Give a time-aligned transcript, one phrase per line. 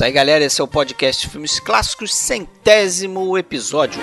[0.00, 0.42] Isso aí, galera.
[0.42, 4.00] Esse é o podcast Filmes Clássicos, centésimo episódio.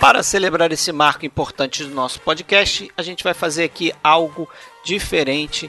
[0.00, 4.48] Para celebrar esse marco importante do nosso podcast, a gente vai fazer aqui algo
[4.84, 5.68] diferente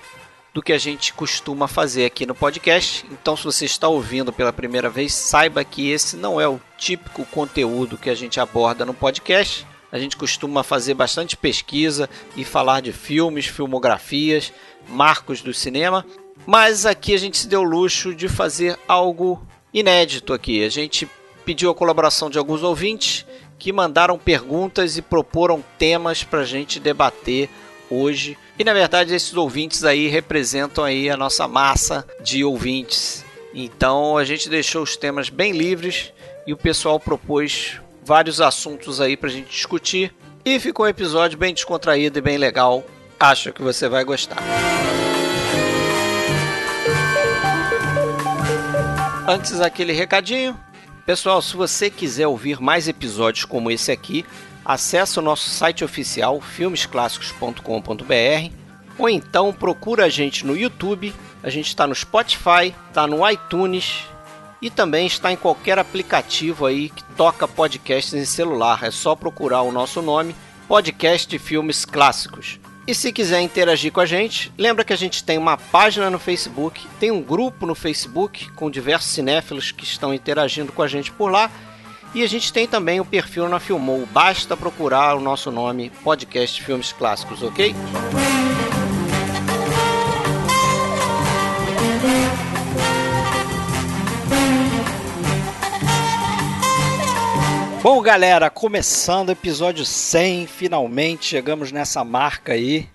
[0.53, 3.07] do que a gente costuma fazer aqui no podcast.
[3.11, 7.25] Então, se você está ouvindo pela primeira vez, saiba que esse não é o típico
[7.25, 9.65] conteúdo que a gente aborda no podcast.
[9.93, 14.51] A gente costuma fazer bastante pesquisa e falar de filmes, filmografias,
[14.89, 16.03] marcos do cinema,
[16.47, 20.65] mas aqui a gente se deu o luxo de fazer algo inédito aqui.
[20.65, 21.07] A gente
[21.45, 23.23] pediu a colaboração de alguns ouvintes
[23.59, 27.47] que mandaram perguntas e proporam temas para a gente debater
[27.87, 28.35] hoje.
[28.57, 33.23] E na verdade esses ouvintes aí representam aí a nossa massa de ouvintes.
[33.53, 36.11] Então a gente deixou os temas bem livres
[36.47, 40.13] e o pessoal propôs vários assuntos aí para a gente discutir.
[40.45, 42.83] E ficou um episódio bem descontraído e bem legal.
[43.19, 44.43] Acho que você vai gostar.
[49.27, 50.59] Antes aquele recadinho,
[51.05, 54.25] Pessoal, se você quiser ouvir mais episódios como esse aqui,
[54.63, 58.53] acesse o nosso site oficial filmesclassicos.com.br
[58.97, 64.05] ou então procura a gente no YouTube, a gente está no Spotify, está no iTunes
[64.63, 68.81] e também está em qualquer aplicativo aí que toca podcasts em celular.
[68.81, 70.33] É só procurar o nosso nome,
[70.69, 72.61] Podcast Filmes Clássicos.
[72.87, 76.17] E se quiser interagir com a gente, lembra que a gente tem uma página no
[76.17, 81.11] Facebook, tem um grupo no Facebook com diversos cinéfilos que estão interagindo com a gente
[81.11, 81.51] por lá.
[82.15, 84.05] E a gente tem também o perfil na Filmou.
[84.13, 87.75] Basta procurar o nosso nome, Podcast Filmes Clássicos, ok?
[97.83, 102.87] Bom, galera, começando o episódio 100, finalmente chegamos nessa marca aí.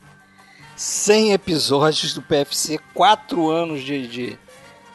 [0.75, 4.39] 100 episódios do PFC, 4 anos de, de,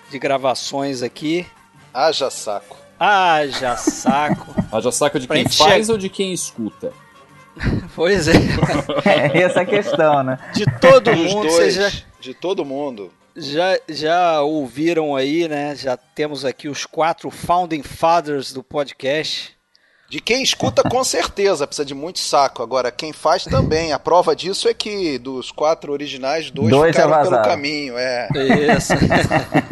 [0.10, 1.46] de gravações aqui.
[1.94, 2.76] Haja saco.
[3.00, 4.56] Haja saco.
[4.76, 6.92] Haja saco de quem faz ou de quem escuta?
[7.96, 8.34] pois é.
[9.06, 9.44] é.
[9.44, 10.40] Essa é a questão, né?
[10.56, 11.48] De todo mundo.
[11.50, 13.14] Dois, já, de todo mundo.
[13.36, 15.76] Já, já ouviram aí, né?
[15.76, 19.53] Já temos aqui os quatro Founding Fathers do podcast.
[20.14, 22.62] De quem escuta, com certeza, precisa de muito saco.
[22.62, 23.94] Agora, quem faz também.
[23.94, 27.98] A prova disso é que dos quatro originais, dois, dois ficaram pelo caminho.
[27.98, 28.28] É.
[28.78, 28.94] Isso.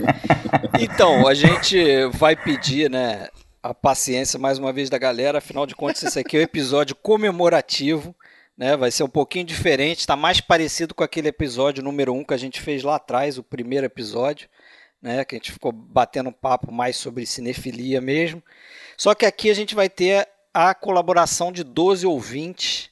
[0.81, 3.27] então, a gente vai pedir, né,
[3.61, 5.37] a paciência mais uma vez da galera.
[5.37, 8.15] Afinal de contas, esse aqui é o um episódio comemorativo.
[8.57, 12.23] Né, vai ser um pouquinho diferente, está mais parecido com aquele episódio número 1 um
[12.23, 14.49] que a gente fez lá atrás, o primeiro episódio,
[15.01, 18.41] né, que a gente ficou batendo um papo mais sobre cinefilia mesmo.
[18.97, 22.89] Só que aqui a gente vai ter a colaboração de 12 ouvintes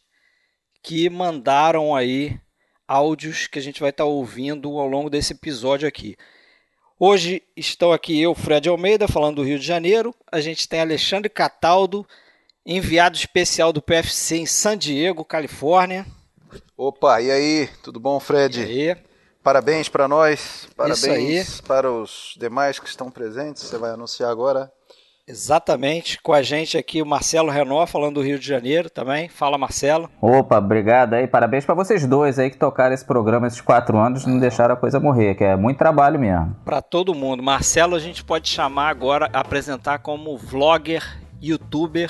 [0.81, 2.39] que mandaram aí
[2.87, 6.15] áudios que a gente vai estar ouvindo ao longo desse episódio aqui.
[6.97, 10.13] Hoje estão aqui eu, Fred Almeida, falando do Rio de Janeiro.
[10.31, 12.05] A gente tem Alexandre Cataldo,
[12.65, 16.05] enviado especial do PFC em San Diego, Califórnia.
[16.75, 17.69] Opa, e aí?
[17.83, 18.61] Tudo bom, Fred?
[18.61, 18.97] E aí?
[19.43, 23.63] Parabéns para nós, parabéns para os demais que estão presentes.
[23.63, 24.71] Você vai anunciar agora
[25.29, 29.29] Exatamente, com a gente aqui o Marcelo Renault, falando do Rio de Janeiro também.
[29.29, 30.09] Fala, Marcelo.
[30.19, 31.27] Opa, obrigado aí.
[31.27, 34.73] Parabéns para vocês dois aí que tocaram esse programa esses quatro anos e não deixaram
[34.73, 36.55] a coisa morrer, que é muito trabalho mesmo.
[36.65, 37.43] Para todo mundo.
[37.43, 41.03] Marcelo a gente pode chamar agora, apresentar como vlogger,
[41.39, 42.09] youtuber.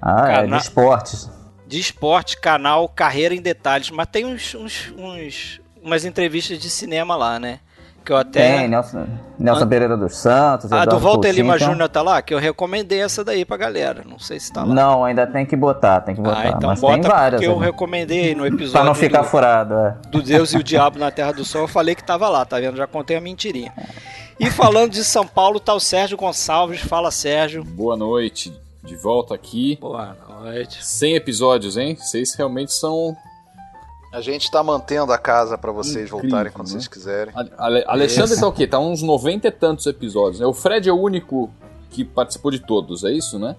[0.00, 0.32] Ah, cana...
[0.38, 1.30] é de esportes.
[1.66, 3.90] De esporte, canal Carreira em Detalhes.
[3.90, 7.58] Mas tem uns, uns, uns umas entrevistas de cinema lá, né?
[8.04, 8.58] Que eu até.
[8.58, 9.06] Tem, Nelson,
[9.38, 9.68] Nelson An...
[9.68, 10.72] Pereira dos Santos.
[10.72, 11.68] A do Walter Lima então...
[11.68, 12.22] Júnior tá lá?
[12.22, 14.02] Que eu recomendei essa daí pra galera.
[14.04, 14.74] Não sei se tá lá.
[14.74, 16.40] Não, ainda tem que botar, tem que botar.
[16.40, 17.40] Ah, então Mas bota tem várias.
[17.40, 18.72] Porque eu recomendei no episódio.
[18.72, 19.96] pra não ficar do, furado, é.
[20.08, 22.58] Do Deus e o Diabo na Terra do Sol, eu falei que tava lá, tá
[22.58, 22.76] vendo?
[22.76, 23.72] Já contei a mentirinha.
[24.40, 26.80] E falando de São Paulo, tá o Sérgio Gonçalves.
[26.80, 27.64] Fala, Sérgio.
[27.64, 28.52] Boa noite.
[28.84, 29.76] De volta aqui.
[29.80, 30.84] Boa noite.
[30.84, 31.96] 100 episódios, hein?
[31.96, 33.16] Vocês realmente são
[34.12, 36.72] a gente está mantendo a casa para vocês Incrível, voltarem quando né?
[36.72, 37.32] vocês quiserem.
[37.56, 38.66] Ale Alexandre está o quê?
[38.66, 40.40] Tá uns 90 e tantos episódios.
[40.40, 40.46] Né?
[40.46, 41.50] O Fred é o único
[41.90, 43.56] que participou de todos, é isso, né?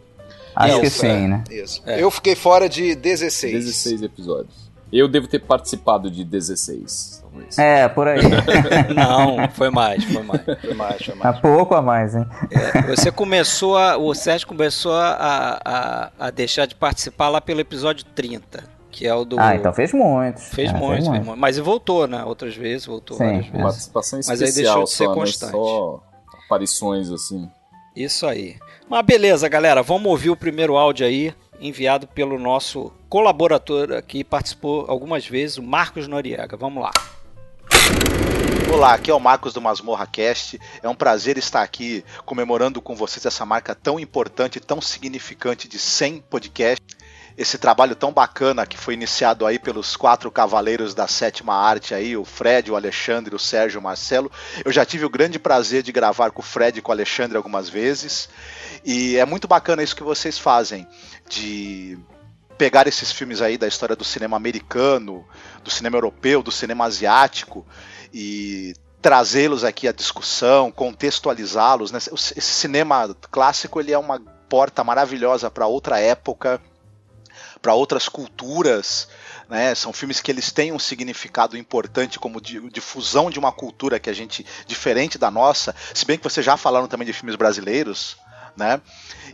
[0.56, 1.44] Acho isso, que sim, é, né?
[1.50, 1.82] Isso.
[1.86, 2.02] É.
[2.02, 3.54] Eu fiquei fora de 16.
[3.54, 4.70] 16 episódios.
[4.92, 7.24] Eu devo ter participado de 16.
[7.58, 8.22] É, por aí.
[8.94, 10.42] Não, foi mais, foi mais.
[10.42, 11.26] Foi mais, foi mais.
[11.38, 12.26] Há pouco a mais, hein?
[12.50, 13.98] É, você começou a.
[13.98, 19.14] O Sérgio começou a, a, a deixar de participar lá pelo episódio 30 que é
[19.14, 19.40] o do.
[19.40, 20.40] Ah, então fez muito.
[20.40, 22.24] Fez, é, muito, fez muito, Mas voltou, né?
[22.24, 23.62] Outras vezes, voltou Sim, várias vezes.
[23.62, 24.48] Participação especial.
[24.48, 25.16] Mas aí deixou de ser só, né?
[25.16, 25.52] constante.
[25.54, 25.60] Né?
[25.60, 26.04] Só
[26.46, 27.50] aparições assim.
[27.96, 28.58] Isso aí.
[28.90, 29.84] Mas beleza, galera.
[29.84, 35.64] Vamos ouvir o primeiro áudio aí, enviado pelo nosso colaborador que participou algumas vezes, o
[35.64, 36.58] Marcos Noriega.
[36.58, 36.92] Vamos lá.
[38.72, 40.60] Olá, aqui é o Marcos do Masmorra Cast.
[40.82, 45.80] É um prazer estar aqui comemorando com vocês essa marca tão importante, tão significante de
[45.80, 46.96] 100 podcasts.
[47.40, 52.18] Esse trabalho tão bacana que foi iniciado aí pelos quatro cavaleiros da sétima arte aí,
[52.18, 54.30] o Fred, o Alexandre, o Sérgio o Marcelo.
[54.66, 57.38] Eu já tive o grande prazer de gravar com o Fred e com o Alexandre
[57.38, 58.28] algumas vezes.
[58.84, 60.86] E é muito bacana isso que vocês fazem,
[61.30, 61.98] de
[62.58, 65.26] pegar esses filmes aí da história do cinema americano,
[65.64, 67.66] do cinema europeu, do cinema asiático
[68.14, 71.94] e trazê-los aqui à discussão, contextualizá-los.
[71.94, 72.00] Né?
[72.00, 74.20] Esse cinema clássico ele é uma
[74.50, 76.60] porta maravilhosa para outra época,
[77.62, 79.08] para outras culturas.
[79.50, 79.74] Né?
[79.76, 84.14] São filmes que eles têm um significado importante como difusão de uma cultura que a
[84.14, 85.76] gente diferente da nossa.
[85.94, 88.18] Se bem que vocês já falaram também de filmes brasileiros,
[88.56, 88.80] né?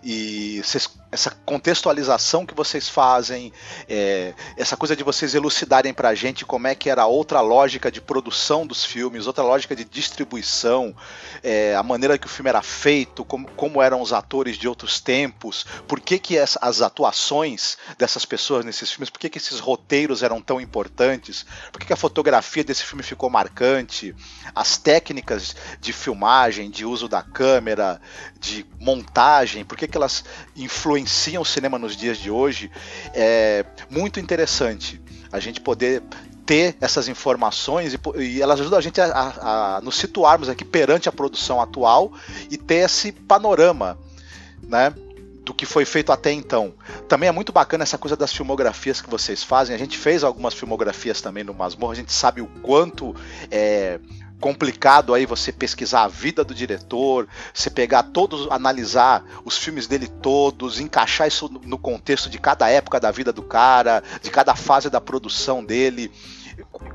[0.04, 3.52] E vocês, essa contextualização que vocês fazem,
[3.88, 8.02] é, essa coisa de vocês elucidarem pra gente como é que era outra lógica de
[8.02, 10.96] produção dos filmes, outra lógica de distribuição,
[11.42, 15.00] é, a maneira que o filme era feito, como, como eram os atores de outros
[15.00, 19.60] tempos, por que, que as, as atuações dessas pessoas nesses filmes, por que, que esses
[19.60, 24.16] roteiros eram tão importantes, por que, que a fotografia desse filme ficou marcante,
[24.54, 28.02] as técnicas de filmagem, de uso da câmera,
[28.40, 30.24] de montagem, por que, que elas
[30.56, 32.72] influenciam o cinema nos dias de hoje,
[33.14, 35.02] é muito interessante
[35.32, 36.02] a gente poder
[36.46, 40.64] ter essas informações e, e, elas ajudam a gente a, a, a, nos situarmos aqui
[40.64, 42.14] perante a produção atual
[42.50, 43.98] e ter esse panorama,
[44.64, 44.94] né?
[45.44, 46.74] Do que foi feito até então.
[47.08, 49.76] Também é muito bacana essa coisa das filmografias que vocês fazem.
[49.76, 53.16] A gente fez algumas filmografias também no Masmorra, a gente sabe o quanto
[53.52, 54.00] é,
[54.40, 60.08] complicado aí você pesquisar a vida do diretor, você pegar todos, analisar os filmes dele
[60.08, 64.90] todos, encaixar isso no contexto de cada época da vida do cara, de cada fase
[64.90, 66.12] da produção dele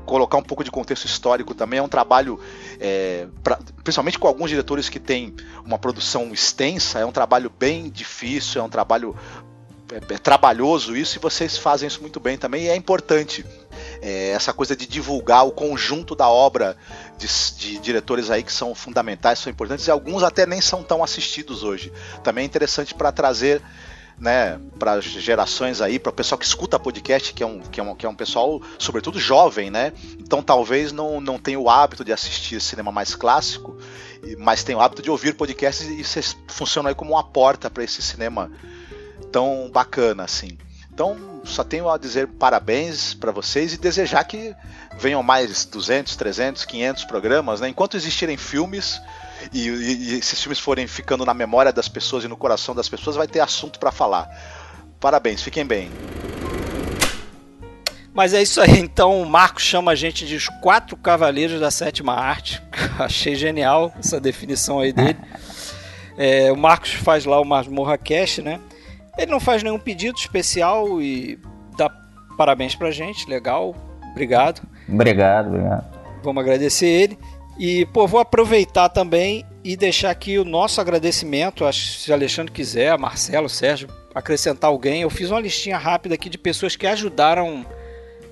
[0.05, 2.39] colocar um pouco de contexto histórico também é um trabalho,
[2.79, 7.89] é, pra, principalmente com alguns diretores que têm uma produção extensa, é um trabalho bem
[7.89, 9.15] difícil, é um trabalho
[9.91, 13.45] é, é trabalhoso isso e vocês fazem isso muito bem também e é importante
[14.01, 16.77] é, essa coisa de divulgar o conjunto da obra
[17.21, 21.03] de, de, diretores aí que são fundamentais, são importantes e alguns até nem são tão
[21.03, 21.93] assistidos hoje.
[22.23, 23.61] Também é interessante para trazer
[24.17, 27.83] né, para gerações aí, para o pessoal que escuta podcast, que é, um, que, é
[27.83, 29.93] um, que é um pessoal, sobretudo jovem, né?
[30.19, 33.75] Então talvez não, não tenha o hábito de assistir cinema mais clássico,
[34.37, 37.83] mas tem o hábito de ouvir podcasts e isso funciona aí como uma porta para
[37.83, 38.51] esse cinema
[39.31, 40.55] tão bacana, assim.
[40.93, 44.53] Então, só tenho a dizer parabéns para vocês e desejar que
[44.99, 47.69] venham mais 200, 300, 500 programas, né?
[47.69, 49.01] Enquanto existirem filmes
[49.53, 52.89] e, e, e esses filmes forem ficando na memória das pessoas e no coração das
[52.89, 54.29] pessoas, vai ter assunto para falar.
[54.99, 55.89] Parabéns, fiquem bem.
[58.13, 61.71] Mas é isso aí, então o Marcos chama a gente de os quatro cavaleiros da
[61.71, 62.61] sétima arte.
[62.99, 65.17] Achei genial essa definição aí dele.
[66.17, 68.59] É, o Marcos faz lá o Masmorra Cast, né?
[69.17, 71.37] Ele não faz nenhum pedido especial e
[71.77, 71.89] dá
[72.37, 73.75] parabéns pra gente, legal,
[74.11, 74.61] obrigado.
[74.87, 75.99] Obrigado, obrigado.
[76.23, 77.19] Vamos agradecer ele.
[77.57, 82.51] E, pô, vou aproveitar também e deixar aqui o nosso agradecimento, acho, se o Alexandre
[82.51, 85.01] quiser, Marcelo, Sérgio, acrescentar alguém.
[85.01, 87.65] Eu fiz uma listinha rápida aqui de pessoas que ajudaram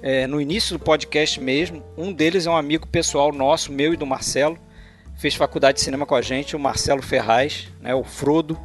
[0.01, 1.84] é, no início do podcast mesmo.
[1.98, 4.58] Um deles é um amigo pessoal nosso, meu e do Marcelo.
[5.18, 8.58] Fez faculdade de cinema com a gente, o Marcelo Ferraz, né, o Frodo,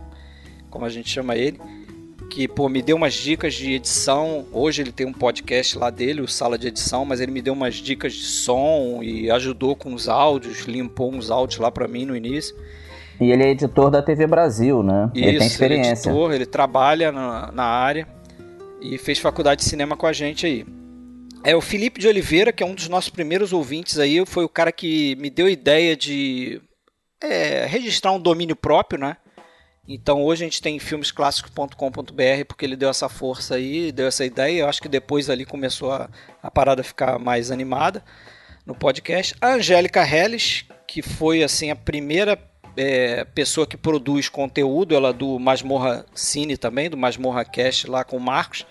[0.70, 1.60] como a gente chama ele
[2.34, 4.44] que pô, me deu umas dicas de edição.
[4.52, 7.52] Hoje ele tem um podcast lá dele, o Sala de Edição, mas ele me deu
[7.52, 12.04] umas dicas de som e ajudou com os áudios, limpou uns áudios lá para mim
[12.04, 12.56] no início.
[13.20, 15.12] E ele é editor da TV Brasil, né?
[15.14, 15.86] Isso, ele tem experiência.
[15.88, 18.08] Ele é editor, ele trabalha na, na área
[18.82, 20.66] e fez faculdade de cinema com a gente aí.
[21.44, 24.48] É o Felipe de Oliveira, que é um dos nossos primeiros ouvintes aí, foi o
[24.48, 26.60] cara que me deu a ideia de
[27.22, 29.18] é, registrar um domínio próprio, né?
[29.86, 34.60] Então hoje a gente tem filmesclássicos.com.br porque ele deu essa força aí, deu essa ideia.
[34.60, 36.08] Eu acho que depois ali começou a,
[36.42, 38.02] a parada ficar mais animada
[38.64, 39.34] no podcast.
[39.40, 42.38] A Angélica Helles, que foi assim a primeira
[42.76, 48.16] é, pessoa que produz conteúdo, ela do Masmorra Cine também, do Masmorra Cast lá com
[48.16, 48.66] o Marcos.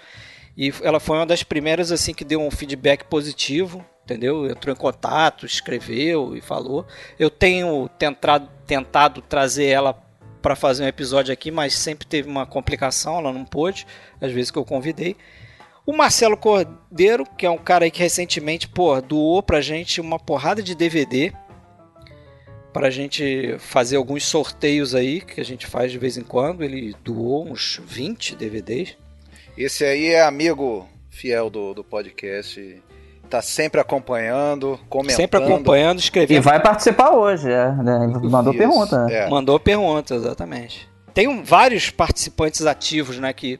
[0.58, 4.50] E ela foi uma das primeiras assim que deu um feedback positivo, entendeu?
[4.50, 6.86] Entrou em contato, escreveu e falou.
[7.18, 9.94] Eu tenho tentado, tentado trazer ela
[10.44, 13.88] para fazer um episódio aqui, mas sempre teve uma complicação, ela não pôde,
[14.20, 15.16] às vezes que eu convidei.
[15.86, 20.20] O Marcelo Cordeiro, que é um cara aí que recentemente, pô, doou pra gente uma
[20.20, 21.34] porrada de DVD
[22.74, 26.64] pra gente fazer alguns sorteios aí, que a gente faz de vez em quando.
[26.64, 28.98] Ele doou uns 20 DVDs.
[29.58, 32.82] Esse aí é amigo fiel do, do podcast
[33.34, 35.16] tá sempre acompanhando, comentando.
[35.18, 36.38] Sempre acompanhando, escrevendo.
[36.38, 37.72] E vai participar hoje, é.
[37.72, 38.08] né?
[38.22, 39.06] Mandou Isso, pergunta.
[39.06, 39.14] né?
[39.16, 39.30] é.
[39.30, 40.88] Mandou pergunta, exatamente.
[41.16, 43.60] Tem um- vários participantes ativos, né, que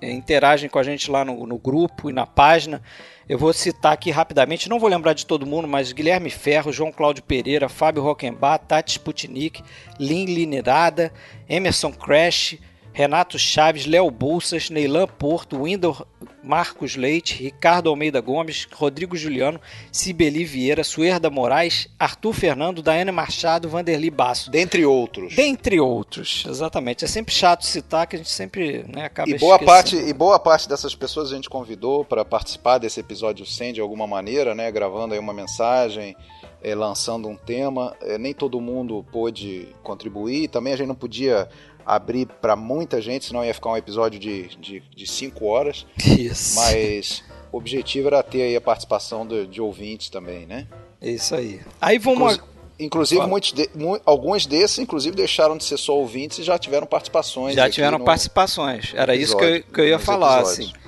[0.00, 2.82] é, interagem com a gente lá no, no grupo e na página.
[3.28, 6.90] Eu vou citar aqui rapidamente, não vou lembrar de todo mundo, mas Guilherme Ferro, João
[6.90, 9.62] Cláudio Pereira, Fábio Rockenbach, Tati Sputnik,
[10.00, 11.12] Lin Linerada,
[11.48, 12.58] Emerson Crash,
[12.92, 16.06] Renato Chaves, Léo Bolsas, Neilan Porto, Windor
[16.42, 19.60] Marcos Leite, Ricardo Almeida Gomes, Rodrigo Juliano,
[19.92, 24.50] Cibeli Vieira, Suerda Moraes, Arthur Fernando, Daiane Machado, Vanderli Basso.
[24.50, 25.34] Dentre outros.
[25.34, 27.04] Dentre outros, exatamente.
[27.04, 29.66] É sempre chato citar que a gente sempre né, acaba E boa, esquecendo.
[29.66, 33.80] parte, e boa parte dessas pessoas a gente convidou para participar desse episódio 100 de
[33.80, 34.70] alguma maneira, né?
[34.70, 36.16] Gravando aí uma mensagem,
[36.60, 37.94] eh, lançando um tema.
[38.02, 40.48] Eh, nem todo mundo pôde contribuir.
[40.48, 41.48] Também a gente não podia
[41.86, 45.86] abrir para muita gente, senão ia ficar um episódio de 5 de, de cinco horas.
[45.98, 46.56] Isso.
[46.56, 47.22] Mas
[47.52, 50.66] o objetivo era ter aí a participação de, de ouvintes também, né?
[51.00, 51.60] Isso aí.
[51.80, 52.34] Aí vamos.
[52.34, 56.58] Inclusive, inclusive muitos de- mu- alguns desses, inclusive, deixaram de ser só ouvintes e já
[56.58, 57.54] tiveram participações.
[57.54, 58.92] Já tiveram participações.
[58.94, 60.68] Era isso que eu, episódio, que eu ia falar, episódios.
[60.70, 60.81] assim.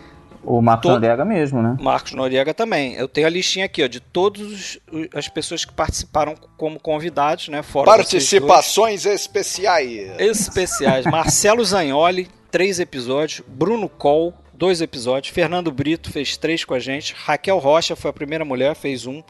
[0.47, 1.77] O Marcos Todo- Noriega mesmo, né?
[1.81, 2.95] Marcos Noriega também.
[2.95, 4.79] Eu tenho a listinha aqui, ó, de todas
[5.15, 7.63] as pessoas que participaram como convidados, né?
[7.63, 10.11] Fora Participações especiais.
[10.19, 11.07] especiais.
[11.07, 13.43] Marcelo Zagnoli, três episódios.
[13.47, 15.33] Bruno Col, dois episódios.
[15.35, 17.15] Fernando Brito fez três com a gente.
[17.17, 19.23] Raquel Rocha foi a primeira mulher, fez um.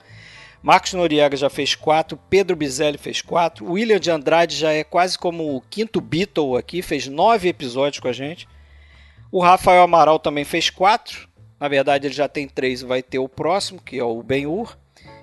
[0.63, 5.19] Marcos Noriega já fez quatro, Pedro Bizelli fez quatro, William de Andrade já é quase
[5.19, 8.49] como o quinto Beatle aqui, fez nove episódios com a gente.
[9.35, 13.29] O Rafael Amaral também fez quatro, na verdade ele já tem três, vai ter o
[13.29, 14.79] próximo, que é o Ben-Hur.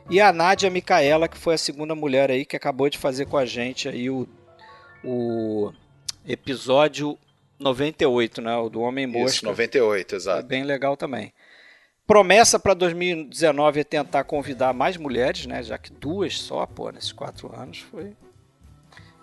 [0.09, 3.37] E a Nádia Micaela, que foi a segunda mulher aí, que acabou de fazer com
[3.37, 4.27] a gente aí o,
[5.01, 5.71] o
[6.27, 7.17] episódio
[7.57, 9.47] 98, né, o do Homem Isso, Mosca.
[9.47, 10.43] 98, É exato.
[10.43, 11.31] bem legal também.
[12.05, 15.63] Promessa para 2019 é tentar convidar mais mulheres, né?
[15.63, 18.11] Já que duas só, pô, nesses quatro anos foi.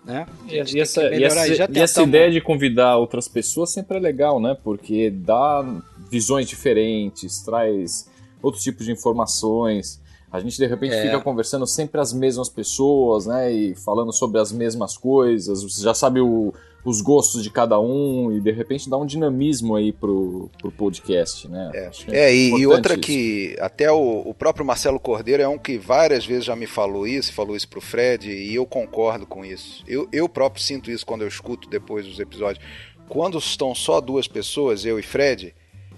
[0.05, 0.25] Né?
[0.47, 4.39] E, e essa, e essa- e essa ideia de convidar outras pessoas sempre é legal,
[4.39, 4.57] né?
[4.63, 5.63] Porque dá
[6.09, 8.09] visões diferentes, traz
[8.41, 10.01] outros tipos de informações.
[10.31, 11.01] A gente de repente É.
[11.03, 13.51] fica conversando sempre as mesmas pessoas, né?
[13.51, 15.63] E falando sobre as mesmas coisas.
[15.63, 19.75] Você já sabe o- os gostos de cada um e de repente dá um dinamismo
[19.75, 21.71] aí pro, pro podcast, né?
[21.87, 23.01] Acho que É, e, outra isso.
[23.01, 27.05] que até o, o próprio Marcelo Cordeiro é um que várias vezes já me falou
[27.05, 29.83] isso, falou isso pro Fred, e eu concordo com isso.
[29.87, 32.63] Eu, eu próprio sinto isso quando eu escuto depois dos episódios.
[33.07, 35.53] Quando estão só duas pessoas, eu e Fred,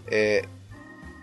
[0.09, 0.43] é,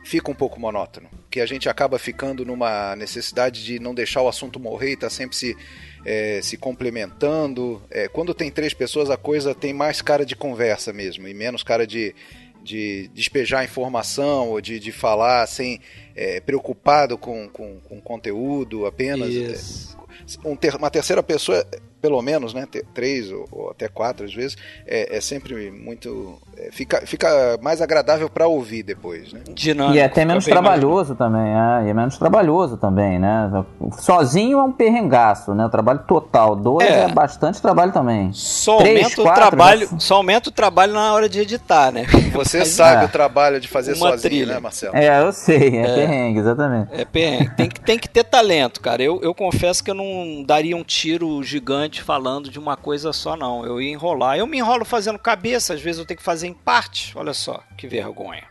[0.05, 1.09] fica um pouco monótono.
[1.31, 5.11] Que a gente acaba ficando numa necessidade de não deixar o assunto morrer e tá
[5.11, 5.57] sempre se,
[6.05, 7.83] é, se complementando.
[7.91, 11.63] É, quando tem três pessoas, a coisa tem mais cara de conversa mesmo, e menos
[11.63, 12.15] cara de,
[12.63, 15.81] de despejar informação ou de, de falar sem
[16.17, 19.29] é, preocupado com, com, com conteúdo apenas.
[19.29, 19.99] Isso.
[20.45, 21.65] Um ter- uma terceira pessoa,
[22.01, 26.39] pelo menos, né, três ou, ou até quatro às vezes, é, é sempre muito.
[26.57, 29.41] é, fica, fica mais agradável para ouvir depois, né?
[29.53, 33.19] Dinâmico, E é até menos bem mais- trabalhoso também, é, e é menos trabalhoso também,
[33.19, 33.51] né?
[33.99, 35.65] Sozinho é um perrengaço, né?
[35.67, 36.55] O trabalho total.
[36.57, 37.01] Dois É.
[37.05, 38.33] é, bastante trabalho também.
[38.33, 39.99] Só Três, aumenta o quatro, trabalho, né?
[39.99, 42.05] só aumenta o trabalho na hora de editar, né?
[42.33, 43.07] Você sabe é.
[43.07, 44.55] o trabalho de fazer Uma sozinho, trilha.
[44.55, 44.97] né, Marcelo?
[44.97, 46.89] É, eu sei, é, perrengue, exatamente.
[46.93, 47.51] É perrengue.
[47.57, 49.03] Tem que, tem que ter talento, cara.
[49.03, 53.37] Eu, eu confesso que eu não daria um tiro gigante falando de uma coisa só,
[53.37, 53.65] não.
[53.65, 54.37] Eu ia enrolar.
[54.37, 57.13] Eu me enrolo fazendo cabeça, às vezes eu tenho que fazer em parte.
[57.17, 58.45] Olha só, que vergonha.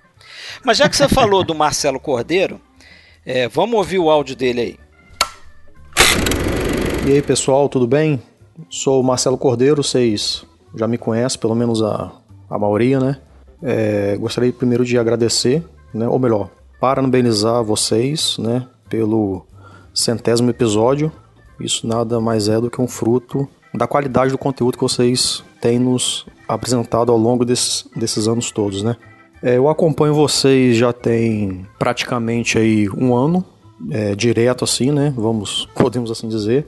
[0.64, 2.60] Mas já que você falou do Marcelo Cordeiro,
[3.26, 4.80] é, vamos ouvir o áudio dele aí.
[7.06, 8.22] E aí pessoal, tudo bem?
[8.70, 12.12] Sou o Marcelo Cordeiro, vocês já me conhecem, pelo menos a,
[12.50, 13.18] a maioria, né?
[13.62, 15.64] É, gostaria primeiro de agradecer,
[15.94, 16.08] né?
[16.08, 18.68] ou melhor, parabenizar vocês né?
[18.90, 19.46] pelo
[19.94, 21.12] centésimo episódio.
[21.60, 25.80] Isso nada mais é do que um fruto da qualidade do conteúdo que vocês têm
[25.80, 28.96] nos apresentado ao longo desses, desses anos todos, né?
[29.42, 33.46] É, eu acompanho vocês já tem praticamente aí um ano,
[33.92, 35.14] é, direto assim, né?
[35.16, 36.66] Vamos, podemos assim dizer.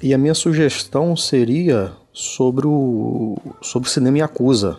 [0.00, 4.78] E a minha sugestão seria sobre o sobre o cinema Yakuza.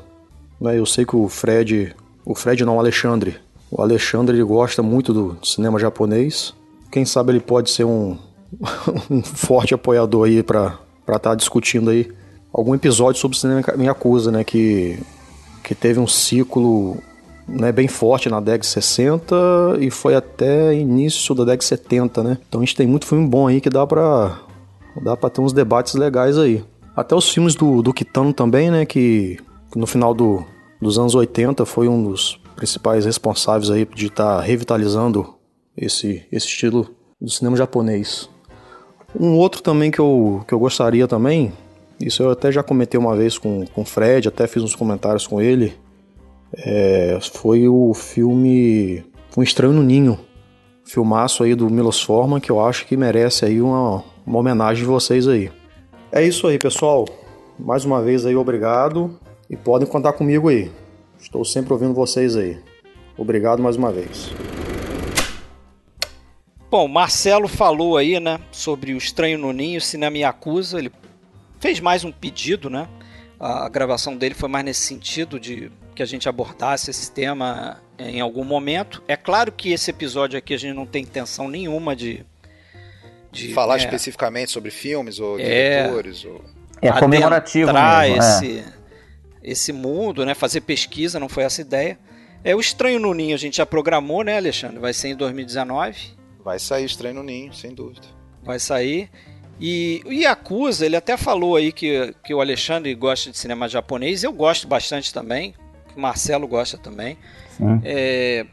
[0.62, 0.80] Né?
[0.80, 1.94] Eu sei que o Fred,
[2.24, 3.36] o Fred não, o Alexandre,
[3.70, 6.54] o Alexandre ele gosta muito do cinema japonês.
[6.90, 8.18] Quem sabe ele pode ser um,
[9.10, 12.12] um forte apoiador aí para para estar discutindo aí
[12.54, 14.44] algum episódio sobre o cinema Yakuza, né?
[14.44, 15.00] Que
[15.64, 16.98] que teve um ciclo
[17.48, 19.36] né, bem forte na década de 60
[19.80, 22.38] e foi até início da década de 70, né?
[22.48, 24.40] Então a gente tem muito filme bom aí que dá pra,
[25.02, 26.64] dá pra ter uns debates legais aí.
[26.96, 28.86] Até os filmes do, do Kitano também, né?
[28.86, 29.38] Que
[29.76, 30.44] no final do,
[30.82, 35.36] dos anos 80 foi um dos principais responsáveis aí de estar revitalizando
[35.76, 36.90] esse, esse estilo
[37.20, 38.30] do cinema japonês.
[39.18, 41.52] Um outro também que eu, que eu gostaria também,
[42.00, 45.26] isso eu até já comentei uma vez com, com o Fred, até fiz uns comentários
[45.26, 45.74] com ele,
[46.54, 49.04] é, foi o filme
[49.36, 50.18] Um Estranho no Ninho,
[50.86, 54.90] filmaço aí do Milos Forman, que eu acho que merece aí uma, uma homenagem de
[54.90, 55.52] vocês aí.
[56.12, 57.06] É isso aí, pessoal.
[57.58, 59.20] Mais uma vez aí, obrigado.
[59.50, 60.72] E podem contar comigo aí.
[61.20, 62.58] Estou sempre ouvindo vocês aí.
[63.18, 64.32] Obrigado mais uma vez.
[66.70, 70.78] Bom, Marcelo falou aí, né, sobre o Estranho no Ninho, Cinema me acusa.
[70.78, 70.92] Ele
[71.60, 72.88] fez mais um pedido, né?
[73.40, 78.22] A gravação dele foi mais nesse sentido de que a gente abordasse esse tema em
[78.22, 79.02] algum momento.
[79.08, 82.24] É claro que esse episódio aqui a gente não tem intenção nenhuma de.
[83.32, 86.24] de falar é, especificamente sobre filmes ou é, diretores.
[86.24, 86.44] Ou...
[86.82, 88.18] É comemorativo mesmo.
[88.18, 88.66] Esse, é.
[89.42, 90.36] esse mundo, né?
[90.36, 91.98] Fazer pesquisa, não foi essa ideia.
[92.44, 94.78] É o Estranho no Ninho, a gente já programou, né, Alexandre?
[94.78, 96.19] Vai ser em 2019.
[96.44, 98.08] Vai sair Estranho no Ninho, sem dúvida.
[98.44, 99.10] Vai sair.
[99.60, 104.24] E o Yakuza, ele até falou aí que, que o Alexandre gosta de cinema japonês,
[104.24, 105.54] eu gosto bastante também,
[105.96, 107.18] o Marcelo gosta também.
[107.84, 108.46] É,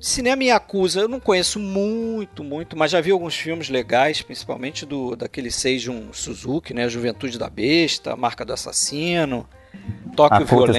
[0.00, 5.14] cinema Yakuza, eu não conheço muito, muito, mas já vi alguns filmes legais, principalmente do
[5.14, 9.46] daquele Seijun Suzuki, né, Juventude da Besta, Marca do Assassino,
[10.16, 10.78] Tóquio Violento.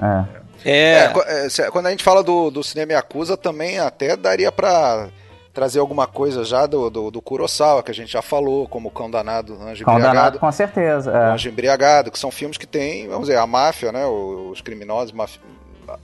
[0.00, 0.44] É.
[0.64, 1.12] É.
[1.58, 1.70] é.
[1.70, 5.10] quando a gente fala do, do cinema Yakuza, também até daria para
[5.54, 9.08] trazer alguma coisa já do, do, do, Kurosawa, que a gente já falou, como Cão
[9.08, 10.14] Danado, Anjo Cão Embriagado.
[10.16, 11.12] Danado, com certeza.
[11.12, 11.32] É.
[11.32, 15.14] Anjo Embriagado, que são filmes que tem, vamos dizer, a máfia, né, os criminosos,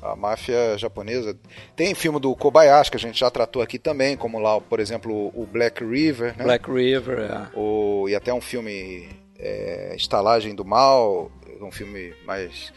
[0.01, 1.37] a máfia japonesa.
[1.75, 5.33] Tem filme do Kobayashi, que a gente já tratou aqui também, como lá, por exemplo,
[5.35, 6.37] o Black River.
[6.39, 6.45] Né?
[6.45, 7.59] Black River, é.
[7.59, 12.73] O, e até um filme, é, Estalagem do Mal, um filme mais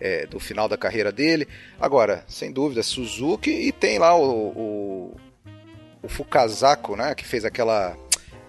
[0.00, 1.48] é, do final da carreira dele.
[1.80, 5.16] Agora, sem dúvida, Suzuki e tem lá o, o
[6.02, 7.96] o Fukazako, né, que fez aquela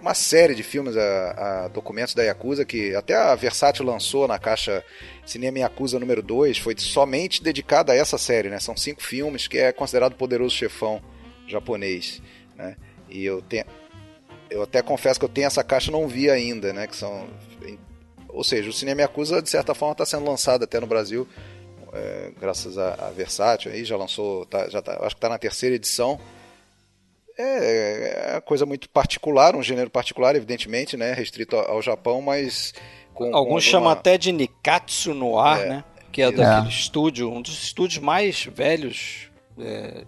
[0.04, 4.38] uma série de filmes, a, a, documentos da Yakuza, que até a Versátil lançou na
[4.38, 4.84] caixa
[5.26, 8.60] Cinema Yakuza número 2, foi somente dedicada a essa série, né?
[8.60, 11.02] São cinco filmes, que é considerado o poderoso chefão
[11.48, 12.22] japonês,
[12.54, 12.76] né?
[13.10, 13.64] E eu tenho...
[14.50, 16.86] Eu até confesso que eu tenho essa caixa não vi ainda, né?
[16.86, 17.26] Que são...
[18.28, 21.26] Ou seja, o Cinema Yakuza, de certa forma, está sendo lançado até no Brasil,
[21.94, 25.38] é, graças a, a Versátil, aí já lançou, tá, já tá, acho que está na
[25.38, 26.20] terceira edição,
[27.38, 31.14] é, é coisa muito particular, um gênero particular, evidentemente, né?
[31.14, 32.74] Restrito ao Japão, mas.
[33.14, 35.84] Com, Alguns chamam até de Nikatsu no ar, é, né?
[36.12, 40.04] Que é daquele estúdio, um dos estúdios mais velhos é,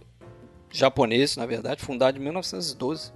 [0.71, 3.11] japoneses, na verdade, fundado em 1912.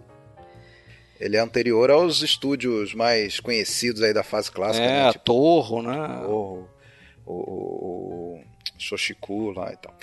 [1.20, 4.86] Ele é anterior aos estúdios mais conhecidos aí da fase clássica.
[4.86, 5.12] É, né?
[5.12, 6.22] tipo, Torro, né?
[6.24, 6.70] Torro,
[7.26, 8.44] o, o, o
[8.78, 9.94] Shoshiku lá e tal.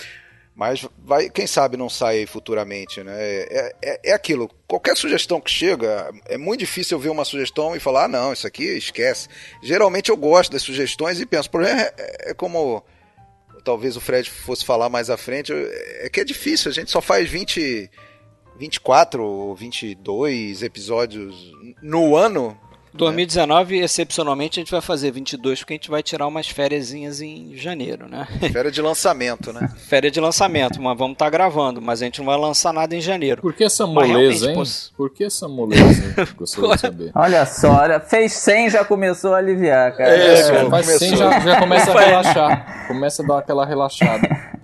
[0.57, 3.13] Mas vai, quem sabe não sai futuramente, né?
[3.15, 4.49] É, é, é, aquilo.
[4.67, 8.33] Qualquer sugestão que chega, é muito difícil eu ver uma sugestão e falar, ah, não,
[8.33, 9.27] isso aqui esquece.
[9.61, 12.83] Geralmente eu gosto das sugestões e penso, por exemplo, é, é como
[13.63, 17.01] talvez o Fred fosse falar mais à frente, é que é difícil, a gente só
[17.01, 17.91] faz 20,
[18.57, 21.51] 24 ou 22 episódios
[21.83, 22.59] no ano
[22.97, 27.55] 2019, excepcionalmente, a gente vai fazer 22, porque a gente vai tirar umas férias em
[27.55, 28.27] janeiro, né?
[28.51, 29.69] Férias de lançamento, né?
[29.77, 32.95] Férias de lançamento, mas vamos estar tá gravando, mas a gente não vai lançar nada
[32.95, 33.41] em janeiro.
[33.41, 34.63] Por que essa moleza, hein?
[34.95, 36.27] Por que essa moleza?
[36.35, 37.11] Gostaria de saber.
[37.15, 40.09] Olha só, olha, fez 100 já começou a aliviar, cara.
[40.09, 42.87] É, é cara, faz 100 já, já começa a relaxar.
[42.87, 44.27] Começa a dar aquela relaxada.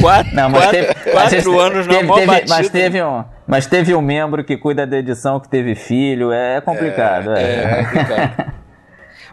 [0.00, 4.02] Quatro, não, quatro, teve, quatro anos teve, na teve, Mas teve um mas teve um
[4.02, 7.30] membro que cuida da edição que teve filho, é complicado.
[7.34, 7.80] É, é.
[7.80, 8.54] é complicado.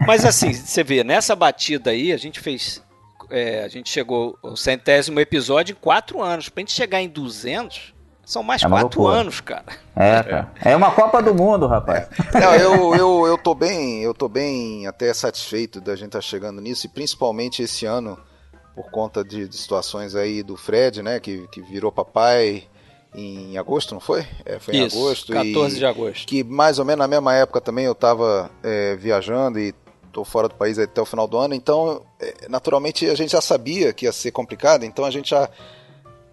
[0.06, 2.82] mas assim, você vê, nessa batida aí, a gente fez.
[3.28, 6.48] É, a gente chegou ao centésimo episódio em quatro anos.
[6.48, 7.92] Pra gente chegar em 200,
[8.24, 9.20] são mais é quatro loucura.
[9.20, 9.66] anos, cara.
[9.94, 10.52] É, cara.
[10.64, 12.08] É uma Copa do Mundo, rapaz.
[12.34, 12.40] É.
[12.40, 16.22] Não, eu, eu, eu tô bem, eu tô bem até satisfeito da gente estar tá
[16.22, 18.18] chegando nisso, e principalmente esse ano,
[18.74, 22.66] por conta de, de situações aí do Fred, né, que, que virou papai,
[23.16, 24.26] em agosto, não foi?
[24.44, 25.32] É, foi em Isso, agosto.
[25.32, 26.26] 14 de agosto.
[26.26, 29.74] Que mais ou menos na mesma época também eu estava é, viajando e
[30.06, 33.40] estou fora do país até o final do ano, então é, naturalmente a gente já
[33.40, 35.48] sabia que ia ser complicado, então a gente já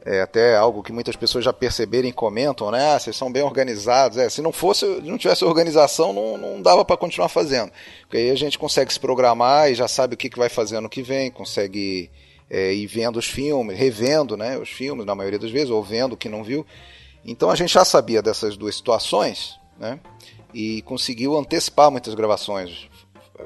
[0.05, 2.93] é até algo que muitas pessoas já perceberam e comentam, né?
[2.93, 4.17] Ah, vocês são bem organizados.
[4.17, 7.71] É, se não fosse, não tivesse organização, não, não dava para continuar fazendo.
[8.01, 10.75] Porque aí a gente consegue se programar e já sabe o que, que vai fazer
[10.75, 12.11] ano que vem, consegue
[12.53, 16.13] é, e vendo os filmes, revendo né, os filmes, na maioria das vezes, ou vendo
[16.13, 16.63] o que não viu.
[17.25, 19.99] Então a gente já sabia dessas duas situações né,
[20.53, 22.87] e conseguiu antecipar muitas gravações.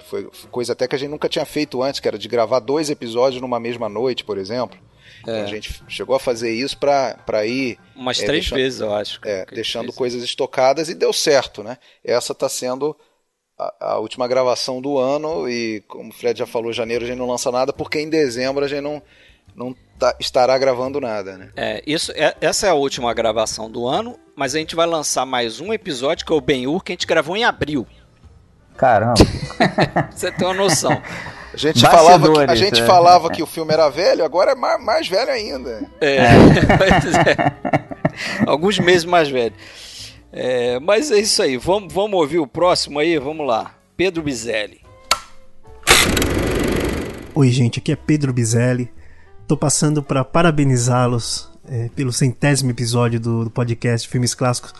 [0.01, 2.89] Foi coisa até que a gente nunca tinha feito antes, que era de gravar dois
[2.89, 4.77] episódios numa mesma noite, por exemplo.
[5.21, 5.43] Então é.
[5.43, 7.79] a gente chegou a fazer isso para ir.
[7.95, 9.21] Umas é, três deixando, vezes, eu acho.
[9.23, 11.77] É, deixando coisas estocadas e deu certo, né?
[12.03, 12.93] Essa está sendo
[13.57, 17.17] a, a, última gravação do ano e, como o Fred já falou, janeiro a gente
[17.17, 19.01] não lança nada, porque em dezembro a gente não,
[19.55, 21.49] não tá, estará gravando nada, né?
[21.55, 25.25] É, isso, é, essa é a última gravação do ano, mas a gente vai lançar
[25.25, 27.87] mais um episódio que é o Ben-Hur, que a gente gravou em abril.
[28.77, 29.15] Caramba!
[30.13, 31.01] Você tem uma noção.
[31.51, 32.85] A gente falava, que, a gente é.
[32.85, 35.89] falava que o filme era velho, agora é mais, mais velho ainda.
[35.99, 36.29] É, é.
[38.45, 39.55] Alguns meses mais velho.
[40.31, 41.57] É, mas é isso aí.
[41.57, 43.17] Vamos, vamos ouvir o próximo aí?
[43.17, 43.75] Vamos lá.
[43.95, 44.81] Pedro Bizelli.
[47.33, 47.79] Oi, gente.
[47.79, 48.91] Aqui é Pedro Bizelli.
[49.47, 54.73] Tô passando para parabenizá-los é, pelo centésimo episódio do, do podcast Filmes Clássicos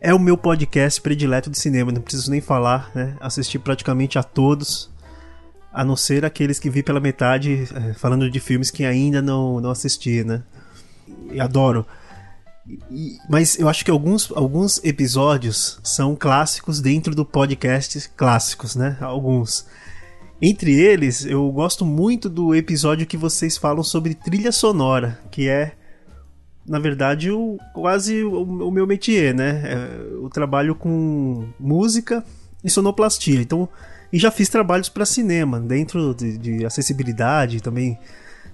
[0.00, 3.16] é o meu podcast predileto de cinema, não preciso nem falar, né?
[3.20, 4.90] Assisti praticamente a todos,
[5.72, 9.60] a não ser aqueles que vi pela metade, é, falando de filmes que ainda não,
[9.60, 10.42] não assisti, né?
[11.32, 11.84] E adoro.
[12.90, 18.96] E, mas eu acho que alguns, alguns episódios são clássicos dentro do podcast clássicos, né?
[19.00, 19.66] Alguns.
[20.40, 25.72] Entre eles, eu gosto muito do episódio que vocês falam sobre trilha sonora, que é
[26.68, 29.62] na verdade, o, quase o, o meu métier, né?
[29.64, 32.22] É, eu trabalho com música
[32.62, 33.40] e sonoplastia.
[33.40, 33.68] Então,
[34.12, 37.98] e já fiz trabalhos para cinema, dentro de, de, acessibilidade, também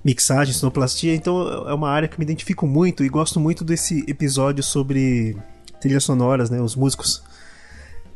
[0.05, 1.15] mixagem, sonoplastia.
[1.15, 5.37] Então, é uma área que me identifico muito e gosto muito desse episódio sobre
[5.81, 6.61] trilhas sonoras, né?
[6.61, 7.23] Os músicos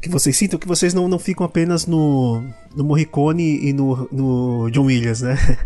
[0.01, 2.43] que vocês sintam que vocês não, não ficam apenas no,
[2.75, 5.37] no Morricone e no, no John Williams, né?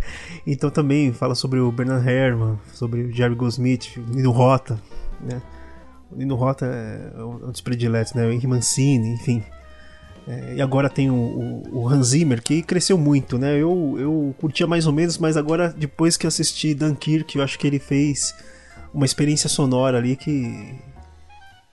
[0.44, 4.80] Então também fala sobre o Bernard Herrmann, sobre o Jerry Goldsmith, Nino Rota,
[5.20, 5.40] né?
[6.11, 8.26] O Nino Rota é um dos prediletos, né?
[8.26, 9.44] O Henry Mancini, enfim.
[10.26, 13.56] É, e agora tem o, o, o, Hans Zimmer, que cresceu muito, né?
[13.56, 17.66] Eu, eu curtia mais ou menos, mas agora, depois que assisti Dunkirk, eu acho que
[17.66, 18.35] ele fez
[18.94, 20.78] uma experiência sonora ali que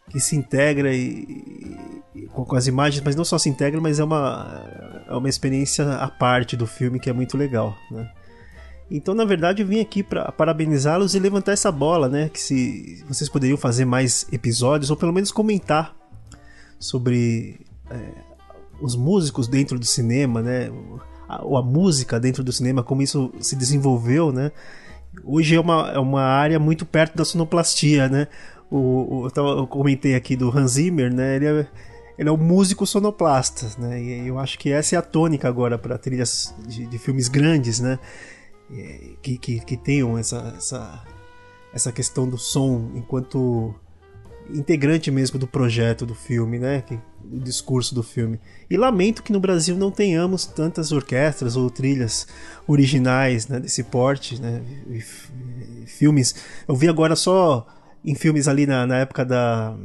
[0.09, 1.77] que se integra e,
[2.15, 4.65] e, com, as imagens, mas não só se integra, mas é uma,
[5.07, 8.09] é uma experiência à parte do filme que é muito legal, né?
[8.91, 12.27] Então, na verdade, eu vim aqui para parabenizá-los e levantar essa bola, né?
[12.27, 15.95] Que se vocês poderiam fazer mais episódios ou pelo menos comentar
[16.79, 18.28] sobre é,
[18.81, 20.69] os músicos dentro do cinema, né?
[21.41, 24.51] Ou a, a música dentro do cinema, como isso se desenvolveu, né?
[25.23, 28.27] Hoje é uma, é uma área muito perto da sonoplastia, né?
[28.69, 31.35] o, o eu comentei aqui do Hans Zimmer, né?
[31.35, 31.67] Ele é,
[32.17, 34.01] ele é um músico sonoplasta, né?
[34.01, 37.79] E eu acho que essa é a tônica agora para trilhas de, de, filmes grandes,
[37.79, 37.97] né?
[39.21, 41.03] Que, que, que tenham essa, essa,
[41.73, 43.73] essa questão do som enquanto
[44.53, 46.81] integrante mesmo do projeto do filme, né?
[46.81, 48.39] Que, o discurso do filme.
[48.69, 52.27] E lamento que no Brasil não tenhamos tantas orquestras ou trilhas
[52.67, 54.61] originais né, desse porte, né?
[55.85, 56.35] Filmes.
[56.67, 57.65] Eu vi agora só
[58.03, 59.75] em filmes ali na, na época da,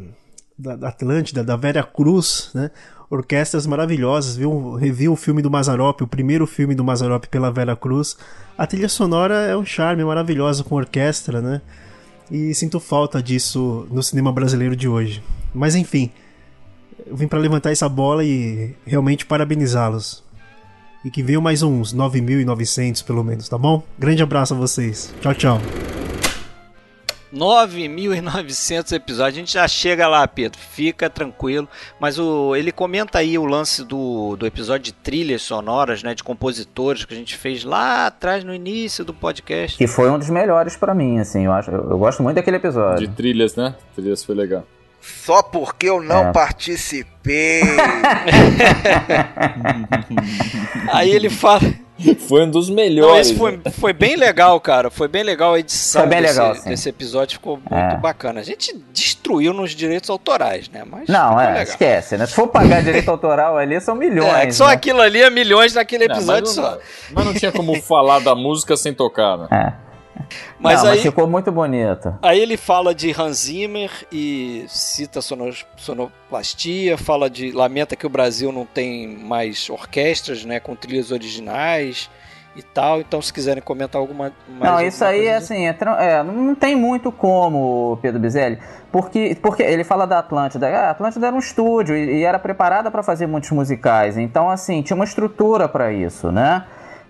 [0.59, 2.70] da, da, Atlântida, da Vera Cruz, né?
[3.11, 4.75] Orquestras maravilhosas, viu?
[4.75, 8.16] Revi o filme do Mazarop, o primeiro filme do Mazarop pela Vera Cruz.
[8.57, 11.61] A trilha sonora é um charme maravilhosa com orquestra, né?
[12.31, 15.23] E sinto falta disso no cinema brasileiro de hoje.
[15.53, 16.11] Mas enfim,
[17.07, 20.22] eu vim para levantar essa bola e realmente parabenizá-los.
[21.04, 23.83] E que venham mais uns 9.900 pelo menos, tá bom?
[23.98, 25.14] Grande abraço a vocês.
[25.20, 25.61] Tchau, tchau.
[27.35, 29.37] 9.900 episódios.
[29.37, 30.59] A gente já chega lá, Pedro.
[30.59, 31.68] Fica tranquilo.
[31.98, 36.14] Mas o, ele comenta aí o lance do, do episódio de trilhas sonoras, né?
[36.14, 39.76] De compositores que a gente fez lá atrás no início do podcast.
[39.76, 41.44] Que foi um dos melhores para mim, assim.
[41.44, 43.09] Eu, acho, eu, eu gosto muito daquele episódio.
[43.09, 43.74] De trilhas, né?
[43.94, 44.64] Trilhas foi legal.
[45.05, 46.33] Só porque eu não é.
[46.33, 47.62] participei.
[50.93, 51.61] aí ele fala.
[52.27, 53.31] Foi um dos melhores.
[53.31, 54.90] Não, foi, foi bem legal, cara.
[54.90, 57.38] Foi bem legal a edição foi bem desse, legal, desse episódio.
[57.38, 57.97] Ficou muito é.
[57.97, 58.40] bacana.
[58.40, 60.83] A gente destruiu nos direitos autorais, né?
[60.85, 61.62] Mas não, é, legal.
[61.62, 62.27] esquece, né?
[62.27, 64.35] Se for pagar direito autoral ali, são milhões.
[64.35, 64.75] É, que só né?
[64.75, 66.79] aquilo ali é milhões naquele episódio não, mas não, só.
[67.12, 69.49] Mas não tinha como falar da música sem tocar, né?
[69.51, 69.93] É.
[70.59, 72.14] Mas, Não, aí, mas ficou muito bonito.
[72.22, 78.53] Aí ele fala de Hans Zimmer e cita sonoplastia, fala de lamenta que o Brasil
[78.53, 82.11] não tem mais orquestras, né, com trilhas originais
[82.57, 83.00] e tal.
[83.00, 85.37] Então, se quiserem comentar alguma mais Não, isso aí coisa...
[85.37, 88.59] assim, é, é, não tem muito como, Pedro Bizelli,
[88.92, 90.68] porque porque ele fala da Atlântida.
[90.68, 94.16] A Atlântida era um estúdio e, e era preparada para fazer muitos musicais.
[94.16, 96.64] Então, assim, tinha uma estrutura para isso, né?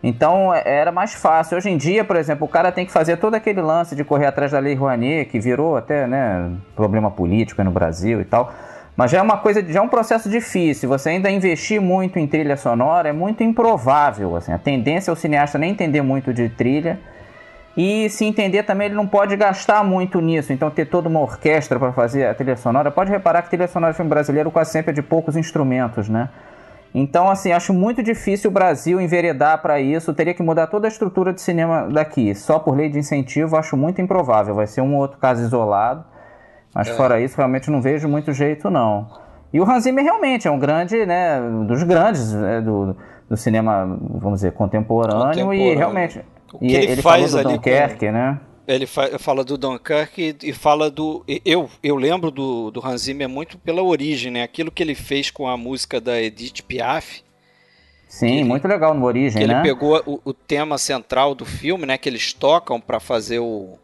[0.07, 1.57] Então é, era mais fácil.
[1.57, 4.27] Hoje em dia, por exemplo, o cara tem que fazer todo aquele lance de correr
[4.27, 8.53] atrás da Lei Rouanet, que virou até né, problema político no Brasil e tal.
[8.95, 10.91] Mas já é uma coisa, já é um processo difícil.
[10.91, 14.37] Você ainda investir muito em trilha sonora é muito improvável.
[14.37, 14.53] Assim.
[14.53, 17.01] A tendência é o cineasta nem entender muito de trilha
[17.75, 21.79] E se entender também, ele não pode gastar muito nisso, então ter toda uma orquestra
[21.79, 22.91] para fazer a trilha sonora.
[22.91, 26.11] Pode reparar que a trilha sonora de filme brasileiro quase sempre é de poucos instrumentos,
[26.11, 26.29] né?
[26.95, 30.15] Então, assim, acho muito difícil o Brasil enveredar para isso.
[30.15, 32.33] Teria que mudar toda a estrutura de cinema daqui.
[32.37, 34.55] Só por lei de incentivo, acho muito improvável.
[34.55, 36.05] Vai ser um outro caso isolado.
[36.73, 36.95] Mas é.
[36.95, 39.09] fora isso, realmente não vejo muito jeito, não.
[39.53, 42.97] E o Hans Zimmer realmente é um grande, né, dos grandes né, do,
[43.29, 45.73] do cinema, vamos dizer, contemporâneo, contemporâneo.
[45.73, 48.41] e realmente o que e ele, ele faz falou do ali Dunkerque, né?
[48.67, 51.23] Ele fa fala do Dunkirk e, fala do.
[51.45, 54.43] Eu, eu lembro do, do Hans Zimmer muito pela origem, né?
[54.43, 57.23] Aquilo que ele fez com a música da Edith Piaf.
[58.09, 59.55] Sim, ele, muito legal no origem, que né?
[59.55, 61.99] Ele pegou o, o, tema central do filme, né?
[61.99, 63.79] Que eles tocam para fazer o.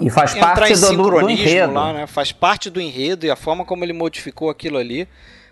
[0.00, 1.72] E faz parte do, do, do enredo.
[1.72, 2.06] Lá, né?
[2.06, 5.08] Faz parte do enredo e a forma como ele modificou aquilo ali.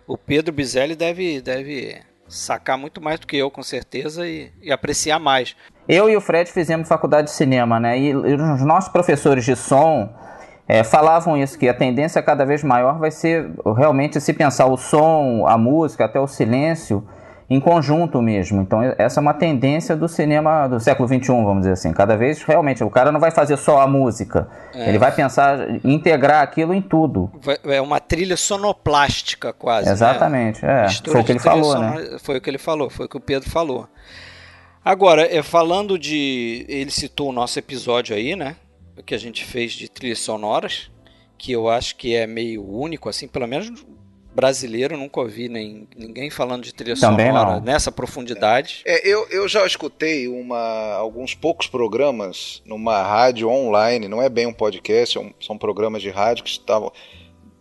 [0.07, 4.73] O Pedro Bizelli deve, deve sacar muito mais do que eu, com certeza, e, e,
[4.73, 5.57] apreciar mais.
[5.89, 7.99] Eu e o Fred fizemos faculdade de cinema, né?
[7.99, 10.09] E, e os nossos professores de som
[10.69, 14.77] é, falavam isso, que a tendência cada vez maior vai ser realmente se pensar o
[14.77, 17.05] som, a música, até o silêncio
[17.51, 18.63] em conjunto mesmo.
[18.63, 21.93] Então, essa é uma tendência do cinema do século XXI, vamos dizer assim.
[21.93, 24.49] Cada vez, realmente, o cara não vai fazer só a música.
[24.73, 24.89] É.
[24.89, 27.29] Ele vai pensar, integrar aquilo em tudo.
[27.65, 29.87] É uma trilha sonoplástica, quase.
[29.87, 29.93] Né?
[29.93, 30.65] Exatamente.
[30.65, 30.87] Né?
[30.87, 30.89] É.
[31.11, 32.19] Foi o que ele falou, né?
[32.23, 33.89] Foi o que ele falou, foi o que o Pedro falou.
[34.85, 36.65] Agora, é, falando de.
[36.69, 38.55] Ele citou o nosso episódio aí, né?
[39.05, 40.89] Que a gente fez de trilhas sonoras,
[41.37, 43.73] que eu acho que é meio único, assim, pelo menos
[44.35, 47.61] brasileiro, nunca ouvi nem, ninguém falando de trilha Também sonora não.
[47.61, 48.83] nessa profundidade.
[48.85, 54.47] É, eu, eu já escutei uma, alguns poucos programas numa rádio online, não é bem
[54.47, 56.93] um podcast, é são programas de rádio que estavam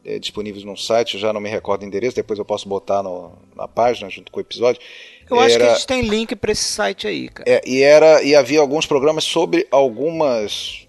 [0.05, 3.03] é, disponíveis no site, eu já não me recordo o endereço, depois eu posso botar
[3.03, 4.81] no, na página junto com o episódio.
[5.29, 7.49] Eu era, acho que a gente tem link para esse site aí, cara.
[7.49, 10.87] É, e, era, e havia alguns programas sobre algumas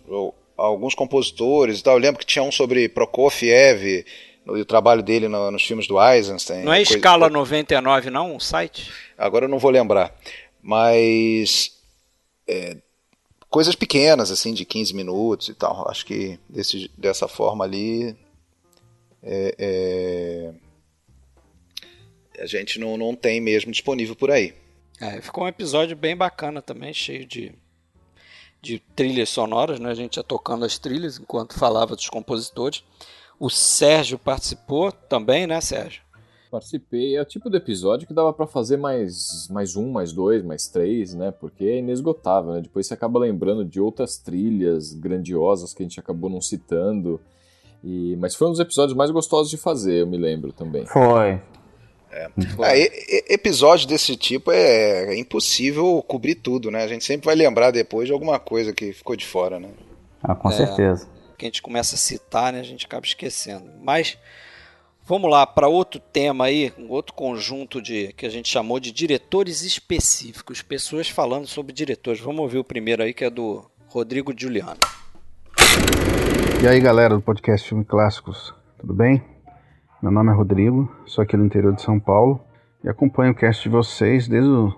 [0.57, 1.95] alguns compositores e tal.
[1.95, 4.05] Eu lembro que tinha um sobre Prokofiev,
[4.53, 6.63] o trabalho dele no, nos filmes do Eisenstein.
[6.63, 8.93] Não é coisa, Escala 99 não, o site?
[9.17, 10.15] Agora eu não vou lembrar.
[10.63, 11.79] Mas
[12.47, 12.77] é,
[13.49, 15.89] coisas pequenas, assim, de 15 minutos e tal.
[15.91, 18.17] Acho que desse, dessa forma ali
[19.23, 20.53] é, é,
[22.43, 24.55] a gente não, não tem mesmo disponível por aí.
[25.01, 27.53] É, ficou um episódio bem bacana também, cheio de,
[28.61, 29.91] de trilhas sonoras, né?
[29.91, 32.85] A gente ia tocando as trilhas enquanto falava dos compositores.
[33.41, 36.03] O Sérgio participou também, né, Sérgio?
[36.51, 37.17] Participei.
[37.17, 40.69] É o tipo de episódio que dava para fazer mais, mais um, mais dois, mais
[40.69, 41.31] três, né?
[41.31, 42.61] Porque é inesgotável, né?
[42.61, 47.19] Depois você acaba lembrando de outras trilhas grandiosas que a gente acabou não citando.
[47.83, 48.15] E...
[48.21, 50.85] Mas foi um dos episódios mais gostosos de fazer, eu me lembro também.
[50.85, 51.41] Foi.
[52.13, 52.29] É.
[52.63, 56.83] É, episódio desse tipo é, é impossível cobrir tudo, né?
[56.85, 59.71] A gente sempre vai lembrar depois de alguma coisa que ficou de fora, né?
[60.23, 60.53] Ah, com é.
[60.53, 63.71] certeza a gente começa a citar, né, a gente acaba esquecendo.
[63.83, 64.19] Mas
[65.05, 68.93] vamos lá para outro tema aí, um outro conjunto de que a gente chamou de
[68.93, 72.21] diretores específicos, pessoas falando sobre diretores.
[72.21, 74.79] Vamos ouvir o primeiro aí que é do Rodrigo Giuliano.
[76.63, 79.23] E aí, galera do podcast Filme Clássicos, tudo bem?
[80.03, 82.41] Meu nome é Rodrigo, sou aqui do interior de São Paulo
[82.85, 84.75] e acompanho o cast de vocês desde o,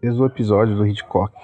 [0.00, 1.34] desde o episódio do Hitchcock.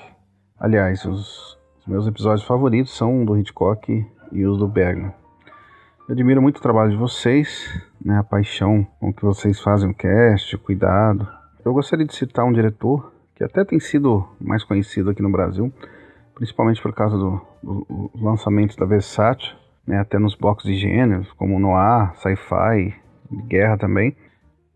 [0.59, 5.13] Aliás, os, os meus episódios favoritos são do Hitchcock e os do Bergman.
[6.09, 7.69] Eu admiro muito o trabalho de vocês,
[8.05, 11.29] né, a paixão com que vocês fazem o cast, o cuidado.
[11.65, 15.73] Eu gostaria de citar um diretor que até tem sido mais conhecido aqui no Brasil,
[16.35, 19.53] principalmente por causa dos do, do lançamentos da Versace,
[19.87, 22.95] né, até nos blocos de gêneros, como noir, sci-fi,
[23.47, 24.17] guerra também.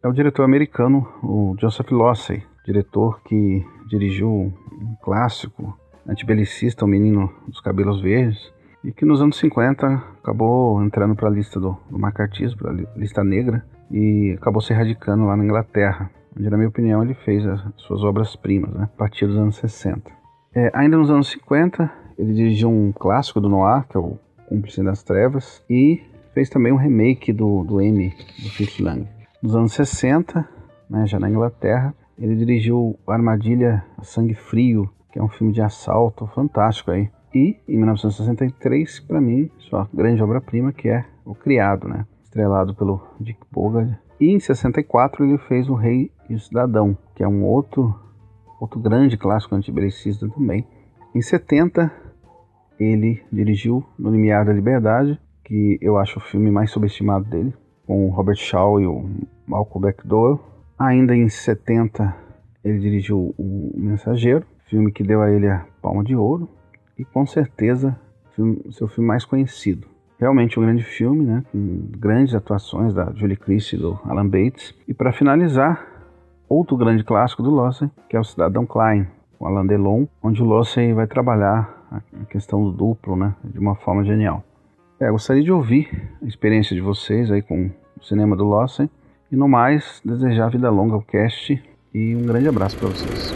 [0.03, 7.33] É o diretor americano, o Joseph Losey, diretor que dirigiu um clássico antibelicista, O Menino
[7.47, 8.53] dos Cabelos Verdes,
[8.87, 9.85] e que nos anos 50
[10.23, 14.73] acabou entrando para a lista do, do macartismo, para a lista negra, e acabou se
[14.73, 18.97] radicando lá na Inglaterra, onde, na minha opinião, ele fez as suas obras-primas, né, a
[18.97, 20.09] partir dos anos 60.
[20.55, 24.17] É, ainda nos anos 50, ele dirigiu um clássico do noir, que é o
[24.49, 26.01] Cúmplice das Trevas, e
[26.33, 29.09] fez também um remake do, do M, do Fritz Lang.
[29.43, 30.49] Nos anos 60,
[30.89, 35.61] né, já na Inglaterra, ele dirigiu Armadilha a Sangue Frio, que é um filme de
[35.61, 41.87] assalto fantástico aí, e, em 1963, para mim, sua grande obra-prima, que é O Criado,
[41.87, 42.07] né?
[42.25, 43.99] estrelado pelo Dick Bogard.
[44.19, 47.95] E em 64 ele fez O Rei e o Cidadão, que é um outro,
[48.59, 50.67] outro grande clássico antibelicista também.
[51.15, 51.93] Em 70
[52.81, 57.53] ele dirigiu No Limiar da Liberdade, que eu acho o filme mais subestimado dele,
[57.87, 59.11] com o Robert Shaw e o
[59.47, 60.41] Malcolm McDowell.
[60.79, 62.17] Ainda em 70
[62.65, 66.56] ele dirigiu O Mensageiro, filme que deu a ele a Palma de Ouro
[66.99, 67.99] e com certeza
[68.71, 69.87] seu filme mais conhecido.
[70.19, 74.75] Realmente um grande filme, né, com grandes atuações da Julie Christie e do Alan Bates.
[74.89, 75.87] E para finalizar,
[76.49, 79.07] outro grande clássico do Lawson, que é o Cidadão Klein,
[79.39, 83.75] com Alain Delon, onde o Lawson vai trabalhar a questão do duplo, né, de uma
[83.75, 84.43] forma genial.
[84.99, 85.91] É, gostaria de ouvir
[86.23, 88.89] a experiência de vocês aí com o cinema do Lawson
[89.31, 93.36] e no mais desejar vida longa ao cast e um grande abraço para vocês.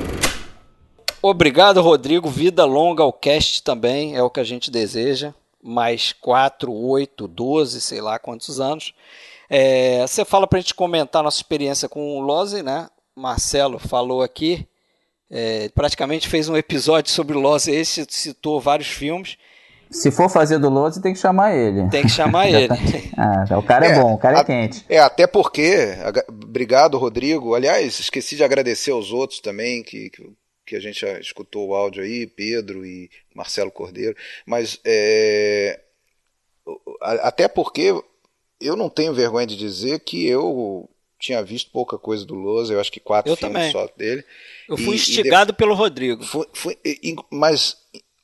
[1.23, 2.31] Obrigado, Rodrigo.
[2.31, 5.35] Vida longa ao cast também é o que a gente deseja.
[5.63, 8.95] Mais 4, 8, 12, sei lá quantos anos.
[9.49, 12.89] É, você fala para a gente comentar nossa experiência com o Lose, né?
[13.15, 14.67] Marcelo falou aqui,
[15.31, 19.37] é, praticamente fez um episódio sobre o Lose, esse citou vários filmes.
[19.91, 21.89] Se for fazer do Lose, tem que chamar ele.
[21.91, 22.69] Tem que chamar ele.
[23.19, 24.85] ah, o cara é, é bom, o cara é a, quente.
[24.89, 25.97] É, até porque,
[26.29, 27.55] obrigado, Rodrigo.
[27.55, 30.23] Aliás, esqueci de agradecer aos outros também que, que
[30.71, 35.81] que a gente já escutou o áudio aí, Pedro e Marcelo Cordeiro, mas é,
[37.01, 37.93] até porque
[38.61, 42.79] eu não tenho vergonha de dizer que eu tinha visto pouca coisa do Lousa, eu
[42.79, 43.73] acho que quatro eu filmes também.
[43.73, 44.25] só dele.
[44.69, 46.23] Eu fui e, instigado e pelo Rodrigo.
[46.25, 46.79] Fui, fui,
[47.29, 47.77] mas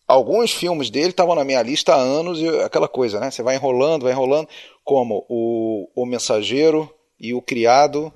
[0.07, 3.29] alguns filmes dele estavam na minha lista há anos e aquela coisa, né?
[3.29, 4.49] Você vai enrolando, vai enrolando,
[4.85, 8.13] como o, o Mensageiro e o Criado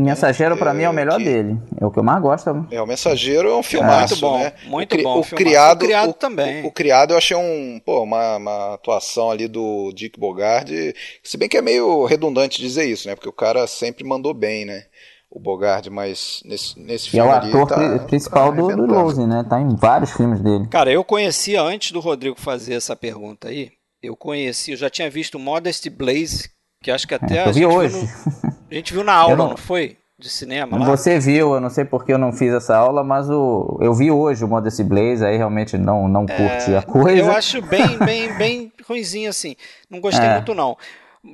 [0.00, 1.24] Mensageiro para é, mim é o melhor que...
[1.24, 1.58] dele.
[1.80, 2.66] É o que eu mais gosto.
[2.70, 4.52] É, o Mensageiro é um filmaço, muito bom, né?
[4.66, 5.20] Muito o, bom.
[5.20, 6.62] O criado, o criado o, também.
[6.62, 11.36] O, o, criado eu achei um, pô, uma, uma atuação ali do Dick Bogard, se
[11.36, 13.14] bem que é meio redundante dizer isso, né?
[13.14, 14.84] Porque o cara sempre mandou bem, né?
[15.30, 17.26] O Bogard, mas nesse, nesse filme.
[17.26, 19.44] E é o ator tá, principal tá do, do Rose, né?
[19.48, 20.66] Tá em vários filmes dele.
[20.68, 23.70] Cara, eu conhecia antes do Rodrigo fazer essa pergunta aí.
[24.02, 26.50] Eu conheci, eu já tinha visto Modest Blaze,
[26.82, 27.96] que acho que até é, a, gente hoje.
[27.96, 29.48] No, a gente viu na aula, não...
[29.50, 29.96] não foi?
[30.20, 30.84] de cinema lá.
[30.84, 34.10] Você viu, eu não sei porque eu não fiz essa aula, mas o, eu vi
[34.10, 37.18] hoje o Modest Blaze, aí realmente não, não curti é, a coisa.
[37.18, 39.56] Eu acho bem, bem, bem ruimzinho assim.
[39.88, 40.34] Não gostei é.
[40.34, 40.76] muito não.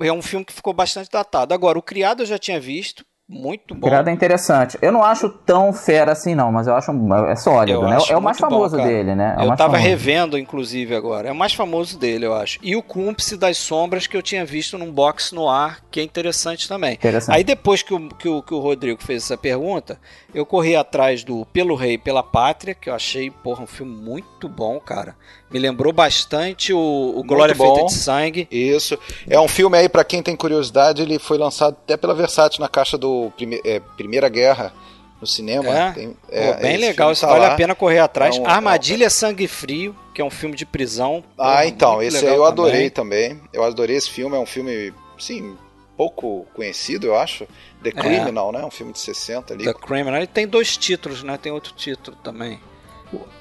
[0.00, 1.52] É um filme que ficou bastante datado.
[1.52, 3.88] Agora, o Criado eu já tinha visto, muito bom.
[3.88, 4.78] Criado é interessante.
[4.80, 6.92] Eu não acho tão fera assim, não, mas eu acho
[7.28, 7.98] é sólido, eu né?
[8.08, 9.34] É o mais famoso bom, dele, né?
[9.36, 9.82] É eu tava famoso.
[9.82, 11.28] revendo, inclusive, agora.
[11.28, 12.60] É o mais famoso dele, eu acho.
[12.62, 16.04] E o Cúmplice das Sombras, que eu tinha visto num box no ar, que é
[16.04, 16.94] interessante também.
[16.94, 17.34] Interessante.
[17.34, 19.98] Aí depois que o, que, o, que o Rodrigo fez essa pergunta,
[20.32, 24.48] eu corri atrás do Pelo Rei pela Pátria, que eu achei, porra, um filme muito
[24.48, 25.16] bom, cara.
[25.50, 28.48] Me lembrou bastante o, o Glória Feita de Sangue.
[28.50, 28.98] Isso.
[29.28, 32.68] É um filme aí, para quem tem curiosidade, ele foi lançado até pela Versátil na
[32.68, 34.72] caixa do prime é, Primeira Guerra
[35.20, 35.68] no cinema.
[35.68, 37.52] É, tem, é Pô, bem legal, isso tá vale lá.
[37.52, 38.37] a pena correr atrás.
[38.37, 39.11] É um, Armadilha é um...
[39.11, 41.22] Sangue Frio, que é um filme de prisão.
[41.38, 43.30] Ah, então, esse aí eu adorei também.
[43.30, 43.48] também.
[43.52, 45.56] Eu adorei esse filme, é um filme, sim,
[45.96, 47.46] pouco conhecido, eu acho.
[47.82, 47.92] The é.
[47.92, 48.64] Criminal, né?
[48.64, 49.64] Um filme de 60 ali.
[49.64, 50.16] The Criminal.
[50.16, 51.38] Ele tem dois títulos, né?
[51.38, 52.61] Tem outro título também.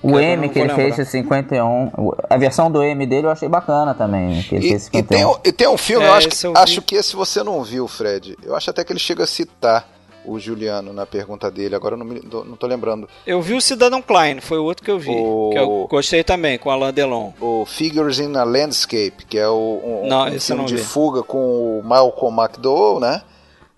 [0.02, 0.84] O M que ele lembrar.
[0.84, 1.92] fez de 51,
[2.30, 4.42] a versão do M dele eu achei bacana também.
[4.44, 5.00] Que ele e, fez 51.
[5.00, 7.44] E, tem, e tem um filme, é, eu acho, que, eu acho que esse você
[7.44, 8.38] não viu, Fred.
[8.44, 9.90] Eu acho até que ele chega a citar
[10.26, 13.08] o Juliano na pergunta dele, agora eu não, me, não tô lembrando.
[13.26, 15.12] Eu vi o Cidadão Klein, foi o outro que eu vi.
[15.12, 15.50] O...
[15.52, 17.32] Que eu gostei também, com Alain Delon.
[17.40, 20.84] O Figures in a Landscape, que é o, um, não, um filme de vi.
[20.84, 23.22] fuga com o Malcolm McDowell, né?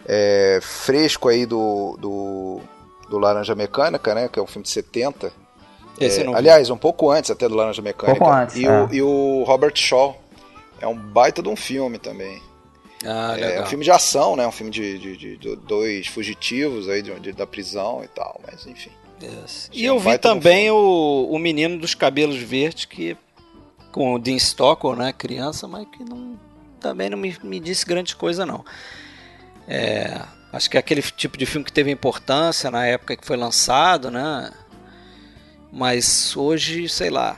[0.06, 2.62] É, fresco aí do, do,
[3.10, 4.30] do Laranja Mecânica, né?
[4.32, 5.47] Que é um filme de 70 esse
[6.00, 8.20] é, aliás, um pouco antes até do Laranja Mecânica.
[8.20, 8.72] Pouco antes, e, é.
[8.72, 10.22] o, e o Robert Shaw.
[10.80, 12.40] É um baita de um filme também.
[13.04, 13.50] Ah, legal.
[13.50, 14.48] É um filme de ação, né?
[14.48, 18.66] Um filme de, de, de, de dois fugitivos aí de, da prisão e tal, mas
[18.66, 18.92] enfim.
[19.22, 19.70] Yes.
[19.74, 23.18] E eu vi também o, o Menino dos Cabelos Verdes, que
[23.92, 25.12] com o Dean Stockwell, né?
[25.12, 26.40] Criança, mas que não,
[26.80, 28.64] também não me, me disse grande coisa, não.
[29.68, 30.22] É,
[30.54, 34.12] acho que é aquele tipo de filme que teve importância na época que foi lançado,
[34.12, 34.52] né?
[35.72, 37.38] Mas hoje, sei lá,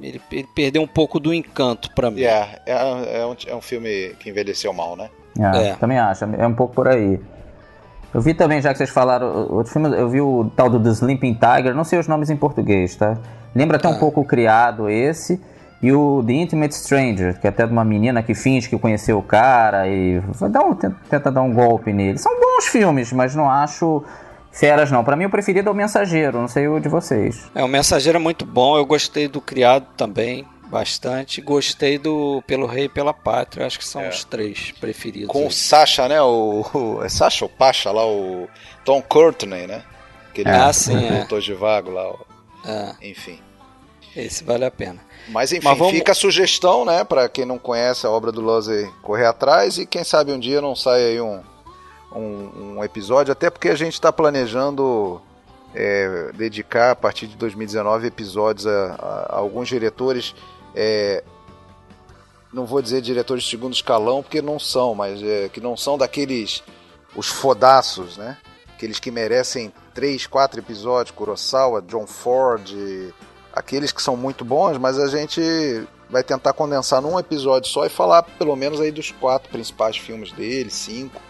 [0.00, 2.20] ele, ele perdeu um pouco do encanto para mim.
[2.20, 5.08] Yeah, é, é, um, é um filme que envelheceu mal, né?
[5.38, 5.74] É, é.
[5.74, 7.20] Também acho, é um pouco por aí.
[8.12, 10.90] Eu vi também, já que vocês falaram, outro filme, eu vi o tal do The
[10.90, 13.16] Sleeping Tiger, não sei os nomes em português, tá?
[13.54, 13.90] Lembra até ah.
[13.90, 15.40] um pouco o criado esse.
[15.82, 19.18] E o The Intimate Stranger, que é até de uma menina que finge que conheceu
[19.18, 22.18] o cara e dá um, tenta dar um golpe nele.
[22.18, 24.04] São bons filmes, mas não acho
[24.52, 25.02] feras não.
[25.02, 27.50] Para mim o preferido é o Mensageiro, não sei o de vocês.
[27.54, 31.42] É, o Mensageiro é muito bom, eu gostei do Criado também bastante.
[31.42, 34.08] Gostei do Pelo Rei e pela Pátria, acho que são é.
[34.08, 35.28] os três preferidos.
[35.28, 35.46] Com aí.
[35.46, 36.22] o Sasha, né?
[36.22, 38.48] O, o, é Sasha ou Pasha lá, o
[38.82, 39.82] Tom Courtney, né?
[40.30, 41.38] Aquele ah, sim, é.
[41.38, 42.10] de vago lá.
[42.64, 43.10] É.
[43.10, 43.38] Enfim.
[44.16, 45.00] Esse vale a pena.
[45.28, 45.94] Mas enfim, Mas vamos...
[45.94, 49.86] fica a sugestão, né, para quem não conhece a obra do Lose correr atrás e
[49.86, 51.40] quem sabe um dia não sai aí um
[52.14, 55.20] um, um episódio, até porque a gente está planejando
[55.74, 60.34] é, dedicar a partir de 2019 episódios a, a, a alguns diretores.
[60.74, 61.22] É,
[62.52, 65.96] não vou dizer diretores de segundo escalão, porque não são, mas é, que não são
[65.96, 66.62] daqueles
[67.16, 68.36] os fodaços, né?
[68.74, 72.68] Aqueles que merecem três, quatro episódios, Kurosawa, John Ford,
[73.52, 77.88] aqueles que são muito bons, mas a gente vai tentar condensar num episódio só e
[77.88, 81.20] falar pelo menos aí dos quatro principais filmes dele, cinco,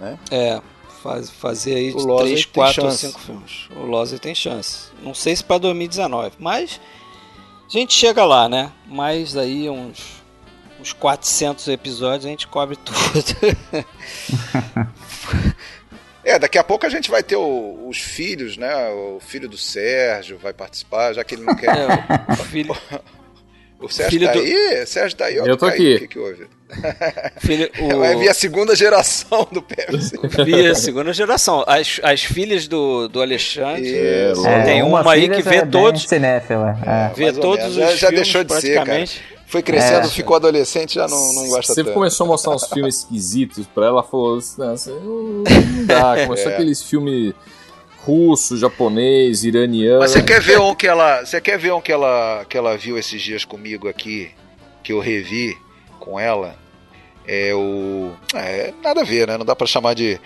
[0.00, 0.18] né?
[0.30, 0.60] É,
[1.02, 3.68] faz, fazer aí de três, quatro ou cinco filmes.
[3.76, 4.88] O Loser tem chance.
[5.02, 6.80] Não sei se para 2019, mas
[7.66, 8.72] a gente chega lá, né?
[8.86, 10.18] Mas aí uns
[10.80, 12.96] uns 400 episódios a gente cobre tudo.
[16.24, 18.88] É, daqui a pouco a gente vai ter o, os filhos, né?
[18.90, 21.74] O filho do Sérgio vai participar, já que ele não quer.
[21.76, 22.76] É, o filho.
[23.80, 24.40] O Sérgio filho tá do...
[24.40, 24.86] aí?
[24.86, 25.36] Sérgio tá aí?
[25.36, 25.94] Eu tô aqui.
[25.94, 26.46] O que, que houve?
[27.38, 27.98] Filho, o...
[28.00, 30.16] Vai vir a segunda geração do Pepsi.
[30.44, 31.64] Vi a segunda geração.
[31.66, 33.96] As, as filhas do, do Alexandre.
[33.96, 34.32] É,
[34.64, 36.08] tem uma, uma aí que vê é todos.
[36.08, 37.14] Cinéfila, é.
[37.14, 39.04] Vê todos os já, já deixou de ser, cara
[39.48, 40.10] foi crescendo, é.
[40.10, 41.94] ficou adolescente, já não, não gosta Você tanto.
[41.94, 44.74] começou a mostrar uns filmes esquisitos pra ela, falou assim, não,
[45.42, 46.54] não dá, começou é.
[46.54, 47.34] aqueles filmes
[48.04, 50.00] russo, japonês, iraniano.
[50.00, 52.76] Mas você quer ver um que ela, você quer ver um que ela, que ela
[52.76, 54.30] viu esses dias comigo aqui,
[54.82, 55.56] que eu revi
[55.98, 56.56] com ela?
[57.26, 59.36] É o, é, nada a ver, né?
[59.36, 60.18] Não dá para chamar de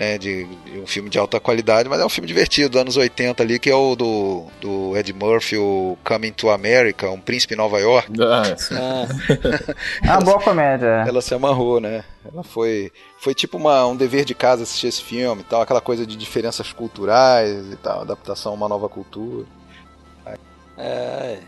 [0.00, 2.96] né, de, de, um filme de alta qualidade, mas é um filme divertido, dos anos
[2.96, 7.52] 80 ali, que é o do, do Ed Murphy, o Coming to America, Um Príncipe
[7.52, 8.10] em Nova York.
[8.18, 9.06] Ah, ah.
[10.16, 11.04] ah boa comédia.
[11.06, 12.02] Ela se amarrou, né?
[12.24, 15.82] Ela foi, foi tipo uma, um dever de casa assistir esse filme e tal, aquela
[15.82, 19.44] coisa de diferenças culturais e tal, adaptação a uma nova cultura.
[20.78, 21.40] É.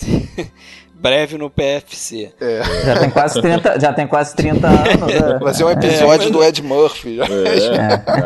[0.98, 2.32] breve no PFC.
[2.40, 2.62] É.
[2.84, 4.86] Já, tem quase 30, já tem quase 30 anos.
[4.86, 5.38] Né?
[5.40, 7.18] Vai ser um episódio é, do Ed Murphy.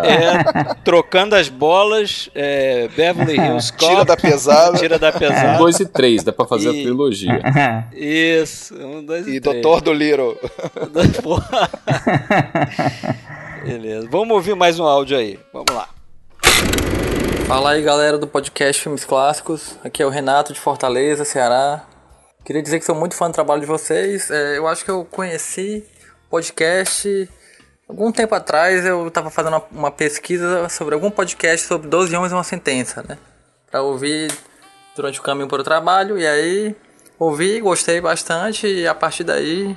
[0.02, 0.14] É.
[0.14, 0.74] é.
[0.84, 3.86] trocando as bolas, é, Beverly Hills Cop.
[3.86, 4.78] Tira da pesada.
[4.78, 5.54] Tira da pesada.
[5.54, 6.80] Um, dois e três, dá pra fazer e...
[6.80, 7.40] a trilogia.
[7.92, 9.58] Isso, um, dois e, e três.
[9.58, 10.36] E Doutor do Little.
[13.64, 15.38] Beleza, vamos ouvir mais um áudio aí.
[15.52, 15.88] Vamos lá.
[17.46, 21.84] Fala aí galera do podcast Filmes Clássicos, aqui é o Renato de Fortaleza, Ceará.
[22.44, 24.30] Queria dizer que sou muito fã do trabalho de vocês.
[24.30, 25.84] É, eu acho que eu conheci
[26.28, 27.28] podcast
[27.88, 28.84] algum tempo atrás.
[28.84, 33.04] Eu estava fazendo uma, uma, pesquisa sobre algum podcast sobre 12 homens e uma sentença,
[33.08, 33.16] né?
[33.70, 34.32] Para ouvir
[34.96, 36.18] durante o caminho para o trabalho.
[36.18, 36.74] E aí
[37.16, 38.66] ouvi, gostei bastante.
[38.66, 39.76] E a partir daí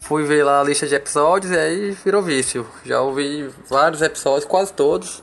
[0.00, 2.66] fui ver lá a lista de episódios e aí virou vício.
[2.82, 5.22] Já ouvi vários episódios, quase todos.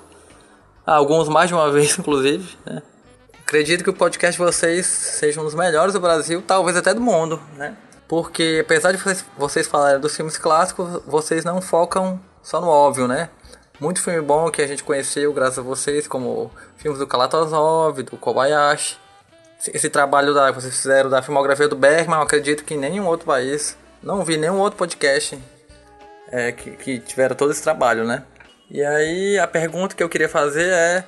[0.85, 2.83] Alguns mais de uma vez, inclusive, né?
[3.47, 6.99] Acredito que o podcast de vocês seja um dos melhores do Brasil, talvez até do
[6.99, 7.77] mundo, né?
[8.05, 13.07] Porque apesar de vocês, vocês falarem dos filmes clássicos, vocês não focam só no óbvio,
[13.07, 13.29] né?
[13.79, 18.17] Muito filme bom que a gente conheceu graças a vocês, como filmes do Kalatozov, do
[18.17, 18.97] Kobayashi.
[19.73, 23.27] Esse trabalho que vocês fizeram da filmografia do Bergman, eu acredito que em nenhum outro
[23.27, 25.41] país, não vi nenhum outro podcast
[26.29, 28.25] é, que, que tiveram todo esse trabalho, né?
[28.69, 31.05] E aí a pergunta que eu queria fazer é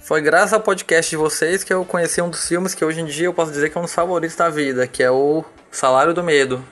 [0.00, 3.04] foi graças ao podcast de vocês que eu conheci um dos filmes que hoje em
[3.04, 6.12] dia eu posso dizer que é um dos favoritos da vida, que é o Salário
[6.12, 6.64] do Medo,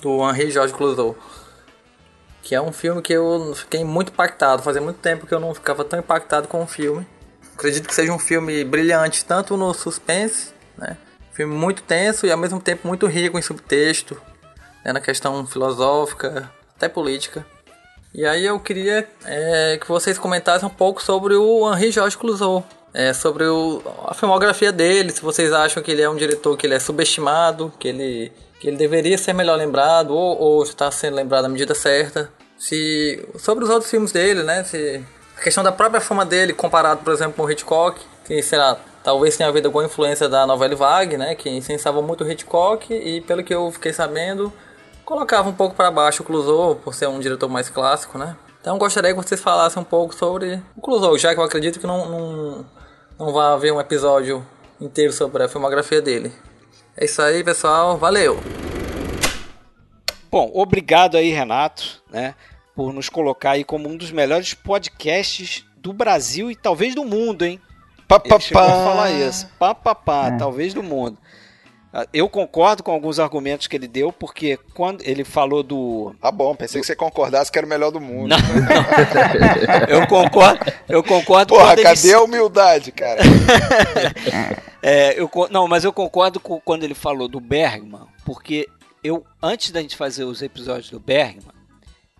[0.00, 1.16] do Henri Georges Clouseau.
[2.42, 4.62] Que é um filme que eu fiquei muito impactado.
[4.62, 7.06] Fazia muito tempo que eu não ficava tão impactado com o filme.
[7.54, 10.98] Acredito que seja um filme brilhante, tanto no suspense, né?
[11.32, 14.20] Filme muito tenso e ao mesmo tempo muito rico em subtexto,
[14.84, 14.92] né?
[14.92, 17.44] na questão filosófica, até política.
[18.14, 22.64] E aí eu queria é, que vocês comentassem um pouco sobre o Henri Georges Clouseau.
[22.92, 26.64] É, sobre o, a filmografia dele, se vocês acham que ele é um diretor que
[26.64, 31.16] ele é subestimado, que ele, que ele deveria ser melhor lembrado, ou, ou está sendo
[31.16, 32.30] lembrado na medida certa.
[32.56, 34.62] Se, sobre os outros filmes dele, né?
[34.62, 35.04] Se,
[35.36, 38.78] a questão da própria fama dele, comparado, por exemplo, com o Hitchcock, que, sei lá,
[39.02, 41.34] talvez tenha havido alguma influência da novela Vague, né?
[41.34, 44.52] Que incensava muito o Hitchcock, e pelo que eu fiquei sabendo,
[45.04, 48.36] colocava um pouco para baixo o Clouseau, por ser um diretor mais clássico, né?
[48.60, 51.86] Então gostaria que vocês falassem um pouco sobre o Clouseau, já que eu acredito que
[51.86, 52.66] não, não,
[53.18, 54.44] não vai haver um episódio
[54.80, 56.32] inteiro sobre a filmografia dele.
[56.96, 57.98] É isso aí, pessoal.
[57.98, 58.38] Valeu!
[60.30, 62.34] Bom, obrigado aí, Renato, né,
[62.74, 67.44] por nos colocar aí como um dos melhores podcasts do Brasil e talvez do mundo,
[67.44, 67.60] hein?
[68.08, 68.66] Pá, pá, Ele pá.
[68.66, 69.46] falar isso.
[69.58, 70.36] Pá, pá, pá, é.
[70.36, 71.18] talvez do mundo.
[71.96, 76.12] Ah, eu concordo com alguns argumentos que ele deu, porque quando ele falou do.
[76.20, 76.82] Tá bom, pensei do...
[76.82, 78.30] que você concordasse que era o melhor do mundo.
[78.30, 79.86] Não, não.
[79.88, 82.14] eu concordo, eu concordo Porra, cadê ele...
[82.14, 83.20] a humildade, cara?
[84.82, 88.68] é, eu, não, mas eu concordo com quando ele falou do Bergman, porque
[89.04, 91.54] eu, antes da gente fazer os episódios do Bergman,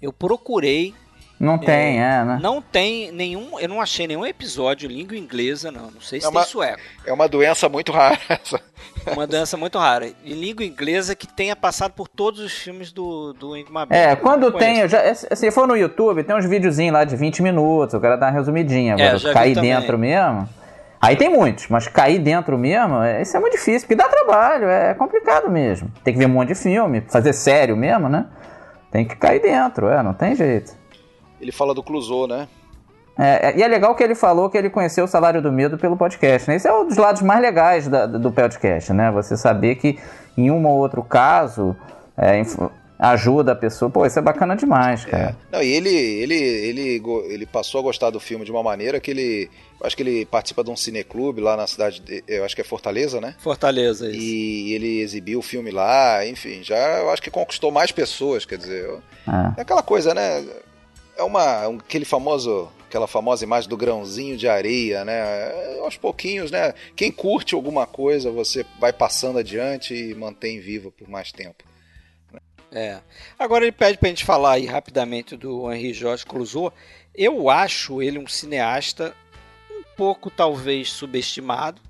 [0.00, 0.94] eu procurei
[1.40, 2.38] Não tem, é, é, né?
[2.40, 3.58] Não tem nenhum.
[3.58, 5.90] Eu não achei nenhum episódio língua inglesa, não.
[5.90, 6.80] Não sei se é tem uma, sueco.
[7.04, 8.20] É uma doença muito rara.
[9.12, 10.06] Uma doença muito rara.
[10.24, 14.50] E língua inglesa que tenha passado por todos os filmes do, do Ingmar É, quando
[14.52, 14.88] tem.
[14.88, 17.94] Já, se for no YouTube, tem uns videozinhos lá de 20 minutos.
[17.94, 18.94] O cara dá uma resumidinha.
[18.94, 20.48] Agora, é, cair dentro mesmo.
[21.00, 24.66] Aí tem muitos, mas cair dentro mesmo, é, isso é muito difícil, porque dá trabalho,
[24.66, 25.92] é complicado mesmo.
[26.02, 28.24] Tem que ver um monte de filme, fazer sério mesmo, né?
[28.90, 30.72] Tem que cair dentro, é, não tem jeito.
[31.38, 32.48] Ele fala do Clouseau, né?
[33.18, 35.78] É, é, e é legal que ele falou que ele conheceu o Salário do Medo
[35.78, 36.48] pelo podcast.
[36.48, 36.56] Né?
[36.56, 39.10] Esse é um dos lados mais legais da, do podcast, né?
[39.12, 39.98] Você saber que
[40.36, 41.76] em um ou outro caso
[42.18, 42.42] é,
[42.98, 43.90] ajuda a pessoa.
[43.90, 45.36] Pô, isso é bacana demais, cara.
[45.52, 45.56] É.
[45.56, 49.10] Não, e ele, ele, ele, ele passou a gostar do filme de uma maneira que
[49.10, 49.50] ele.
[49.82, 52.64] Acho que ele participa de um cineclube lá na cidade, de, eu acho que é
[52.64, 53.34] Fortaleza, né?
[53.38, 54.18] Fortaleza, isso.
[54.18, 58.56] E ele exibiu o filme lá, enfim, já eu acho que conquistou mais pessoas, quer
[58.56, 58.88] dizer.
[59.28, 60.44] É, é aquela coisa, né?
[61.18, 65.80] É uma, aquele famoso, aquela famosa imagem do grãozinho de areia, né?
[65.80, 66.72] Aos pouquinhos, né?
[66.94, 71.64] Quem curte alguma coisa, você vai passando adiante e mantém viva por mais tempo.
[72.70, 73.00] É.
[73.36, 76.72] Agora ele pede pra gente falar aí rapidamente do Henri Jorge Clouseau.
[77.12, 79.12] Eu acho ele um cineasta
[79.72, 81.82] um pouco talvez subestimado.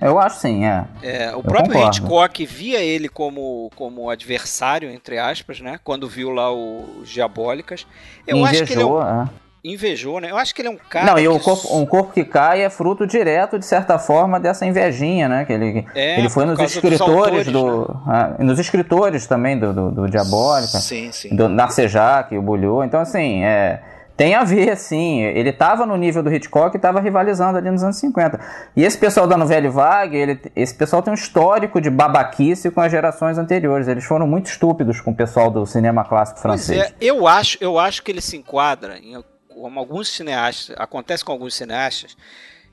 [0.00, 0.86] Eu acho sim, é.
[1.02, 1.98] é o Eu próprio concordo.
[1.98, 5.78] Hitchcock via ele como, como adversário, entre aspas, né?
[5.84, 7.86] Quando viu lá os Diabólicas.
[8.26, 9.28] Eu Invejou, acho que ele é, um, é.
[9.64, 10.30] Invejou, né?
[10.30, 11.06] Eu acho que ele é um cara.
[11.06, 14.64] Não, e o corpo, um corpo que cai é fruto direto, de certa forma, dessa
[14.64, 15.44] invejinha, né?
[15.44, 17.80] Que ele, é, ele foi nos escritores autores, do.
[17.80, 17.94] Né?
[18.06, 20.78] Ah, nos escritores também do, do, do Diabólica.
[20.78, 21.34] Sim, sim.
[21.34, 22.84] Do Narcejac, o Bulhou.
[22.84, 23.82] Então, assim, é.
[24.16, 25.22] Tem a ver, sim.
[25.22, 28.40] Ele estava no nível do Hitchcock e estava rivalizando ali nos anos 50.
[28.74, 32.80] E esse pessoal da Nouvelle Vague, ele, esse pessoal tem um histórico de babaquice com
[32.80, 33.86] as gerações anteriores.
[33.86, 36.80] Eles foram muito estúpidos com o pessoal do cinema clássico francês.
[36.80, 39.14] Pois é, eu acho, eu acho que ele se enquadra em
[39.60, 42.16] como alguns cineastas, acontece com alguns cineastas,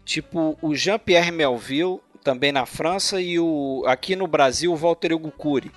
[0.03, 5.31] tipo o Jean-Pierre Melville, também na França, e o aqui no Brasil o Walter Hugo
[5.31, 5.71] Cury,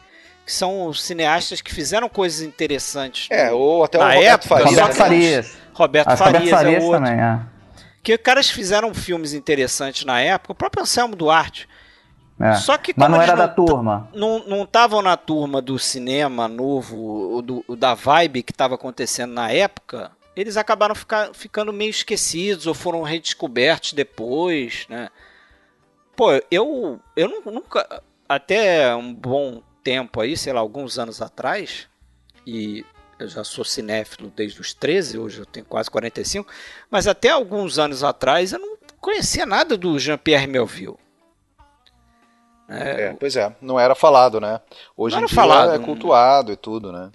[0.44, 3.28] que são cineastas que fizeram coisas interessantes.
[3.30, 4.70] É, ou até o Roberto época, Farias.
[4.70, 5.58] Roberto Farias.
[5.74, 7.04] Roberto Farias, Roberto Farias é outro.
[7.04, 7.40] também, é.
[8.02, 11.68] Que caras fizeram filmes interessantes na época, o próprio Anselmo Duarte.
[12.40, 12.54] É.
[12.54, 14.08] Só que Mas não era não, da turma.
[14.14, 20.12] Não estavam na turma do cinema novo, do, da vibe que estava acontecendo na época,
[20.38, 25.08] eles acabaram ficar, ficando meio esquecidos ou foram redescobertos depois, né?
[26.14, 31.88] Pô, eu, eu nunca, até um bom tempo aí, sei lá, alguns anos atrás,
[32.46, 32.86] e
[33.18, 36.48] eu já sou cinéfilo desde os 13, hoje eu tenho quase 45,
[36.88, 40.98] mas até alguns anos atrás eu não conhecia nada do Jean-Pierre Melville.
[42.68, 44.60] É, é, pois é, não era falado, né?
[44.96, 47.10] Hoje em dia falado, é cultuado e tudo, né?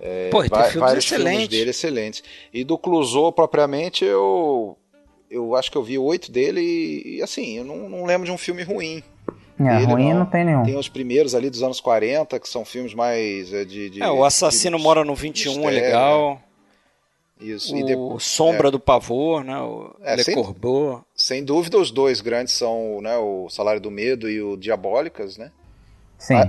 [0.00, 1.30] É, Pô, tem filmes vários excelentes.
[1.30, 2.22] filmes dele excelentes.
[2.52, 4.76] E do Clouseau, propriamente, eu
[5.30, 8.32] eu acho que eu vi oito dele e, e assim, eu não, não, lembro de
[8.32, 9.02] um filme ruim.
[9.60, 10.20] É, dele, ruim não.
[10.20, 10.26] não.
[10.26, 10.62] tem nenhum.
[10.62, 13.90] Tem os primeiros ali dos anos 40, que são filmes mais é, de...
[13.90, 16.34] de é, o Assassino de, Mora no 21 mistério, é legal.
[16.34, 16.40] Né?
[17.40, 17.76] Isso.
[17.76, 18.70] O depois, Sombra é.
[18.70, 19.58] do Pavor, né?
[19.60, 21.04] O é, Le sem, Corbeau.
[21.14, 25.52] Sem dúvida, os dois grandes são né, o Salário do Medo e o Diabólicas, né?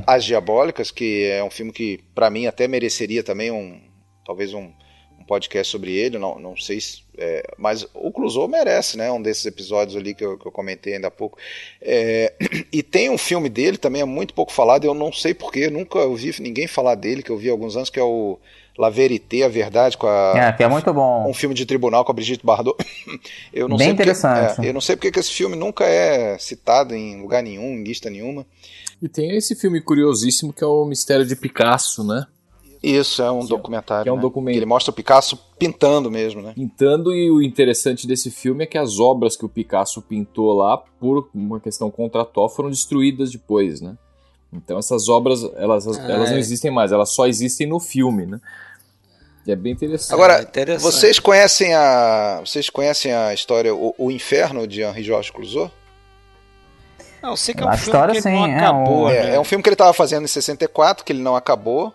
[0.07, 3.79] As Diabólicas, que é um filme que para mim até mereceria também um
[4.25, 4.71] talvez um,
[5.19, 9.21] um podcast sobre ele, não, não sei se, é, mas o Clouseau merece, né, um
[9.21, 11.37] desses episódios ali que eu, que eu comentei ainda há pouco.
[11.81, 12.33] É,
[12.71, 15.99] e tem um filme dele também é muito pouco falado, eu não sei porquê, nunca
[15.99, 18.39] ouvi ninguém falar dele, que eu vi há alguns anos, que é o
[18.79, 20.33] La Verité, a Verdade, com a.
[20.37, 21.27] É, que é muito bom.
[21.27, 22.77] Um filme de tribunal com a Brigitte Bardot.
[23.51, 24.55] eu não Bem sei interessante.
[24.55, 27.73] Porque, é, eu não sei porque que esse filme nunca é citado em lugar nenhum,
[27.73, 28.45] em lista nenhuma.
[29.01, 32.25] E tem esse filme curiosíssimo que é o Mistério de Picasso, né?
[32.81, 34.03] Isso, é um que documentário.
[34.03, 34.21] Que é um né?
[34.21, 34.55] documento.
[34.55, 36.53] Ele mostra o Picasso pintando mesmo, né?
[36.55, 40.77] Pintando, e o interessante desse filme é que as obras que o Picasso pintou lá,
[40.77, 43.97] por uma questão contratual, foram destruídas depois, né?
[44.51, 46.31] Então essas obras, elas, ah, elas é.
[46.31, 48.39] não existem mais, elas só existem no filme, né?
[49.45, 50.13] E é bem interessante.
[50.13, 50.81] Agora, é interessante.
[50.81, 52.41] vocês conhecem a.
[52.45, 55.71] Vocês conhecem a história O, o Inferno de Henri Georges Clouseau?
[57.21, 59.09] Não, eu sei que é um a filme história, que sim, não acabou.
[59.09, 59.35] É, né?
[59.35, 61.93] é um filme que ele estava fazendo em 64, que ele não acabou.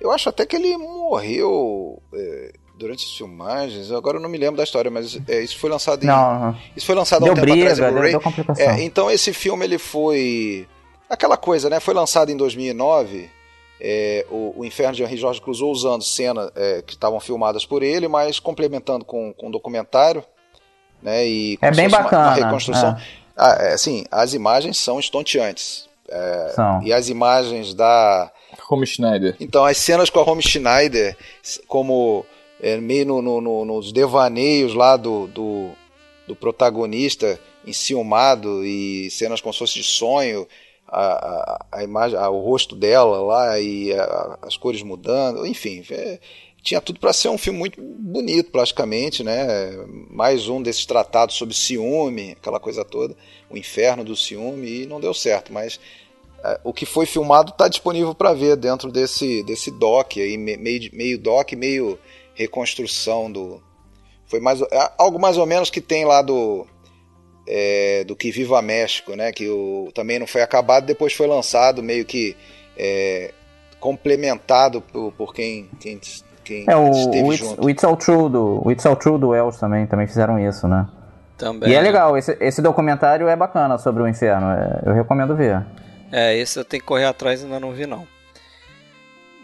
[0.00, 3.92] Eu acho até que ele morreu é, durante as filmagens.
[3.92, 6.06] Agora eu não me lembro da história, mas é, isso foi lançado em.
[6.06, 8.14] Não, isso foi lançado há um tempo briga, atrás em Blu-ray.
[8.58, 10.66] É, então esse filme ele foi.
[11.08, 11.78] Aquela coisa, né?
[11.78, 13.30] Foi lançado em 2009.
[13.84, 17.82] É, o, o, Inferno de Henri Jorge Clouseau usando cenas é, que estavam filmadas por
[17.82, 20.24] ele, mas complementando com, com um documentário.
[21.02, 22.28] Né, e é bem bacana.
[22.28, 22.90] Uma, uma reconstrução.
[22.90, 23.21] É.
[23.36, 25.88] Ah, é, assim, as imagens são estonteantes.
[26.08, 26.82] É, são.
[26.82, 28.30] E as imagens da.
[28.70, 29.36] Home Schneider.
[29.40, 31.16] Então, as cenas com a Home Schneider,
[31.66, 32.24] como
[32.60, 35.70] é, meio no, no, no, nos devaneios lá do, do,
[36.26, 40.46] do protagonista enciumado e cenas como se fosse de sonho,
[40.86, 45.82] a, a, a imagem, a, o rosto dela lá e a, as cores mudando, enfim,
[45.90, 46.18] é,
[46.62, 49.72] tinha tudo para ser um filme muito bonito, praticamente, né?
[50.08, 53.16] Mais um desses tratados sobre ciúme, aquela coisa toda,
[53.50, 55.80] o inferno do ciúme, e não deu certo, mas
[56.44, 60.90] é, o que foi filmado está disponível para ver dentro desse, desse doc aí, meio,
[60.92, 61.98] meio doc, meio
[62.34, 63.60] reconstrução do.
[64.26, 66.66] Foi mais, é algo mais ou menos que tem lá do.
[67.44, 69.32] É, do que Viva México, né?
[69.32, 72.36] Que o, também não foi acabado, depois foi lançado, meio que
[72.76, 73.34] é,
[73.80, 75.98] complementado por, por quem, quem
[76.44, 79.28] quem é, o, o, It's, o It's All True do, o It's All True do
[79.28, 80.86] Wells também, também fizeram isso, né?
[81.38, 81.70] Também.
[81.70, 85.64] E é legal, esse, esse documentário é bacana sobre o inferno, é, eu recomendo ver.
[86.10, 88.06] É, esse eu tenho que correr atrás e ainda não vi não.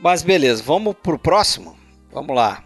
[0.02, 1.76] Mas beleza, vamos pro próximo?
[2.12, 2.62] Vamos lá.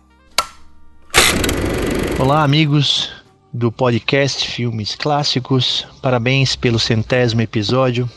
[2.19, 3.13] Olá, amigos
[3.53, 5.87] do podcast Filmes Clássicos.
[6.01, 8.09] Parabéns pelo centésimo episódio.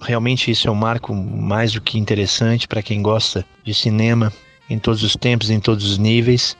[0.00, 4.32] Realmente isso é um marco mais do que interessante para quem gosta de cinema
[4.68, 6.56] em todos os tempos, em todos os níveis.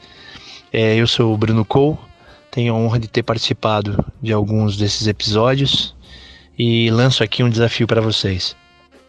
[0.73, 1.99] É, eu sou o Bruno Cole,
[2.51, 5.95] tenho a honra de ter participado de alguns desses episódios
[6.59, 8.57] e lanço aqui um desafio para vocês.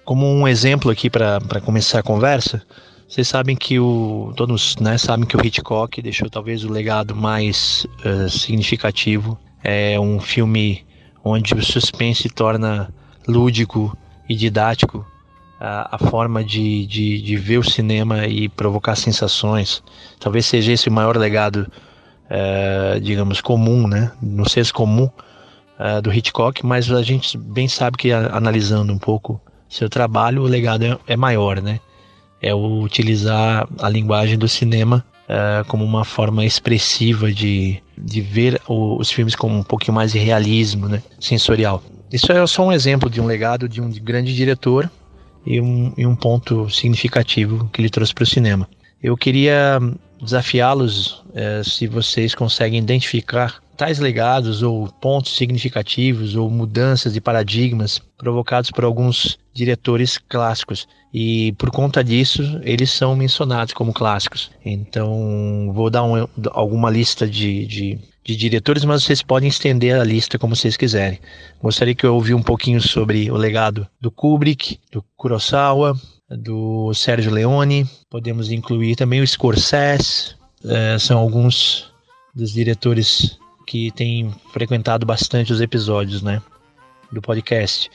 [0.04, 2.62] Como um exemplo aqui para começar a conversa,
[3.08, 7.86] vocês sabem que o todos né, sabem que o Hitchcock deixou talvez o legado mais
[8.06, 9.38] uh, significativo.
[9.64, 10.86] É um filme
[11.24, 12.94] onde o suspense torna
[13.28, 13.98] lúdico
[14.30, 15.06] e didático
[15.60, 19.84] a, a forma de, de, de, ver o cinema e provocar sensações.
[20.20, 21.72] Talvez seja esse o maior legado,
[22.30, 24.12] é, digamos, comum, né?
[24.22, 25.10] No senso comum
[25.80, 30.44] é, do Hitchcock, mas a gente bem sabe que a, analisando um pouco seu trabalho,
[30.44, 31.80] o legado é, é, maior, né?
[32.42, 38.96] É utilizar a linguagem do cinema é, como uma forma expressiva de, de ver o,
[38.98, 41.02] os filmes com um pouquinho mais de realismo né?
[41.20, 41.82] sensorial.
[42.12, 44.90] Isso é só um exemplo de um legado de um grande diretor
[45.48, 48.70] e um, e um ponto significativo que ele trouxe para o cinema.
[49.02, 49.80] Eu queria
[50.22, 58.02] desafiá-los é, se vocês conseguem identificar tais legados ou pontos significativos ou mudanças de paradigmas
[58.18, 64.52] provocados por alguns diretores clássicos e por conta disso eles são mencionados como clássicos.
[64.66, 70.04] Então vou dar um, alguma lista de, de de diretores, mas vocês podem estender a
[70.04, 71.18] lista como vocês quiserem.
[71.64, 75.98] Gostaria que eu ouvisse um pouquinho sobre o legado do Kubrick, do Kurosawa,
[76.30, 77.90] do Sérgio Leone.
[78.10, 80.36] Podemos incluir também o Scorsese.
[80.66, 81.90] É, são alguns
[82.36, 86.42] dos diretores que têm frequentado bastante os episódios, né,
[87.10, 87.90] do podcast.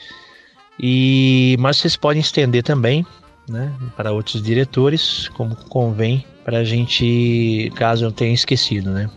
[0.81, 3.05] E mas vocês podem estender também,
[3.47, 9.11] né, para outros diretores, como convém, para a gente, caso eu tenha esquecido, né.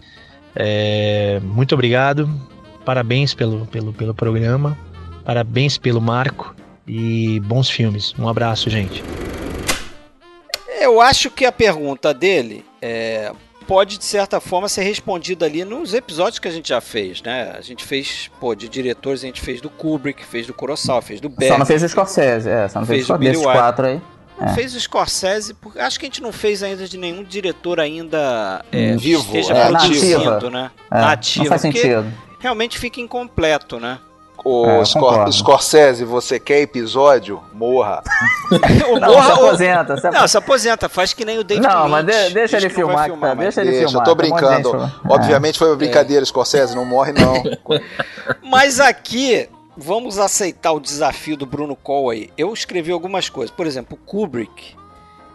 [0.56, 2.30] É, muito obrigado,
[2.86, 4.78] parabéns pelo, pelo, pelo programa,
[5.24, 6.56] parabéns pelo Marco
[6.88, 8.14] e bons filmes.
[8.18, 9.04] Um abraço, gente.
[10.80, 13.32] Eu acho que a pergunta dele é,
[13.68, 17.56] pode, de certa forma, ser respondida ali nos episódios que a gente já fez, né?
[17.58, 21.20] A gente fez, pô, de diretores, a gente fez do Kubrick, fez do Kurosawa, fez
[21.20, 21.52] do Berg.
[21.52, 24.02] Só não fez do Scorsese, é, só não fez, fez do Billy quatro aí.
[24.40, 24.50] É.
[24.50, 28.64] Fez o Scorsese, porque acho que a gente não fez ainda de nenhum diretor ainda
[28.72, 30.72] é, vivo, esteja é, produzindo, né?
[30.92, 31.46] É, Nativo.
[31.46, 32.06] Não faz sentido.
[32.40, 33.98] Realmente fica incompleto, né?
[34.46, 37.42] O é, Scor Scorsese, você quer episódio?
[37.52, 38.04] Morra.
[38.92, 39.98] o não, morra se aposenta.
[39.98, 42.70] Se Não, se aposenta, faz que nem o David Não, Lynch, mas de, deixa ele
[42.70, 44.02] filmar, filmar tá, deixa ele deixa, filmar.
[44.02, 44.92] Eu tô brincando.
[45.10, 47.42] Obviamente foi uma brincadeira, Scorsese, não morre não.
[48.44, 53.56] mas aqui, vamos aceitar o desafio do Bruno Cole Eu escrevi algumas coisas.
[53.56, 54.76] Por exemplo, Kubrick.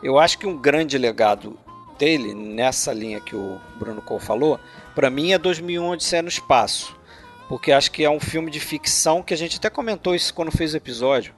[0.03, 1.59] Eu acho que um grande legado
[1.99, 4.59] dele, nessa linha que o Bruno Cole falou,
[4.95, 6.97] para mim é 2001 Odisseia no Espaço.
[7.49, 10.51] Porque acho que é um filme de ficção que a gente até comentou isso quando
[10.51, 11.35] fez o episódio.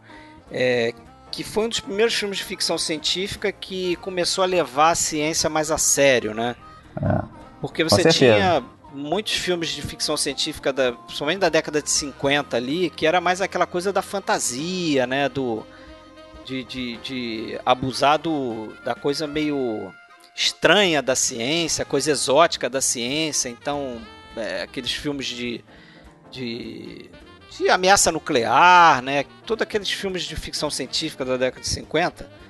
[0.51, 0.93] É,
[1.31, 5.49] que foi um dos primeiros filmes de ficção científica que começou a levar a ciência
[5.49, 6.55] mais a sério, né?
[7.03, 7.23] É,
[7.61, 8.63] Porque você tinha
[8.93, 13.41] muitos filmes de ficção científica, da, principalmente da década de 50 ali, que era mais
[13.41, 15.29] aquela coisa da fantasia, né?
[15.29, 15.67] Do,
[16.45, 19.93] de, de, de abusar do, da coisa meio
[20.35, 23.49] estranha da ciência, coisa exótica da ciência.
[23.49, 24.01] Então,
[24.37, 25.65] é, aqueles filmes de,
[26.31, 27.11] de,
[27.51, 29.25] de ameaça nuclear, né?
[29.47, 32.42] Todos aqueles filmes de ficção científica da década de 50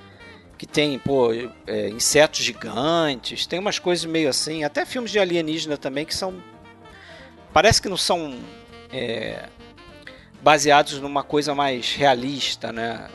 [0.63, 1.33] que tem, pô,
[1.67, 6.41] é, insetos gigantes, tem umas coisas meio assim, até filmes de alienígena também que são.
[7.51, 8.39] Parece que não são
[8.89, 9.49] é,
[10.41, 13.09] baseados numa coisa mais realista, né?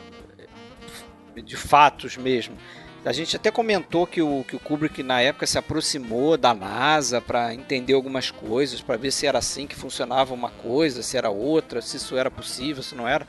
[1.43, 2.55] De fatos mesmo.
[3.03, 7.19] A gente até comentou que o, que o Kubrick na época se aproximou da NASA
[7.19, 11.31] para entender algumas coisas, para ver se era assim que funcionava uma coisa, se era
[11.31, 13.25] outra, se isso era possível, se não era.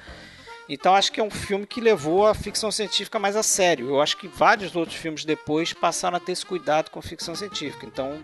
[0.73, 3.89] Então acho que é um filme que levou a ficção científica mais a sério.
[3.89, 7.85] Eu acho que vários outros filmes depois passaram a ter esse cuidado com ficção científica.
[7.85, 8.21] Então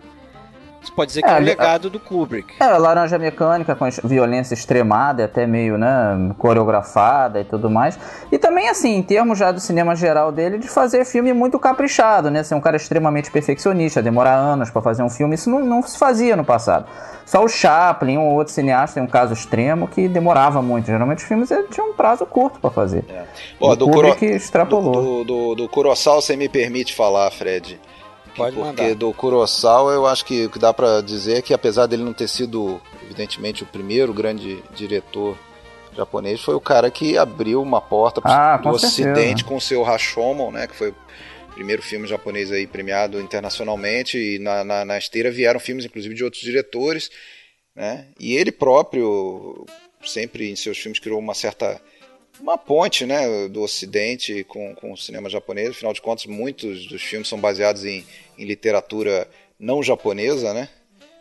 [0.81, 2.53] você pode dizer que é, é o legado do Kubrick.
[2.59, 7.99] É, Laranja Mecânica com violência extremada, até meio, né, coreografada e tudo mais.
[8.31, 12.29] E também, assim, em termos já do cinema geral dele, de fazer filme muito caprichado,
[12.29, 12.43] né?
[12.43, 15.97] Ser um cara extremamente perfeccionista, demorar anos para fazer um filme, isso não, não se
[15.97, 16.85] fazia no passado.
[17.25, 20.85] Só o Chaplin, um ou outro cineasta, tem um caso extremo que demorava muito.
[20.85, 23.03] Geralmente os filmes tinham um prazo curto para fazer.
[23.09, 23.75] É.
[23.75, 24.31] Do Kubrick Kuro...
[24.31, 24.93] extrapolou.
[24.93, 27.77] Do, do, do, do Kurosawa, você me permite falar, Fred?
[28.37, 28.95] Pode porque mandar.
[28.95, 32.13] do Kurosawa eu acho que o que dá para dizer é que apesar dele não
[32.13, 35.37] ter sido, evidentemente, o primeiro grande diretor
[35.95, 40.51] japonês, foi o cara que abriu uma porta ah, do Ocidente com o seu Rashomon,
[40.51, 40.95] né, que foi o
[41.55, 46.23] primeiro filme japonês aí premiado internacionalmente e na, na, na esteira vieram filmes inclusive de
[46.23, 47.09] outros diretores,
[47.75, 48.05] né?
[48.19, 49.65] E ele próprio
[50.05, 51.81] sempre em seus filmes criou uma certa
[52.39, 55.69] uma ponte né, do Ocidente com, com o cinema japonês.
[55.69, 58.05] Afinal de contas, muitos dos filmes são baseados em,
[58.37, 59.27] em literatura
[59.59, 60.69] não japonesa, né?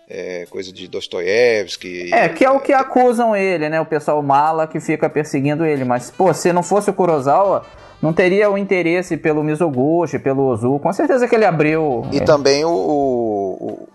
[0.09, 2.13] É, coisa de Dostoiévski.
[2.15, 3.81] É, que é o que acusam ele, né?
[3.81, 5.85] O pessoal mala que fica perseguindo ele.
[5.85, 7.67] Mas, pô, se não fosse o Kurosawa,
[8.01, 10.79] não teria o interesse pelo Mizoguchi, pelo Ozu.
[10.79, 12.07] Com certeza que ele abriu.
[12.13, 12.25] E é.
[12.25, 13.89] também o, o,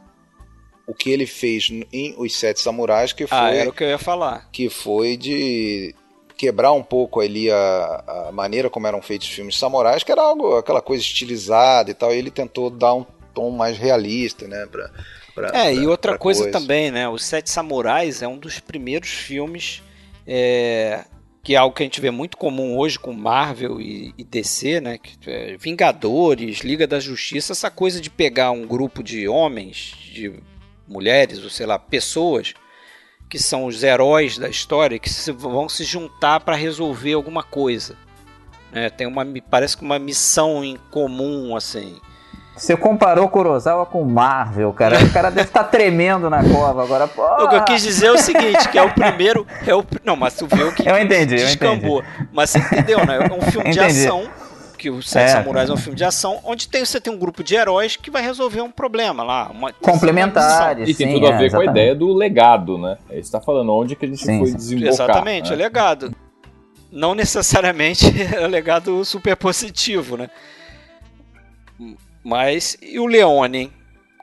[0.87, 3.37] o, que ele fez em Os Sete Samurais, que ah, foi.
[3.37, 4.49] Ah, era o que eu ia falar.
[4.51, 5.95] Que foi de
[6.41, 10.23] quebrar um pouco ali a, a maneira como eram feitos os filmes samurais, que era
[10.23, 14.65] algo, aquela coisa estilizada e tal, e ele tentou dar um tom mais realista, né,
[14.65, 14.89] pra,
[15.35, 18.59] pra É, pra, e outra coisa, coisa, também, né, Os Sete Samurais é um dos
[18.59, 19.83] primeiros filmes
[20.25, 21.05] é,
[21.43, 24.81] que é algo que a gente vê muito comum hoje com Marvel e, e DC,
[24.81, 29.95] né, que, é, Vingadores, Liga da Justiça, essa coisa de pegar um grupo de homens,
[30.11, 30.33] de
[30.87, 32.55] mulheres, ou sei lá, pessoas
[33.31, 37.95] que são os heróis da história, que se, vão se juntar para resolver alguma coisa.
[38.73, 41.95] É, tem uma, parece que uma missão em comum, assim.
[42.57, 45.01] Você comparou Kurosawa com Marvel, cara.
[45.01, 47.07] O cara deve estar tá tremendo na cova agora.
[47.07, 47.37] Porra.
[47.47, 49.47] O que eu quis dizer é o seguinte, que é o primeiro...
[49.65, 51.99] É o, não, mas tu viu que eu entendi, descambou.
[51.99, 52.29] Eu entendi.
[52.33, 53.17] Mas você entendeu, né?
[53.17, 53.93] É um filme entendi.
[53.93, 54.29] de ação
[54.81, 55.33] que o Sete é.
[55.33, 58.09] Samurais é um filme de ação, onde tem, você tem um grupo de heróis que
[58.09, 59.51] vai resolver um problema lá.
[59.51, 60.89] Uma, Complementares.
[60.89, 62.97] E tem tudo a ver é, com a ideia do legado, né?
[63.07, 64.93] Ele está falando onde que a gente sim, foi desembocar.
[64.93, 65.53] Exatamente, né?
[65.53, 66.15] é legado.
[66.91, 68.05] Não necessariamente
[68.35, 70.31] é legado super positivo, né?
[72.23, 73.73] Mas, e o Leone, hein?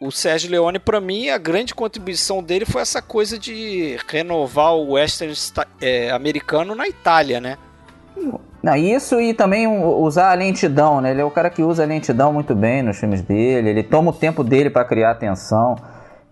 [0.01, 4.93] O Sérgio Leone, para mim, a grande contribuição dele foi essa coisa de renovar o
[4.95, 5.33] western
[5.81, 7.59] é, americano na Itália, né?
[8.63, 11.13] Não, isso e também usar a lentidão, né?
[11.13, 14.11] Ele é o cara que usa a lentidão muito bem nos filmes dele, ele toma
[14.11, 15.77] o tempo dele para criar atenção.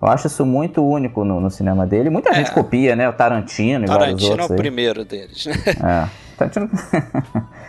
[0.00, 2.10] Eu acho isso muito único no, no cinema dele.
[2.10, 2.34] Muita é.
[2.34, 3.08] gente copia, né?
[3.08, 4.36] O Tarantino e Tarantino vários outros.
[4.36, 4.56] Tarantino é o aí.
[4.56, 5.54] primeiro deles, né?
[5.66, 6.08] É.
[6.36, 6.70] Tarantino...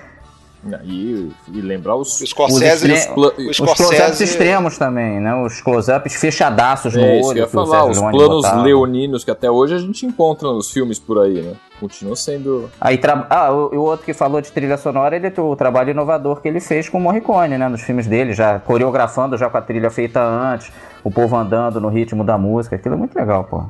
[0.84, 5.36] E, e, lembrar os, os Scorsese, os, os, os close-ups extremos também, né?
[5.36, 7.38] Os close-ups fechadaços no é, olho.
[7.40, 8.62] Eu ia falar, os planos botava.
[8.62, 11.54] leoninos que até hoje a gente encontra nos filmes por aí, né?
[11.80, 12.70] Continua sendo.
[12.82, 13.28] Aí, tra...
[13.30, 16.60] Ah, o, o, outro que falou de trilha sonora, ele o trabalho inovador que ele
[16.60, 17.68] fez com o Morricone, né?
[17.68, 20.72] Nos filmes dele, já coreografando já com a trilha feita antes,
[21.04, 22.76] o povo andando no ritmo da música.
[22.76, 23.64] Aquilo é muito legal, pô.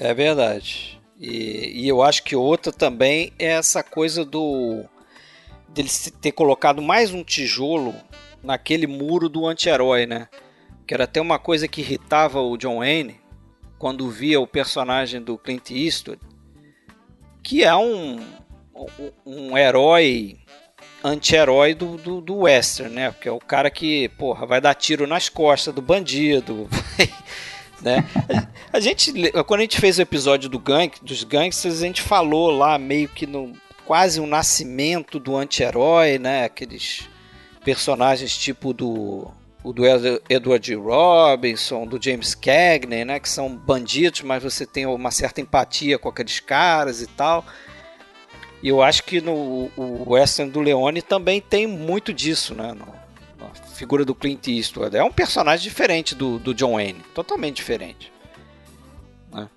[0.00, 1.00] É verdade.
[1.18, 4.84] E, e eu acho que outra também é essa coisa do
[5.76, 5.90] dele
[6.22, 7.94] ter colocado mais um tijolo
[8.42, 10.26] naquele muro do anti-herói, né?
[10.86, 13.20] Que era até uma coisa que irritava o John Wayne
[13.78, 16.20] quando via o personagem do Clint Eastwood,
[17.42, 18.24] que é um,
[19.26, 20.38] um, herói
[21.04, 23.10] anti-herói do, do, do, western, né?
[23.10, 26.70] Porque é o cara que, porra, vai dar tiro nas costas do bandido,
[27.82, 28.02] né?
[28.72, 29.12] A, gente,
[29.46, 33.10] quando a gente fez o episódio do gang, dos gangsters, a gente falou lá meio
[33.10, 33.52] que no,
[33.86, 36.44] quase um nascimento do anti-herói, né?
[36.44, 37.08] Aqueles
[37.64, 39.30] personagens tipo do
[39.64, 39.82] o do
[40.28, 45.98] Edward Robinson, do James Cagney, né, que são bandidos, mas você tem uma certa empatia
[45.98, 47.44] com aqueles caras e tal.
[48.62, 52.86] E eu acho que no o western do Leone também tem muito disso, né, no,
[53.44, 54.96] na figura do Clint Eastwood.
[54.96, 58.12] É um personagem diferente do, do John Wayne, totalmente diferente.
[59.32, 59.48] Né?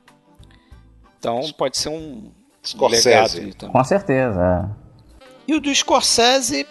[1.19, 2.32] Então pode ser um,
[2.64, 3.53] Scorsese.
[3.72, 4.70] Com certeza.
[4.76, 5.24] É.
[5.47, 6.68] E o do Scorsese,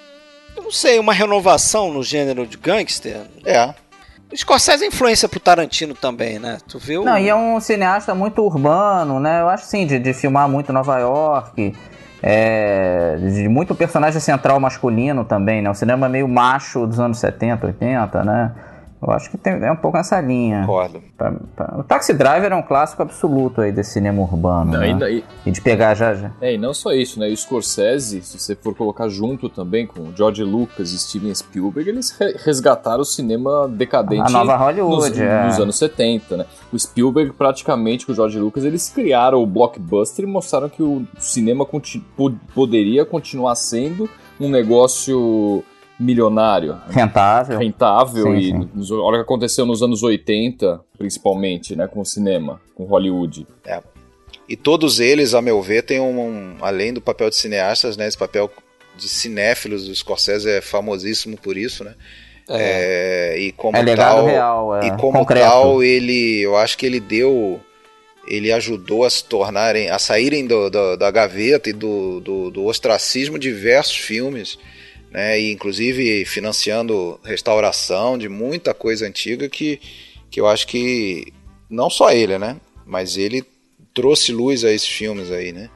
[0.56, 3.22] eu não sei, uma renovação no gênero de gangster.
[3.44, 3.74] É.
[4.30, 6.58] O Scorsese é influência pro Tarantino também, né?
[6.68, 7.02] Tu viu?
[7.04, 9.40] Não, e é um cineasta muito urbano, né?
[9.40, 11.74] Eu acho sim, de, de filmar muito Nova York.
[12.22, 15.70] é, de muito personagem central masculino também, né?
[15.70, 18.52] O cinema meio macho dos anos 70, 80, né?
[19.00, 20.60] Eu acho que tem, é um pouco nessa linha.
[20.62, 21.00] Concordo.
[21.16, 24.72] Pra, pra, o Taxi Driver é um clássico absoluto aí desse cinema urbano.
[24.72, 25.12] Não, né?
[25.12, 26.32] e, e, de pegar já, já.
[26.40, 27.30] É, e não só isso, né?
[27.30, 31.88] E o Scorsese, se você for colocar junto também com George Lucas e Steven Spielberg,
[31.88, 35.46] eles resgataram o cinema decadente A nova Hollywood, nos, é.
[35.46, 36.46] nos anos 70, né?
[36.72, 41.06] O Spielberg, praticamente, com o George Lucas, eles criaram o blockbuster e mostraram que o
[41.18, 42.04] cinema conti
[42.54, 45.64] poderia continuar sendo um negócio
[45.98, 46.78] milionário.
[46.88, 47.58] Rentável.
[47.58, 48.24] Rentável.
[48.24, 48.70] Sim, e sim.
[48.74, 51.86] nos- olha o que aconteceu nos anos 80, principalmente, né?
[51.86, 53.46] Com o cinema, com Hollywood.
[54.48, 58.06] E todos eles, a meu ver, têm um, um- além do papel de cineastas, né,
[58.08, 58.50] esse papel
[58.96, 61.94] de cinéfilos, o Scorsese é famosíssimo por isso, né?
[62.48, 65.44] É, e como É legado tal, real, é e como concreto.
[65.46, 67.60] tal, ele, eu acho que ele deu,
[68.26, 72.64] ele ajudou a se tornarem, a saírem do- do- da gaveta e do, do, do
[72.64, 74.58] ostracismo diversos filmes,
[75.10, 75.40] né?
[75.40, 79.80] E inclusive financiando restauração de muita coisa antiga que,
[80.30, 81.32] que eu acho que
[81.68, 82.56] não só ele, né?
[82.86, 83.44] Mas ele
[83.94, 85.68] trouxe luz a esses filmes aí, né?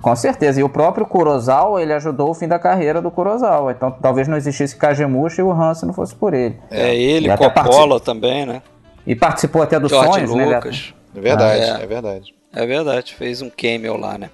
[0.00, 0.60] Com certeza.
[0.60, 3.72] E o próprio Kurosawa, ele ajudou o fim da carreira do Kurosawa.
[3.72, 6.56] Então talvez não existisse Kagemusha e o Hansen não fosse por ele.
[6.70, 8.62] É, ele, E até Coppola também, né?
[9.06, 10.44] E participou até dos George sonhos, né?
[10.56, 10.94] Lucas.
[11.16, 11.82] É verdade, Ah, é.
[11.82, 12.34] é verdade.
[12.54, 14.30] É verdade, fez um cameo lá, né?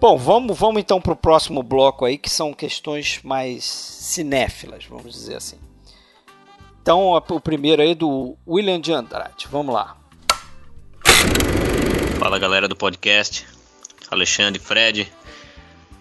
[0.00, 5.36] Bom, vamos, vamos então pro próximo bloco aí, que são questões mais cinéfilas, vamos dizer
[5.36, 5.58] assim.
[6.80, 9.46] Então, o primeiro aí é do William de Andrade.
[9.50, 9.98] Vamos lá.
[12.18, 13.46] Fala galera do podcast,
[14.10, 15.12] Alexandre, Fred,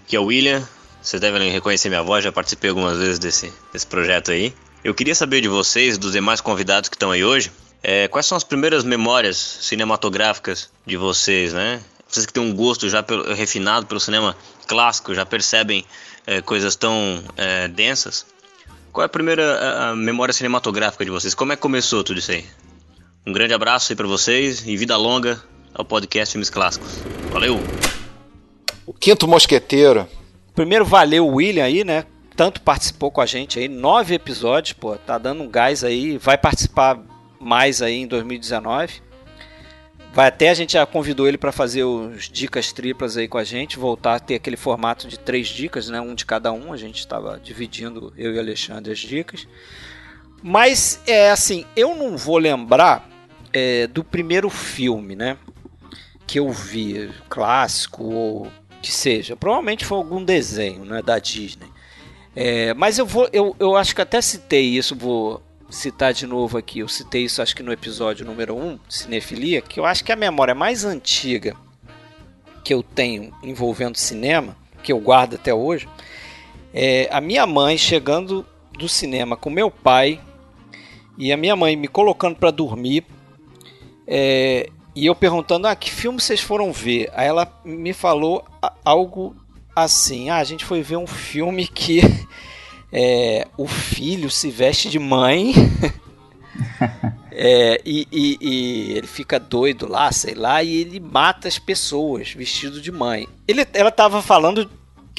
[0.06, 0.66] aqui é o William.
[1.02, 4.54] Vocês devem reconhecer minha voz, já participei algumas vezes desse, desse projeto aí.
[4.82, 7.52] Eu queria saber de vocês, dos demais convidados que estão aí hoje,
[7.84, 11.82] é, quais são as primeiras memórias cinematográficas de vocês, né?
[12.10, 14.36] Vocês que têm um gosto já pelo- refinado pelo cinema
[14.68, 15.86] clássico, já percebem
[16.28, 18.26] é, coisas tão é, densas.
[18.91, 21.34] Qual é a primeira a- a memória cinematográfica de vocês?
[21.36, 22.45] Como é que começou tudo isso aí?
[23.26, 25.41] Um grande abraço aí pra vocês e vida longa
[25.74, 26.89] ao podcast Filmes Clássicos.
[27.32, 27.60] Valeu!
[28.86, 30.07] O Quinto Mosqueteiro.
[30.55, 32.05] Primeiro, valeu o William aí, né?
[32.36, 36.38] Tanto participou com a gente aí, nove episódios, pô, tá dando um gás aí, vai
[36.38, 36.97] participar
[37.39, 39.01] mais aí em 2019.
[40.12, 43.43] Vai até a gente já convidou ele para fazer os dicas triplas aí com a
[43.43, 46.01] gente, voltar a ter aquele formato de três dicas, né?
[46.01, 46.74] Um de cada um.
[46.74, 49.47] A gente estava dividindo eu e Alexandre as dicas.
[50.41, 53.07] Mas é assim, eu não vou lembrar
[53.53, 55.38] é, do primeiro filme, né?
[56.26, 58.51] Que eu vi, clássico ou
[58.82, 59.36] que seja.
[59.36, 61.03] Provavelmente foi algum desenho, né?
[61.03, 61.68] Da Disney.
[62.36, 66.57] É, mas eu vou, eu, eu acho que até citei isso, vou citar de novo
[66.57, 66.80] aqui.
[66.80, 70.15] Eu citei isso acho que no episódio número 1, Cinefilia, que eu acho que a
[70.15, 71.55] memória mais antiga
[72.63, 75.88] que eu tenho envolvendo cinema, que eu guardo até hoje,
[76.74, 78.45] é a minha mãe chegando
[78.78, 80.20] do cinema com meu pai
[81.17, 83.05] e a minha mãe me colocando para dormir
[84.07, 88.45] é, e eu perguntando ah que filme vocês foram ver aí ela me falou
[88.86, 89.36] algo
[89.76, 92.01] assim ah a gente foi ver um filme que
[92.92, 95.54] é, o filho se veste de mãe
[97.32, 102.32] é, e, e- e ele fica doido lá, sei lá, e ele mata as pessoas
[102.32, 103.28] vestido de mãe.
[103.48, 104.70] Ele, ela tava falando.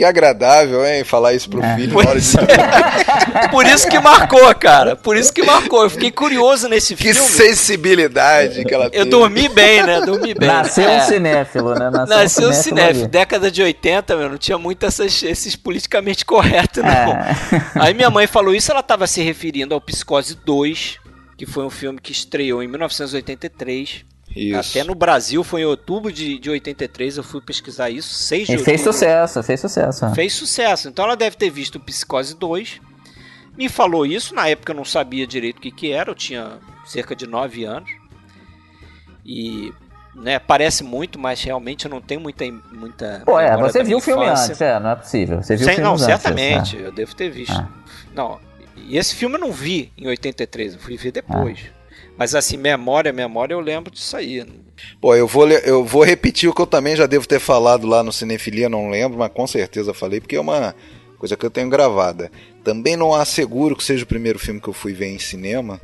[0.00, 1.04] Que agradável, hein?
[1.04, 1.92] Falar isso pro filho.
[2.02, 3.48] na hora de- é.
[3.48, 4.96] Por isso que marcou, cara.
[4.96, 5.82] Por isso que marcou.
[5.82, 7.28] Eu fiquei curioso nesse Que filme.
[7.28, 9.10] sensibilidade que ela Eu teve.
[9.10, 10.00] dormi bem, né?
[10.00, 10.48] Dormi bem.
[10.48, 10.96] Nasceu É.
[10.96, 11.90] um cinéfilo, né?
[11.90, 12.62] Nasceu, Nasceu um cinéfilo.
[12.62, 13.08] cinéfilo.
[13.08, 16.90] Década de 80, meu, não tinha muito essas- esses politicamente corretos, não.
[16.90, 17.36] É.
[17.74, 20.96] Aí minha mãe falou isso, ela estava se referindo ao Psicose 2,
[21.36, 24.04] que foi um filme que estreou em 1983.
[24.34, 24.78] Isso.
[24.78, 28.54] Até no Brasil foi em outubro de, de 83, eu fui pesquisar isso, 6 de
[28.54, 30.14] E fez sucesso, fez sucesso.
[30.14, 30.88] Fez sucesso.
[30.88, 32.80] Então ela deve ter visto o Psicose 2.
[33.56, 36.58] Me falou isso, na época eu não sabia direito o que, que era, eu tinha
[36.86, 37.90] cerca de 9 anos.
[39.26, 39.72] E
[40.14, 42.44] né, parece muito, mas realmente eu não tenho muita.
[42.72, 45.42] muita Pô, é, você viu o filme antes, é, não é possível.
[45.42, 46.04] Você viu Sem- o filme não, antes.
[46.04, 46.86] certamente, é.
[46.86, 47.52] eu devo ter visto.
[47.52, 47.68] Ah.
[48.14, 48.40] Não,
[48.76, 51.58] e esse filme eu não vi em 83, eu fui ver depois.
[52.20, 54.44] Mas assim, memória, memória, eu lembro disso aí.
[55.00, 58.02] Pô, eu vou, eu vou repetir o que eu também já devo ter falado lá
[58.02, 60.74] no Cinefilia, não lembro, mas com certeza falei, porque é uma
[61.18, 62.30] coisa que eu tenho gravada.
[62.62, 65.80] Também não asseguro que seja o primeiro filme que eu fui ver em cinema,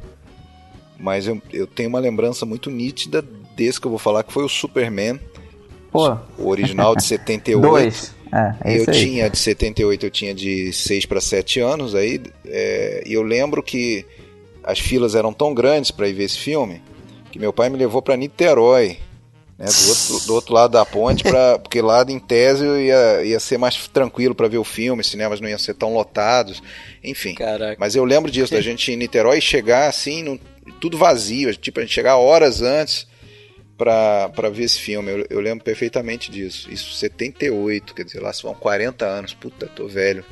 [1.01, 3.24] mas eu, eu tenho uma lembrança muito nítida
[3.57, 5.18] desse que eu vou falar, que foi o Superman,
[5.91, 7.62] Pô, o original de 78.
[7.62, 8.14] dois.
[8.30, 8.93] É, é eu aí.
[8.93, 13.62] tinha de 78, eu tinha de 6 para 7 anos aí, é, e eu lembro
[13.62, 14.05] que
[14.66, 16.82] as filas eram tão grandes para ir ver esse filme
[17.30, 18.98] que meu pai me levou para Niterói
[19.58, 23.40] né, do, outro, do outro lado da ponte, pra, porque lá em tese ia, ia
[23.40, 26.62] ser mais tranquilo para ver o filme, os cinemas não iam ser tão lotados,
[27.02, 27.34] enfim.
[27.34, 27.76] Caraca.
[27.78, 30.38] Mas eu lembro disso, da gente em Niterói chegar assim, no,
[30.80, 33.06] tudo vazio, tipo, a gente chegar horas antes
[33.76, 35.10] para ver esse filme.
[35.10, 36.70] Eu, eu, lembro perfeitamente disso.
[36.70, 39.34] Isso 78, quer dizer, lá são 40 anos.
[39.34, 40.24] Puta, tô velho.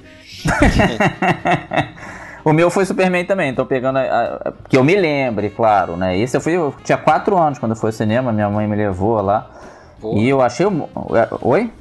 [2.45, 3.99] o meu foi Superman também, tô pegando.
[3.99, 6.17] A, a, que eu me lembre, claro, né?
[6.17, 6.53] Esse eu fui.
[6.53, 9.51] Eu tinha 4 anos quando foi ao cinema, minha mãe me levou lá.
[10.01, 10.21] Porra.
[10.21, 10.67] E eu achei.
[10.67, 11.73] É, oi?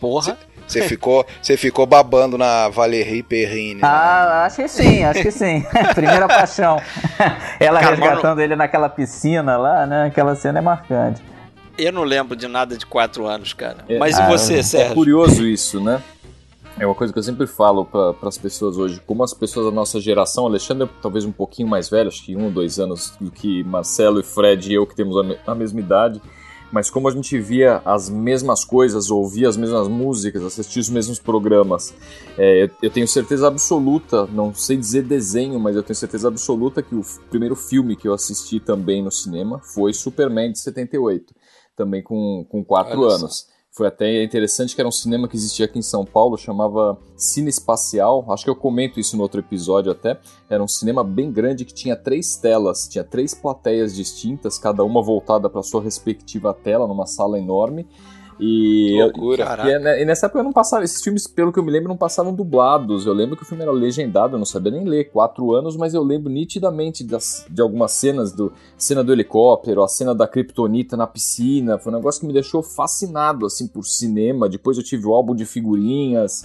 [0.00, 0.36] Porra.
[0.66, 3.80] Você ficou, você ficou babando na Valérie Perrine.
[3.84, 5.64] Ah, acho que sim, acho que sim.
[5.94, 6.80] Primeira paixão.
[7.60, 8.40] Ela Cara, resgatando mano...
[8.40, 10.06] ele naquela piscina lá, né?
[10.06, 11.22] Aquela cena é marcante.
[11.78, 13.76] Eu não lembro de nada de quatro anos, cara.
[13.88, 14.92] É, Mas ah, e você, Sérgio?
[14.92, 16.02] É curioso isso, né?
[16.78, 19.00] É uma coisa que eu sempre falo para as pessoas hoje.
[19.06, 22.36] Como as pessoas da nossa geração, Alexandre é talvez um pouquinho mais velho, acho que
[22.36, 25.38] um ou dois anos do que Marcelo e Fred e eu, que temos a, me
[25.46, 26.20] a mesma idade
[26.70, 31.18] mas como a gente via as mesmas coisas, ouvia as mesmas músicas, assistia os mesmos
[31.18, 31.94] programas,
[32.36, 36.94] é, eu tenho certeza absoluta, não sei dizer desenho, mas eu tenho certeza absoluta que
[36.94, 41.34] o primeiro filme que eu assisti também no cinema foi Superman de 78,
[41.76, 43.48] também com, com quatro Olha anos.
[43.76, 47.50] Foi até interessante que era um cinema que existia aqui em São Paulo, chamava Cine
[47.50, 48.24] Espacial.
[48.30, 50.18] Acho que eu comento isso no outro episódio até.
[50.48, 55.02] Era um cinema bem grande que tinha três telas, tinha três plateias distintas, cada uma
[55.02, 57.86] voltada para sua respectiva tela, numa sala enorme.
[58.38, 59.44] E, que loucura.
[59.64, 61.70] Eu, e, é, e, nessa época eu não passava, esses filmes, pelo que eu me
[61.70, 63.06] lembro, não passavam dublados.
[63.06, 65.94] Eu lembro que o filme era legendado, eu não sabia nem ler, quatro anos, mas
[65.94, 70.96] eu lembro nitidamente das, de algumas cenas, do cena do helicóptero, a cena da Kryptonita
[70.96, 71.78] na piscina.
[71.78, 74.48] Foi um negócio que me deixou fascinado, assim, por cinema.
[74.48, 76.44] Depois eu tive o álbum de figurinhas.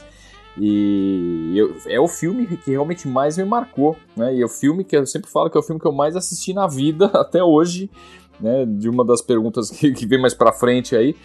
[0.58, 4.36] E eu, é o filme que realmente mais me marcou, né?
[4.36, 6.16] E é o filme que eu sempre falo que é o filme que eu mais
[6.16, 7.90] assisti na vida até hoje,
[8.40, 8.66] né?
[8.66, 11.16] De uma das perguntas que, que vem mais pra frente aí.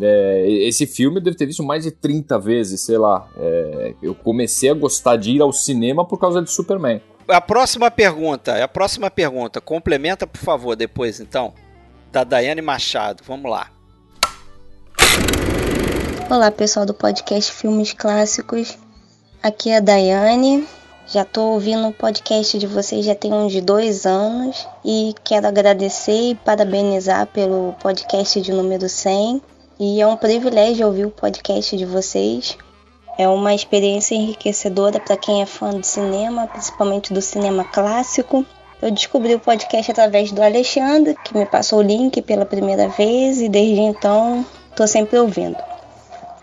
[0.00, 3.26] É, esse filme eu devo ter visto mais de 30 vezes, sei lá.
[3.36, 7.00] É, eu comecei a gostar de ir ao cinema por causa de Superman.
[7.28, 11.52] A próxima pergunta, a próxima pergunta, complementa por favor depois então,
[12.12, 13.22] da Daiane Machado.
[13.26, 13.70] Vamos lá.
[16.30, 18.78] Olá pessoal do podcast Filmes Clássicos,
[19.42, 20.66] aqui é a Daiane.
[21.08, 26.30] Já estou ouvindo o podcast de vocês já tem uns dois anos e quero agradecer
[26.30, 29.40] e parabenizar pelo podcast de número 100
[29.78, 32.56] e é um privilégio ouvir o podcast de vocês.
[33.18, 38.44] É uma experiência enriquecedora para quem é fã de cinema, principalmente do cinema clássico.
[38.80, 43.40] Eu descobri o podcast através do Alexandre, que me passou o link pela primeira vez
[43.40, 45.56] e desde então estou sempre ouvindo.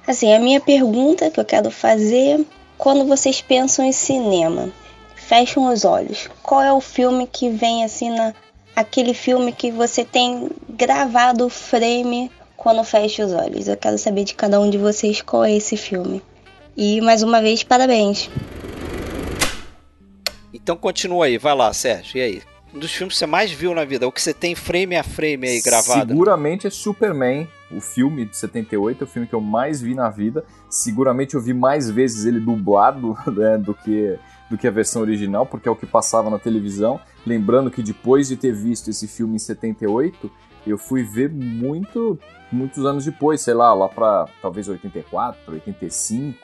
[0.06, 2.46] Assim, a minha pergunta que eu quero fazer,
[2.78, 4.70] quando vocês pensam em cinema,
[5.16, 6.30] fecham os olhos.
[6.42, 8.34] Qual é o filme que vem assim na
[8.76, 12.32] aquele filme que você tem gravado o frame
[12.64, 13.68] quando fecha os olhos.
[13.68, 16.24] Eu quero saber de cada um de vocês qual é esse filme.
[16.78, 18.30] E mais uma vez, parabéns.
[20.54, 22.18] Então continua aí, vai lá, Sérgio.
[22.18, 22.42] E aí?
[22.74, 25.04] Um dos filmes que você mais viu na vida, o que você tem frame a
[25.04, 26.10] frame aí gravado?
[26.10, 30.10] Seguramente é Superman, o filme de 78, é o filme que eu mais vi na
[30.10, 30.44] vida.
[30.70, 34.18] Seguramente eu vi mais vezes ele dublado né, do, que,
[34.50, 37.00] do que a versão original, porque é o que passava na televisão.
[37.28, 40.32] Lembrando que depois de ter visto esse filme em 78,
[40.66, 42.18] eu fui ver muito,
[42.54, 46.38] muitos anos depois, sei lá, lá para talvez 84, 85,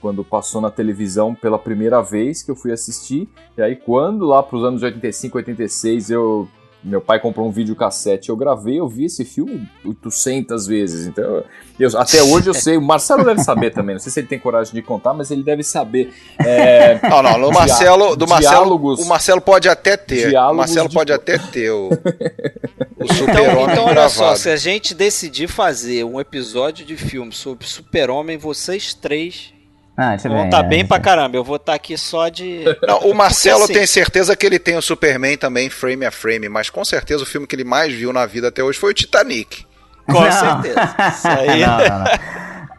[0.00, 3.28] quando passou na televisão pela primeira vez que eu fui assistir.
[3.56, 6.48] E aí quando lá para os anos 85, 86 eu
[6.84, 11.06] meu pai comprou um videocassete, eu gravei, eu vi esse filme 800 vezes.
[11.06, 11.42] Então,
[11.80, 12.76] eu, até hoje eu sei.
[12.76, 13.94] O Marcelo deve saber também.
[13.94, 16.12] Não sei se ele tem coragem de contar, mas ele deve saber.
[16.38, 17.38] É, não, não.
[17.38, 20.36] No Marcelo, do Marcelo, o Marcelo pode até ter.
[20.36, 21.88] O Marcelo pode até ter o,
[23.00, 23.62] o Super-Homem.
[23.62, 28.36] Então, então olha só, se a gente decidir fazer um episódio de filme sobre Super-Homem,
[28.36, 29.53] vocês três
[29.96, 31.36] ah, vão estar tá bem é, pra caramba.
[31.36, 32.64] Eu vou estar tá aqui só de.
[32.86, 36.48] Não, o Marcelo assim, tem certeza que ele tem o Superman também frame a frame,
[36.48, 38.94] mas com certeza o filme que ele mais viu na vida até hoje foi o
[38.94, 39.64] Titanic.
[40.06, 40.62] Com não.
[40.62, 40.94] certeza.
[41.08, 41.60] Isso aí.
[41.64, 42.04] não, não, não.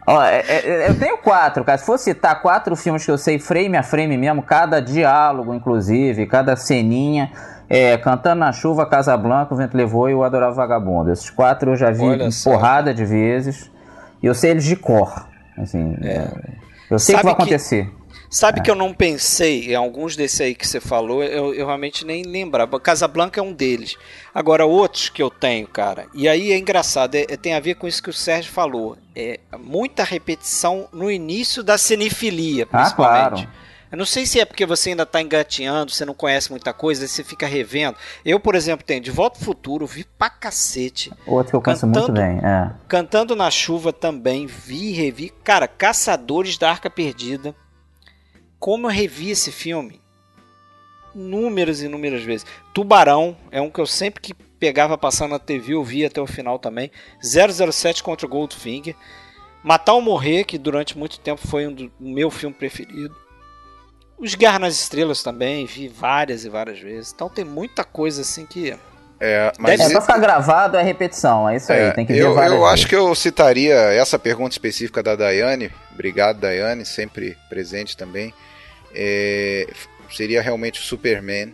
[0.08, 1.78] Ó, é, é, eu tenho quatro, cara.
[1.78, 6.26] Se for citar quatro filmes que eu sei frame a frame mesmo, cada diálogo, inclusive,
[6.28, 7.32] cada ceninha.
[7.68, 11.12] É, Cantando na Chuva, Casa Blanca, O Vento Levou e O Adorável Vagabundo.
[11.12, 12.04] Esses quatro eu já vi
[12.44, 13.72] porrada de vezes.
[14.22, 15.28] E eu sei eles de cor.
[15.58, 16.28] Assim, é.
[16.90, 17.90] Eu sei o que vai acontecer.
[18.30, 18.64] Sabe é.
[18.64, 22.24] que eu não pensei em alguns desses aí que você falou, eu, eu realmente nem
[22.24, 22.80] lembrava.
[22.80, 23.96] Casablanca é um deles.
[24.34, 27.76] Agora, outros que eu tenho, cara, e aí é engraçado, é, é, tem a ver
[27.76, 28.98] com isso que o Sérgio falou.
[29.16, 33.44] É muita repetição no início da cinefilia, principalmente.
[33.44, 33.65] Ah, claro.
[33.92, 37.08] Eu não sei se é porque você ainda está engateando, você não conhece muita coisa,
[37.08, 37.98] você fica revendo.
[38.24, 41.12] Eu, por exemplo, tenho De Volta ao Futuro, vi pra cacete.
[41.26, 42.72] Outro que eu canso muito bem, é.
[42.88, 45.30] Cantando na Chuva também, vi e revi.
[45.44, 47.56] Cara, Caçadores da Arca Perdida.
[48.60, 50.02] Como eu revi esse filme?
[51.14, 52.46] Inúmeras e inúmeras vezes.
[52.74, 56.28] Tubarão é um que eu sempre que pegava passando na TV, eu via até o
[56.28, 56.92] final também.
[57.22, 58.96] 007 contra Goldfinger.
[59.64, 63.16] Matar ou Morrer, que durante muito tempo foi um do meu filme preferido.
[64.18, 67.12] Os Guerra nas Estrelas também, vi várias e várias vezes.
[67.14, 68.76] Então tem muita coisa assim que.
[69.20, 72.20] É, mas é, pra ficar gravado é repetição, é isso aí, é, tem que ver
[72.20, 72.74] Eu, várias eu vezes.
[72.74, 75.72] acho que eu citaria essa pergunta específica da Daiane.
[75.94, 78.34] Obrigado, Daiane, sempre presente também.
[78.94, 79.68] É,
[80.12, 81.54] seria realmente o Superman,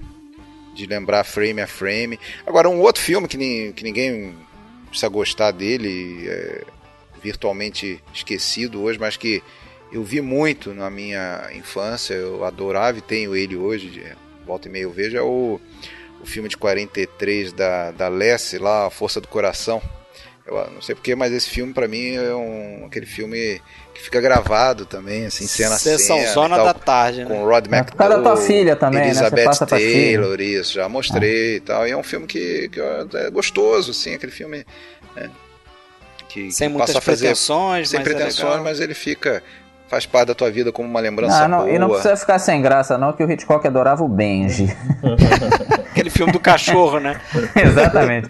[0.73, 2.19] de lembrar frame a frame.
[2.47, 4.35] Agora, um outro filme que, ni- que ninguém
[4.87, 6.63] precisa gostar dele, é
[7.21, 9.43] virtualmente esquecido hoje, mas que
[9.91, 14.03] eu vi muito na minha infância, eu adorava e tenho ele hoje, de
[14.45, 15.59] volta e meia eu vejo, é o,
[16.21, 19.81] o filme de 43 da, da Lessie, lá, A Força do Coração.
[20.45, 23.61] Eu não sei porquê, mas esse filme pra mim é um, aquele filme
[23.93, 25.97] que fica gravado também, assim, cena a cena.
[25.97, 27.25] Sessão e Zona tal, da Tarde, né?
[27.25, 29.07] Com Rod É por McDowell, da tua filha também, né?
[29.07, 29.67] Elizabeth filha.
[29.67, 31.87] Taylor, isso, já mostrei e tal.
[31.87, 34.65] E é um filme que, que é gostoso, assim, aquele filme...
[35.15, 35.29] né,
[36.27, 38.63] que, Sem que muitas passa a fazer, pretensões, sem mas é pretensões, legal.
[38.63, 39.43] mas ele fica
[39.91, 41.69] faz parte da tua vida como uma lembrança Ah, não, boa.
[41.69, 44.73] e não precisa ficar sem graça, não, que o Hitchcock adorava o Benji.
[45.91, 47.19] Aquele filme do cachorro, né?
[47.53, 48.29] Exatamente.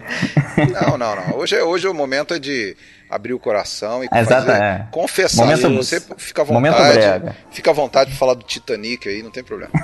[0.82, 1.38] Não, não, não.
[1.38, 2.76] Hoje, é- hoje o momento é de
[3.12, 4.88] abrir o coração e Exato, fazer, é.
[4.90, 5.46] confessar.
[5.46, 7.36] Momento- você fica à momento vontade.
[7.52, 9.72] Fica à vontade de falar do Titanic aí, não tem problema.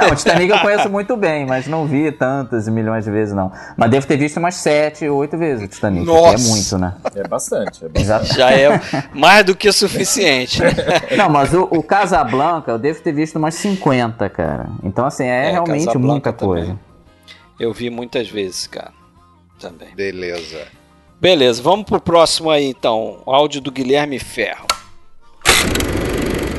[0.00, 3.52] Não, o Titanic eu conheço muito bem, mas não vi tantas milhões de vezes, não.
[3.76, 6.04] Mas devo ter visto umas sete, oito vezes o Titanic.
[6.04, 6.36] Nossa!
[6.36, 6.94] Que é muito, né?
[7.14, 8.36] É bastante, é bastante.
[8.36, 8.80] Já é
[9.14, 10.60] mais do que suficiente.
[10.62, 10.70] né?
[11.16, 14.66] Não, mas o, o Casablanca eu devo ter visto umas 50, cara.
[14.82, 16.64] Então, assim, é, É, realmente Casablanca muita também.
[16.64, 16.78] coisa.
[17.60, 18.90] Eu vi muitas vezes, cara.
[19.60, 19.94] Também.
[19.94, 20.66] Beleza.
[21.20, 23.22] Beleza, vamos pro próximo aí então.
[23.24, 24.66] O áudio do Guilherme Ferro.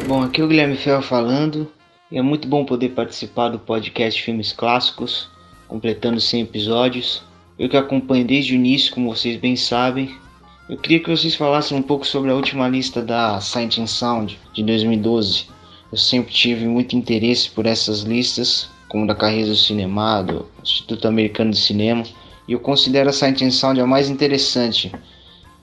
[0.08, 1.72] Bom, aqui é o Guilherme Ferro falando.
[2.12, 5.30] É muito bom poder participar do podcast Filmes Clássicos,
[5.68, 7.24] completando 100 episódios.
[7.58, 10.16] Eu que acompanho desde o início, como vocês bem sabem.
[10.70, 14.40] Eu queria que vocês falassem um pouco sobre a última lista da Sight and Sound
[14.54, 15.48] de 2012.
[15.92, 21.08] Eu sempre tive muito interesse por essas listas, como da Carreira do Cinema, do Instituto
[21.08, 22.04] Americano de Cinema.
[22.48, 24.92] E eu considero a Sight and Sound a mais interessante,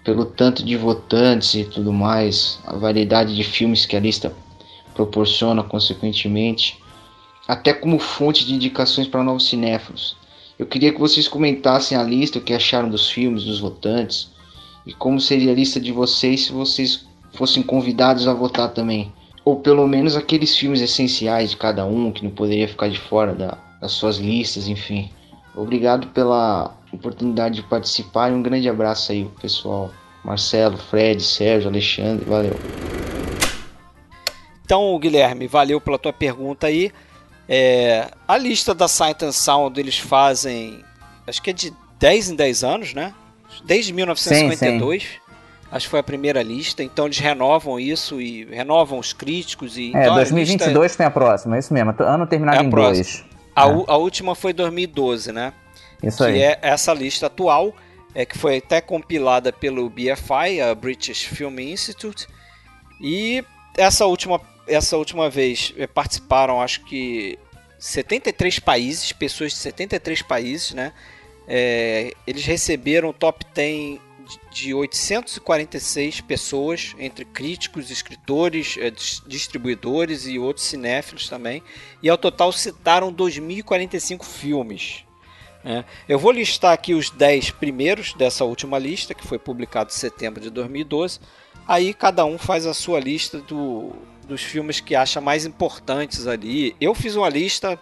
[0.04, 4.34] pelo tanto de votantes e tudo mais, a variedade de filmes que a lista
[4.94, 6.76] proporciona consequentemente,
[7.46, 10.16] até como fonte de indicações para novos cinéfilos.
[10.58, 14.30] Eu queria que vocês comentassem a lista, o que acharam dos filmes, dos votantes,
[14.86, 19.12] e como seria a lista de vocês se vocês fossem convidados a votar também.
[19.44, 23.34] Ou pelo menos aqueles filmes essenciais de cada um, que não poderia ficar de fora
[23.34, 25.10] da- das suas listas, enfim.
[25.54, 29.90] Obrigado pela oportunidade de participar e um grande abraço aí, pessoal.
[30.24, 32.54] Marcelo, Fred, Sérgio, Alexandre, valeu.
[34.64, 36.90] Então, Guilherme, valeu pela tua pergunta aí.
[37.48, 40.82] É, a lista da Sight and Sound eles fazem,
[41.26, 43.12] acho que é de 10 em 10 anos, né?
[43.64, 45.06] Desde 1952.
[45.70, 46.82] Acho que foi a primeira lista.
[46.82, 49.76] Então eles renovam isso e renovam os críticos.
[49.76, 51.94] E, É, então, a 2022 lista- tem a próxima, é isso mesmo.
[51.98, 53.02] Ano terminado É a em próxima.
[53.04, 53.31] 2.
[53.54, 55.52] A, u- a última foi 2012, né?
[56.02, 56.42] Isso que aí.
[56.42, 57.74] é essa lista atual,
[58.14, 62.26] é que foi até compilada pelo BFI, a British Film Institute.
[63.00, 63.44] E
[63.76, 67.38] essa última, essa última vez eh, participaram, acho que
[67.78, 70.92] 73 países, pessoas de 73 países, né?
[71.48, 73.98] É, eles receberam o top 10
[74.50, 81.62] de- de 846 pessoas, entre críticos, escritores, eh, dis- distribuidores e outros cinéfilos também.
[82.02, 85.04] E ao total citaram 2.045 filmes.
[85.64, 85.84] né?
[86.08, 90.40] Eu vou listar aqui os 10 primeiros dessa última lista, que foi publicado em setembro
[90.40, 91.20] de 2012.
[91.68, 93.92] Aí cada um faz a sua lista do,
[94.26, 96.74] dos filmes que acha mais importantes ali.
[96.80, 97.78] Eu fiz uma lista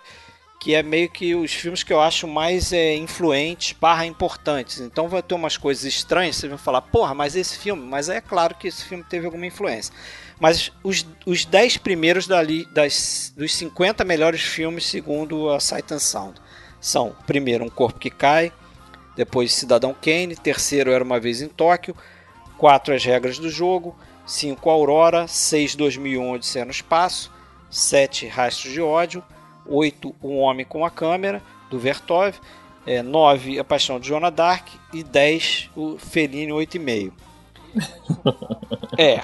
[0.61, 4.79] que é meio que os filmes que eu acho mais é, influentes barra importantes.
[4.79, 8.21] Então vai ter umas coisas estranhas, vocês vão falar, porra, mas esse filme, mas é
[8.21, 9.93] claro que esse filme teve alguma influência.
[10.39, 15.99] Mas os, os 10 primeiros dali, das, dos 50 melhores filmes segundo a Sight and
[15.99, 16.39] Sound
[16.79, 18.53] são, primeiro, Um Corpo que Cai,
[19.17, 21.97] depois Cidadão Kane, terceiro Era Uma Vez em Tóquio,
[22.59, 23.97] 4 As Regras do Jogo,
[24.27, 27.33] 5 Aurora, 6 2001 Odisseia no Espaço,
[27.71, 29.25] 7 Rastros de Ódio,
[29.67, 32.35] 8 Um Homem com a Câmera, do Vertov,
[32.87, 37.13] é, 9 A Paixão de Joana Dark e 10 o Fellini 8,5.
[38.99, 39.21] É.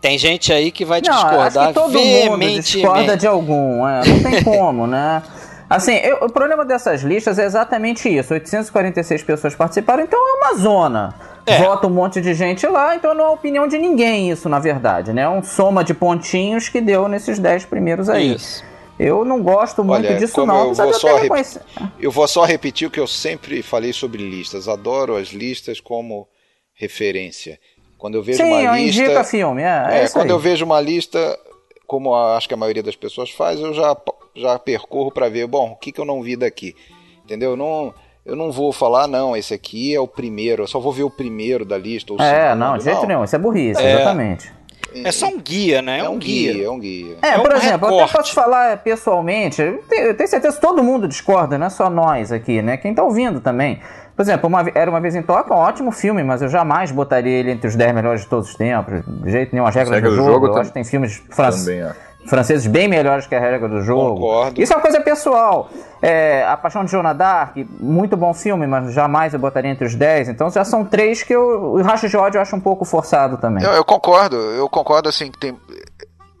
[0.00, 2.72] Tem gente aí que vai Não, acho discordar que todo mundo veementemente.
[2.72, 5.22] discorda de algum, é, não tem como, né?
[5.68, 8.32] Assim, eu- o problema dessas listas é exatamente isso.
[8.32, 11.14] 846 pessoas participaram, então é uma zona.
[11.60, 15.12] Vota um monte de gente lá, então não é opinião de ninguém isso, na verdade,
[15.14, 15.22] né?
[15.22, 18.34] É um soma de pontinhos que deu nesses 10 primeiros aí.
[18.34, 18.62] Isso.
[18.98, 21.60] Eu não gosto muito Olha, disso não, eu vou eu só rep-.
[22.00, 24.66] Eu vou só repetir o que eu sempre falei sobre listas.
[24.68, 26.26] Adoro as listas como
[26.74, 27.58] referência.
[27.96, 29.02] Quando eu vejo Sim, eu uma lista.
[29.02, 30.30] indica filme, é, é isso quando aí.
[30.30, 31.38] eu vejo uma lista,
[31.86, 33.96] como acho que a maioria das pessoas faz, eu já,
[34.36, 36.76] já percorro para ver, bom, o que, que eu não vi daqui.
[37.24, 37.50] Entendeu?
[37.50, 37.92] Eu não,
[38.24, 41.10] eu não vou falar, não, esse aqui é o primeiro, eu só vou ver o
[41.10, 42.12] primeiro da lista.
[42.20, 43.94] É, segundo, não, de jeito nenhum, isso é burrice, É.
[43.94, 44.57] exatamente.
[44.94, 45.98] É só um guia, né?
[45.98, 46.52] É, É um, um guia.
[46.52, 47.16] guia, é um guia.
[47.22, 48.12] É, É por um exemplo, eu até recorte.
[48.16, 51.88] posso falar pessoalmente, eu tenho, eu tenho certeza que todo mundo discorda, não é só
[51.90, 52.76] nós aqui, né?
[52.76, 53.80] Quem tá ouvindo também.
[54.16, 57.32] Por exemplo, uma, Era Uma Vez em Tóquio, um ótimo filme, mas eu jamais botaria
[57.38, 60.10] ele entre os 10 melhores de todos os tempos, de jeito nenhum, as regras Regra
[60.10, 61.92] do jogo, jogo eu tam- acho que tem filmes fran- Também, é.
[62.26, 64.14] Franceses bem melhores que a regra do jogo.
[64.20, 64.60] Concordo.
[64.60, 65.70] Isso é uma coisa pessoal.
[66.02, 69.94] É, a Paixão de Joana Dark, muito bom filme, mas jamais eu botaria entre os
[69.94, 71.74] 10, então já são três que eu...
[71.74, 73.64] O Racha de Ódio eu acho um pouco forçado também.
[73.64, 75.56] Eu, eu concordo, eu concordo assim que tem.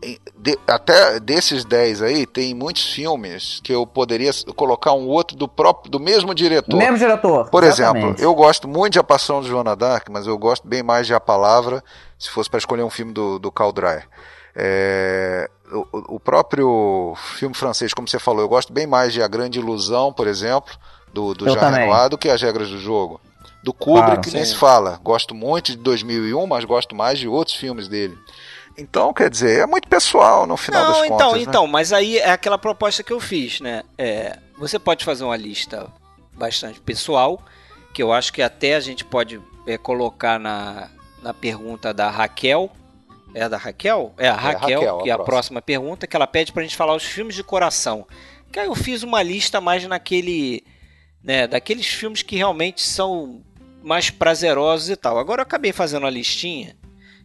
[0.02, 5.36] em- de- até desses 10 aí, tem muitos filmes que eu poderia colocar um outro
[5.36, 6.76] do próprio do mesmo diretor.
[6.76, 7.50] Mesmo diretor.
[7.50, 8.04] Por exatamente.
[8.04, 11.06] exemplo, eu gosto muito de A Passão de Joana Dark, mas eu gosto bem mais
[11.06, 11.82] de A Palavra,
[12.16, 14.04] se fosse para escolher um filme do, do Karl Dreyer.
[14.60, 19.28] É, o, o- próprio filme francês, como você falou, eu gosto bem mais de A
[19.28, 20.74] Grande Ilusão, por exemplo,
[21.14, 21.80] do, do Eu Jean também.
[21.82, 23.20] Renoir, do que As Regras do Jogo.
[23.62, 24.98] Do Kubrick Claro, nem se fala.
[25.02, 28.18] Gosto muito de 2001, mas gosto mais de outros filmes dele.
[28.76, 31.34] Então, quer dizer, é muito pessoal no final Não, das então, contas.
[31.34, 31.42] né?
[31.42, 33.82] então, mas aí é aquela proposta que eu fiz, né?
[33.96, 35.86] É, você pode fazer uma lista
[36.34, 37.40] bastante pessoal,
[37.94, 40.88] que eu acho que até a gente pode é, colocar na,
[41.22, 42.70] na pergunta da Raquel.
[43.34, 44.14] É a da Raquel?
[44.16, 45.24] É a Raquel, Raquel, a que é a próxima.
[45.24, 48.06] próxima pergunta, que ela pede pra gente falar os filmes de coração.
[48.50, 50.64] Que aí eu fiz uma lista mais naquele.
[51.22, 53.42] Né, daqueles filmes que realmente são
[53.82, 55.18] mais prazerosos e tal.
[55.18, 56.76] Agora eu acabei fazendo uma listinha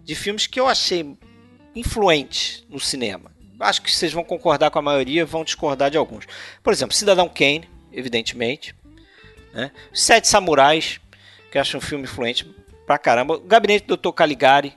[0.04, 1.18] de filmes que eu achei
[1.76, 3.32] influentes no cinema.
[3.60, 6.26] Acho que vocês vão concordar com a maioria, vão discordar de alguns.
[6.62, 8.76] Por exemplo, Cidadão Kane, evidentemente.
[9.54, 9.72] Né?
[9.94, 11.00] Sete Samurais,
[11.52, 12.46] que eu acho um filme influente
[12.86, 13.36] pra caramba.
[13.36, 14.12] O Gabinete do Dr.
[14.12, 14.76] Caligari,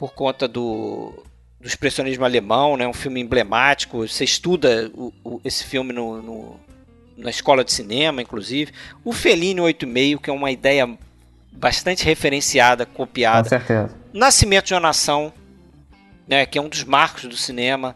[0.00, 1.12] por conta do,
[1.60, 2.88] do expressionismo alemão, né?
[2.88, 4.08] um filme emblemático.
[4.08, 6.60] Você estuda o- o- esse filme no, no-
[7.18, 8.72] na escola de cinema, inclusive.
[9.04, 10.88] O Fellini 8,5, que é uma ideia
[11.52, 13.46] bastante referenciada, Com copiada.
[13.46, 13.94] certeza.
[14.10, 15.30] Nascimento de uma Nação,
[16.26, 17.94] né, que é um dos marcos do cinema,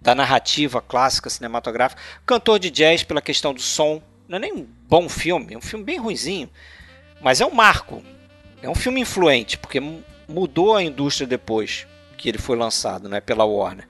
[0.00, 2.02] da narrativa clássica cinematográfica.
[2.26, 4.02] Cantor de jazz pela questão do som.
[4.26, 6.50] Não é nem um bom filme, é um filme bem ruinzinho.
[7.22, 8.02] Mas é um marco.
[8.60, 9.78] É um filme influente, porque
[10.28, 11.86] mudou a indústria depois
[12.16, 13.86] que ele foi lançado né, pela Warner.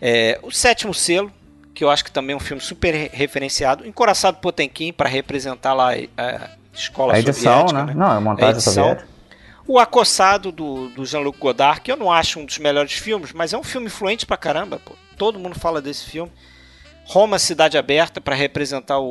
[0.00, 1.32] É, o Sétimo Selo,
[1.74, 3.86] que eu acho que também é um filme super re- referenciado.
[3.86, 7.84] Encoraçado Potemkin, para representar lá a, a escola A edição, soviética.
[7.84, 7.94] né?
[7.94, 8.72] Não, é montagem edição.
[8.74, 9.08] soviética.
[9.66, 13.52] O Acossado, do, do Jean-Luc Godard, que eu não acho um dos melhores filmes, mas
[13.52, 14.94] é um filme influente pra caramba, pô.
[15.16, 16.32] Todo mundo fala desse filme.
[17.04, 19.06] Roma, Cidade Aberta, para representar o,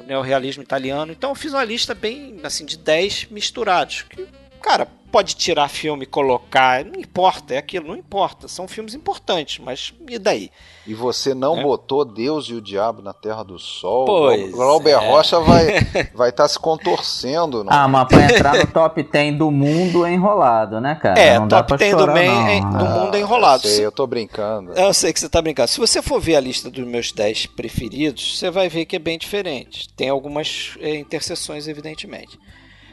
[0.00, 1.10] o neorrealismo italiano.
[1.12, 4.02] Então eu fiz uma lista bem, assim, de 10 misturados.
[4.02, 4.26] Que,
[4.60, 8.46] cara, pode tirar filme e colocar, não importa, é aquilo, não importa.
[8.46, 10.50] São filmes importantes, mas e daí?
[10.86, 11.62] E você não É.
[11.62, 14.06] botou Deus e o Diabo na Terra do Sol.
[14.06, 14.94] Pois o Glauber é.
[15.08, 15.66] Rocha vai
[16.14, 17.64] vai estar se contorcendo.
[17.64, 17.72] Não?
[17.72, 21.18] Ah, mas pra entrar no top 10 do mundo é enrolado, né, cara?
[21.20, 22.48] É, não top pra 10 do, chorar, man- não.
[22.48, 23.00] é- do Ah.
[23.04, 23.66] mundo é enrolado.
[23.66, 24.72] Eu, sei, eu tô brincando.
[24.72, 25.68] Eu sei que você tá brincando.
[25.68, 28.98] Se você for ver a lista dos meus 10 preferidos, você vai ver que é
[29.00, 29.88] bem diferente.
[29.94, 32.38] Tem algumas é, interseções, evidentemente.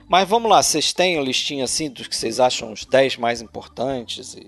[0.10, 3.42] Mas vamos lá, vocês têm uma listinha assim dos que vocês acham os 10 mais
[3.42, 4.36] importantes?
[4.36, 4.48] E...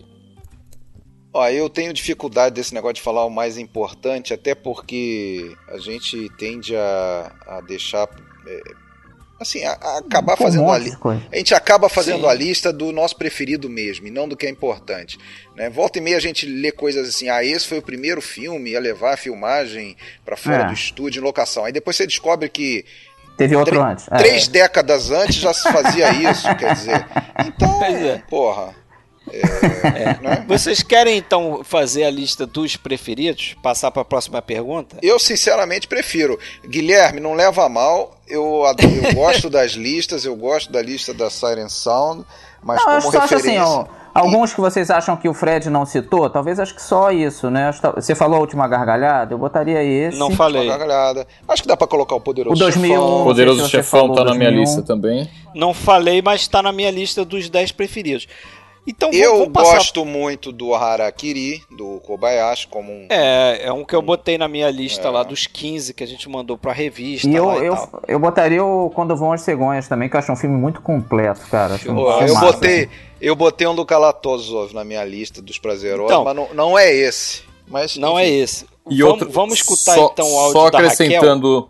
[1.34, 6.30] Ó, eu tenho dificuldade desse negócio de falar o mais importante, até porque a gente
[6.38, 8.08] tende a, a deixar.
[8.48, 8.62] é,
[9.40, 11.00] assim, a, a acabar fazendo a de lista.
[11.32, 12.28] A gente acaba fazendo Sim.
[12.28, 15.18] a lista do nosso preferido mesmo, e não do que é importante.
[15.56, 15.70] Né?
[15.70, 18.80] Volta e meia a gente lê coisas assim, ah, esse foi o primeiro filme a
[18.80, 19.96] levar a filmagem
[20.26, 20.68] para fora É.
[20.68, 21.66] do estúdio, em locação.
[21.66, 22.86] Aí depois você descobre que
[23.40, 24.08] Teve outro Tre- antes.
[24.12, 24.18] É.
[24.18, 27.06] três décadas antes já se fazia isso, quer dizer.
[27.48, 28.18] Então, é.
[28.30, 28.76] porra.
[29.32, 30.46] é, né?
[30.48, 33.56] Vocês querem então fazer a lista dos preferidos?
[33.62, 34.98] Passar para a próxima pergunta?
[35.02, 36.40] Eu sinceramente prefiro.
[36.68, 38.18] Guilherme, não leva a mal.
[38.28, 38.64] Eu,
[39.06, 42.26] eu gosto das listas, eu gosto da lista da Siren Sound,
[42.64, 43.68] mas Não, eu como acho, só acho assim, referência.
[43.68, 47.50] ó, alguns que vocês acham que o Fred não citou, talvez acho que só isso,
[47.50, 47.72] né?
[47.96, 50.18] Você falou a última gargalhada, eu botaria esse.
[50.18, 50.68] Não falei.
[50.68, 51.28] gargalhada.
[51.48, 52.94] Acho que dá pra colocar o Poderoso O 2001.
[52.94, 53.18] Chefão.
[53.18, 54.60] Não Poderoso Chefão falou tá na minha 2001.
[54.62, 55.30] lista também.
[55.56, 58.28] Não falei, mas está na minha lista dos 10 preferidos.
[58.90, 59.76] Então, eu vamos passar...
[59.76, 63.06] gosto muito do Harakiri, do Kobayashi, como um.
[63.08, 65.12] É, é um que eu botei na minha lista é.
[65.12, 67.30] lá dos 15 que a gente mandou pra revista.
[67.30, 70.32] E eu, e eu, eu, botaria o Quando Vão as Cegonhas também, que eu acho
[70.32, 71.80] um filme muito completo, cara.
[71.86, 72.84] eu, eu massa, botei.
[72.86, 72.94] Assim.
[73.22, 76.92] Eu botei um do Kalatozov na minha lista dos prazerosos, então, mas não, não é
[76.92, 77.44] esse.
[77.68, 78.32] Mas, não enfim.
[78.32, 78.66] é esse.
[78.90, 81.70] E vamos, outro, vamos escutar só, então o áudio Só acrescentando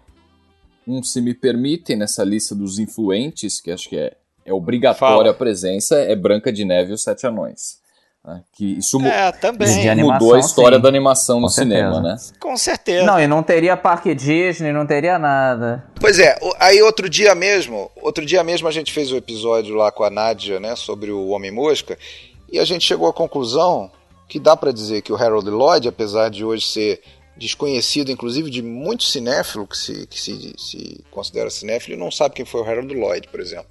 [0.87, 4.15] um, se me permitem, nessa lista dos influentes, que acho que é,
[4.49, 5.29] é obrigatória Fala.
[5.29, 7.79] a presença, é Branca de Neve e os Sete Anões.
[8.25, 8.41] Né?
[8.51, 9.95] Que isso é, também.
[9.95, 10.81] mudou a história sim.
[10.81, 11.77] da animação Com no certeza.
[11.77, 12.17] cinema, né?
[12.39, 13.05] Com certeza.
[13.05, 15.85] Não, e não teria parque Disney, não teria nada.
[15.99, 19.75] Pois é, aí outro dia mesmo, outro dia mesmo a gente fez o um episódio
[19.75, 21.97] lá com a Nádia, né, sobre o Homem-Mosca,
[22.51, 23.89] e a gente chegou à conclusão
[24.27, 27.01] que dá para dizer que o Harold Lloyd, apesar de hoje ser
[27.37, 32.45] desconhecido, inclusive de muito cinéfilo que se, que se, se considera cinéfilo, não sabe quem
[32.45, 33.69] foi o Harold Lloyd, por exemplo.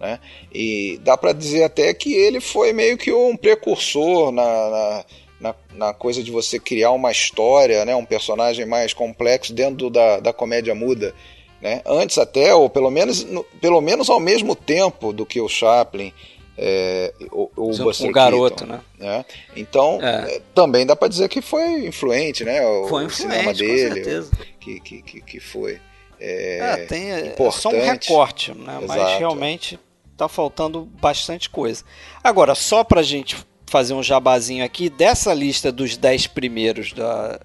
[0.00, 0.18] Né?
[0.52, 5.04] E dá para dizer até que ele foi meio que um precursor na, na,
[5.40, 7.94] na, na, coisa de você criar uma história, né?
[7.94, 11.14] um personagem mais complexo dentro da, da comédia muda.
[11.60, 11.82] Né?
[11.84, 16.12] Antes até, ou pelo menos, no, pelo menos ao mesmo tempo do que o Chaplin
[16.56, 18.80] é, o, o Buster garoto, Keaton, né?
[18.98, 19.24] né?
[19.56, 20.36] Então, é.
[20.36, 22.66] é também dá para dizer que foi influente, né?
[22.66, 24.26] O, foi influente, cinema dele,
[24.60, 25.80] que, que, que, que foi
[26.20, 27.62] é, é, tem, é importante.
[27.62, 28.78] só um recorte, né?
[28.82, 28.86] Exato.
[28.86, 29.80] Mas realmente
[30.20, 31.84] tá faltando bastante coisa.
[32.22, 33.36] Agora, só pra gente
[33.66, 37.40] fazer um jabazinho aqui, dessa lista dos 10 primeiros da,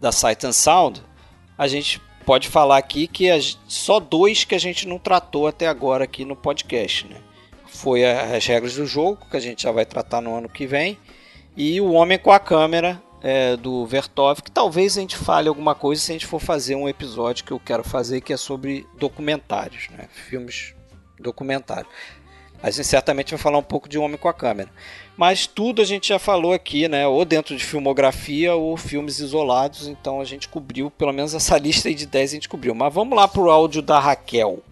[0.00, 1.02] da Sight and Sound,
[1.56, 3.28] a gente pode falar aqui que
[3.68, 7.16] só dois que a gente não tratou até agora aqui no podcast, né?
[7.66, 10.98] Foi as regras do jogo, que a gente já vai tratar no ano que vem,
[11.56, 15.74] e o Homem com a Câmera, é, do Vertov, que talvez a gente fale alguma
[15.74, 18.86] coisa se a gente for fazer um episódio que eu quero fazer, que é sobre
[18.98, 20.08] documentários, né?
[20.12, 20.75] filmes
[21.18, 21.86] documentário.
[22.62, 24.70] A gente certamente vai falar um pouco de Homem com a Câmera.
[25.16, 27.06] Mas tudo a gente já falou aqui, né?
[27.06, 29.86] Ou dentro de filmografia ou filmes isolados.
[29.86, 32.74] Então a gente cobriu, pelo menos essa lista de 10 a gente cobriu.
[32.74, 34.62] Mas vamos lá pro áudio da Raquel.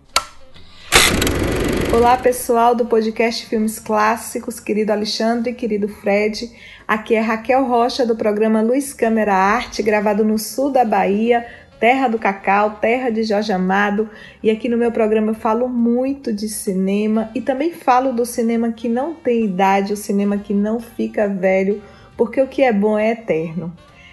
[1.94, 6.50] Olá pessoal do podcast Filmes Clássicos, querido Alexandre, querido Fred.
[6.88, 11.46] Aqui é Raquel Rocha do programa Luz Câmera Arte, gravado no sul da Bahia,
[11.84, 14.08] terra do cacau, terra de Jorge Amado,
[14.42, 18.72] e aqui no meu programa eu falo muito de cinema e também falo do cinema
[18.72, 21.82] que não tem idade, o cinema que não fica velho,
[22.16, 23.70] porque o que é bom é eterno.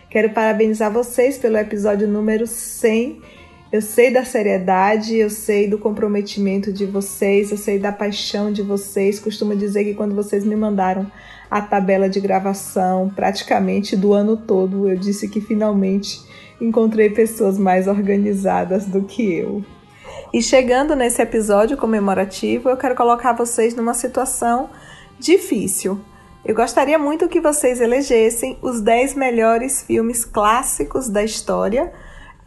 [0.09, 3.21] Quero parabenizar vocês pelo episódio número 100.
[3.71, 8.61] Eu sei da seriedade, eu sei do comprometimento de vocês, eu sei da paixão de
[8.61, 9.17] vocês.
[9.17, 11.09] Costumo dizer que quando vocês me mandaram
[11.49, 16.29] a tabela de gravação praticamente do ano todo, eu disse que finalmente
[16.61, 19.63] encontrei pessoas mais organizadas do que eu.
[20.31, 24.69] E chegando nesse episódio comemorativo, eu quero colocar vocês numa situação
[25.19, 25.99] difícil.
[26.45, 31.91] Eu gostaria muito que vocês elegessem os 10 melhores filmes clássicos da história.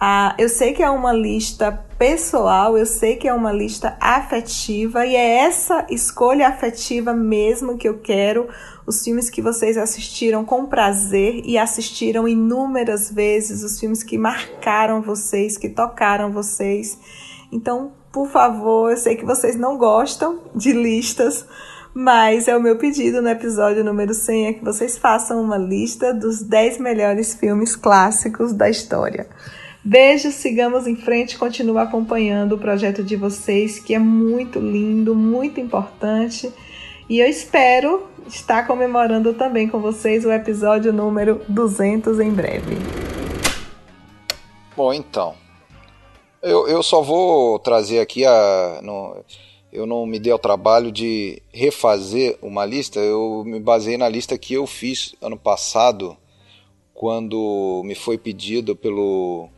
[0.00, 5.06] Ah, eu sei que é uma lista pessoal, eu sei que é uma lista afetiva
[5.06, 8.48] e é essa escolha afetiva mesmo que eu quero
[8.86, 15.00] os filmes que vocês assistiram com prazer e assistiram inúmeras vezes, os filmes que marcaram
[15.00, 16.98] vocês, que tocaram vocês.
[17.50, 21.46] Então, por favor, eu sei que vocês não gostam de listas,
[21.94, 26.12] mas é o meu pedido no episódio número 100 é que vocês façam uma lista
[26.12, 29.28] dos 10 melhores filmes clássicos da história.
[29.84, 35.60] Beijos, sigamos em frente, continue acompanhando o projeto de vocês, que é muito lindo, muito
[35.60, 36.50] importante.
[37.08, 42.76] E eu espero está comemorando também com vocês o episódio número 200 em breve.
[44.76, 45.34] Bom, então.
[46.42, 48.80] Eu, eu só vou trazer aqui a.
[48.82, 49.16] No,
[49.72, 54.38] eu não me dei ao trabalho de refazer uma lista, eu me baseei na lista
[54.38, 56.16] que eu fiz ano passado,
[56.92, 59.48] quando me foi pedido pelo,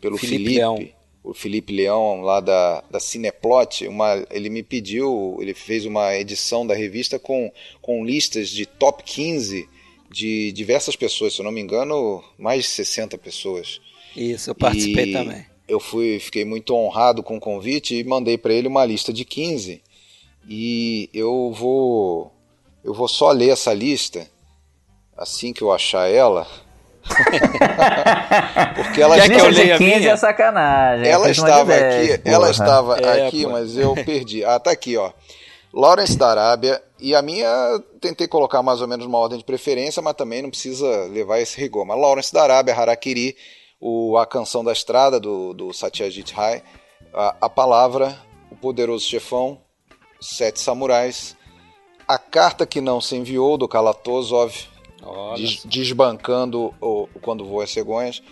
[0.00, 0.95] pelo Felipe, Felipe Leão
[1.26, 6.64] o Felipe Leão lá da, da Cineplot, uma, ele me pediu, ele fez uma edição
[6.64, 9.68] da revista com, com listas de top 15
[10.08, 13.80] de diversas pessoas, se eu não me engano, mais de 60 pessoas.
[14.14, 15.44] Isso, eu participei e também.
[15.66, 19.24] Eu fui, fiquei muito honrado com o convite e mandei para ele uma lista de
[19.24, 19.82] 15.
[20.48, 22.32] E eu vou
[22.84, 24.30] eu vou só ler essa lista
[25.16, 26.46] assim que eu achar ela
[28.74, 30.12] Porque ela Quer que eu leia 15 minha?
[30.12, 31.08] é sacanagem.
[31.08, 34.44] Ela estava aqui, ela estava é, aqui, mas eu perdi.
[34.44, 35.10] Ah, tá aqui, ó.
[35.72, 37.48] Lawrence da Arábia e a minha
[38.00, 41.60] tentei colocar mais ou menos uma ordem de preferência, mas também não precisa levar esse
[41.60, 41.84] rigor.
[41.84, 43.36] Mas Lawrence da Arábia, Harakiri,
[43.80, 46.62] o, a canção da estrada do, do Satyajit Ray,
[47.12, 48.16] a, a palavra,
[48.50, 49.60] o poderoso chefão,
[50.20, 51.36] sete samurais,
[52.08, 54.54] A Carta que Não Se Enviou, do Kalatozov,
[55.36, 58.22] des desbancando o, Quando Voa Cegonhas.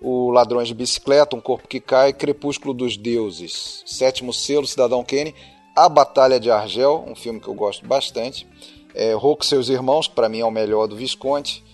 [0.00, 5.34] O Ladrões de Bicicleta, Um Corpo que Cai, Crepúsculo dos Deuses, Sétimo Selo, Cidadão Kane,
[5.74, 8.46] A Batalha de Argel, um filme que eu gosto bastante,
[8.94, 11.64] é, e Seus Irmãos, que para mim é o melhor do Visconti,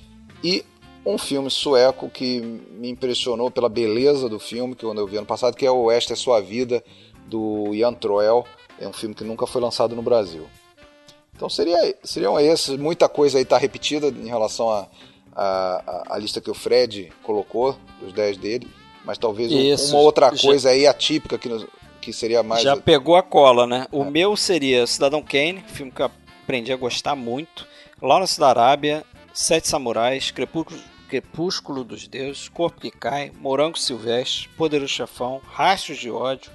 [0.43, 0.65] e
[1.05, 5.55] um filme sueco que me impressionou pela beleza do filme, que eu vi ano passado,
[5.55, 6.83] que é o Esta é Sua Vida,
[7.27, 8.45] do Jan Troell,
[8.79, 10.47] é um filme que nunca foi lançado no Brasil.
[11.35, 14.87] Então seria, seriam esses, muita coisa aí está repetida em relação a
[15.35, 18.69] a, a, lista que o Fred colocou, dos 10 dele,
[19.05, 21.67] mas talvez Isso, uma outra coisa já, aí atípica que,
[22.01, 22.63] que seria mais.
[22.63, 23.87] Já pegou a cola, né?
[23.91, 24.11] O é.
[24.11, 26.11] meu seria Cidadão Kane, filme que eu
[26.43, 27.67] aprendi a gostar muito.
[28.01, 34.93] Lawrence da Arábia, Sete Samurais, Crepúsculo, Crepúsculo dos Deuses, Corpo que Cai, Morango Silvestre, Poderoso
[34.93, 36.51] Chefão, Rastros de Ódio.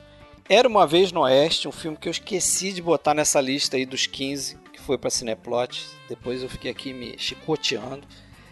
[0.47, 3.85] Era uma vez no Oeste, um filme que eu esqueci de botar nessa lista aí
[3.85, 5.87] dos 15, que foi para Cineplot.
[6.09, 8.01] Depois eu fiquei aqui me chicoteando.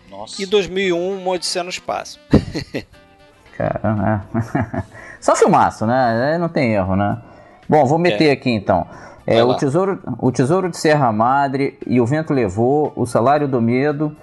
[0.08, 0.40] Nossa.
[0.40, 2.20] E 2001, Uma Odisseia no Espaço.
[3.58, 4.24] Caramba.
[4.36, 4.84] É.
[5.20, 6.38] Só filmaço, né?
[6.38, 7.18] Não tem erro, né?
[7.68, 8.32] Bom, vou meter é.
[8.34, 8.86] aqui então.
[9.26, 13.60] É, o, tesouro, o Tesouro de Serra Madre e O Vento Levou, O Salário do
[13.60, 14.16] Medo,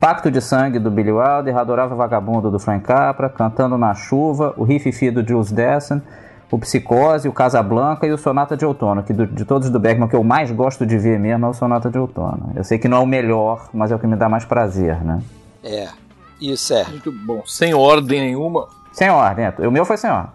[0.00, 4.64] Pacto de Sangue do Billy Wilder, Adorável Vagabundo do Frank Capra, Cantando na Chuva, O
[4.64, 6.02] Riff do Jules Dessen,
[6.50, 10.08] o Psicose, o Casablanca e o Sonata de Outono, que do, de todos do Bergman
[10.08, 12.52] que eu mais gosto de ver mesmo é o Sonata de Outono.
[12.56, 15.02] Eu sei que não é o melhor, mas é o que me dá mais prazer,
[15.04, 15.22] né?
[15.62, 15.88] É,
[16.40, 16.84] isso é.
[16.88, 17.42] Muito bom.
[17.46, 18.68] Sem ordem nenhuma.
[18.92, 19.68] Sem ordem, é.
[19.68, 20.32] o meu foi sem ordem.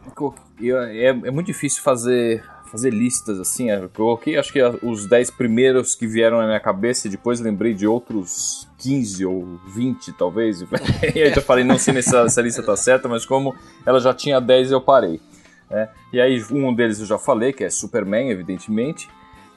[0.62, 2.44] É, é muito difícil fazer
[2.76, 3.70] fazer listas assim.
[3.70, 7.40] É, eu coloquei acho que os 10 primeiros que vieram na minha cabeça e depois
[7.40, 10.62] lembrei de outros 15 ou 20 talvez.
[11.16, 13.56] e aí eu falei, não sei se essa lista tá certa, mas como
[13.86, 15.22] ela já tinha 10 eu parei.
[15.70, 15.90] Né?
[16.14, 19.10] E aí um deles eu já falei, que é Superman, evidentemente.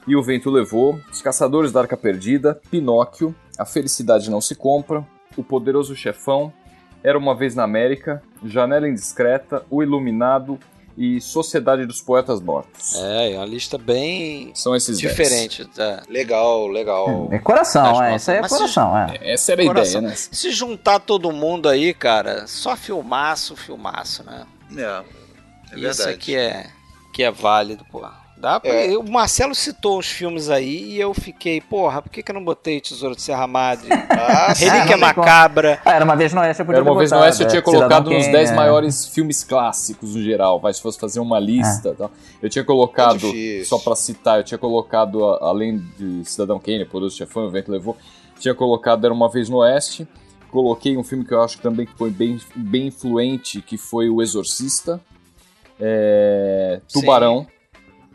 [0.07, 5.05] E o Vento Levou, Os Caçadores da Arca Perdida, Pinóquio, A Felicidade Não Se Compra,
[5.37, 6.51] O Poderoso Chefão,
[7.03, 10.59] Era Uma Vez na América, Janela Indiscreta, O Iluminado
[10.97, 12.95] e Sociedade dos Poetas Mortos.
[12.95, 15.63] É, é uma lista bem São esses diferente.
[15.65, 16.03] Tá?
[16.09, 17.29] Legal, legal.
[17.31, 19.07] É, é coração, é, essa é coração.
[19.07, 19.33] Se, é.
[19.33, 20.01] Essa era a coração.
[20.01, 20.15] ideia, né?
[20.15, 24.45] Se juntar todo mundo aí, cara, só filmaço, filmaço, né?
[24.75, 25.18] É.
[25.71, 26.69] É Isso aqui é
[27.11, 28.01] que é válido, pô.
[28.37, 28.71] Dá pra...
[28.71, 28.97] é.
[28.97, 32.43] O Marcelo citou os filmes aí e eu fiquei, porra, por que, que eu não
[32.43, 33.89] botei Tesouro de Serra Madre?
[33.91, 35.81] Ah, Relíquia Macabra.
[35.83, 37.61] Ah, era uma vez no Oeste, eu podia Era uma vez no Oeste, eu tinha
[37.61, 38.55] colocado nos 10 é.
[38.55, 41.89] maiores filmes clássicos no geral, mas se fosse fazer uma lista.
[41.89, 41.93] É.
[41.93, 42.09] Tá?
[42.41, 47.17] Eu tinha colocado, é só pra citar, eu tinha colocado, além de Cidadão Kane, Poderoso
[47.17, 47.97] Chefão, O Vento Levou,
[48.39, 50.07] tinha colocado Era uma vez no Oeste.
[50.49, 54.21] Coloquei um filme que eu acho que também foi bem, bem influente, que foi O
[54.21, 55.01] Exorcista
[55.79, 57.43] é, Tubarão.
[57.43, 57.59] Sim.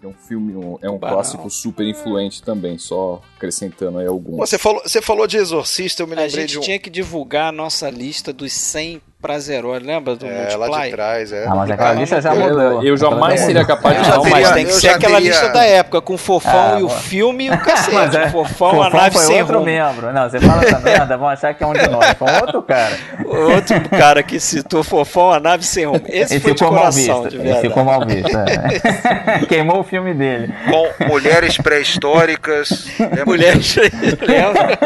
[0.03, 4.37] É um filme, um, é um clássico super influente também, só acrescentando aí alguns.
[4.37, 6.41] Você falou, você falou de Exorcista, eu me lembrei de um...
[6.41, 10.39] A gente de tinha que divulgar a nossa lista dos 100 prazerosa, lembra do é,
[10.39, 10.69] Multiply?
[10.69, 11.47] lá de trás, é.
[11.47, 12.61] Ah, mas aquela ah, lista já mudou.
[12.61, 15.31] Eu, eu jamais seria capaz de não, teria, mas tem que ser aquela teria...
[15.31, 18.19] lista da época, com o Fofão ah, e o filme e o cacete.
[18.19, 19.65] É, o Fofão, Fofão, a nave foi sem outro rumo.
[19.65, 20.13] membro.
[20.13, 22.13] Não, você fala essa merda, vão achar que é um de nós.
[22.19, 22.99] Foi um outro cara.
[23.25, 26.03] Outro cara que citou Fofão, a nave sem rumo.
[26.07, 27.61] Esse foi de coração, mal visto.
[27.63, 28.37] Ficou mal visto.
[28.37, 29.47] É.
[29.49, 30.53] Queimou o filme dele.
[30.69, 32.89] Com mulheres pré-históricas.
[33.25, 34.79] Mulheres pré-históricas.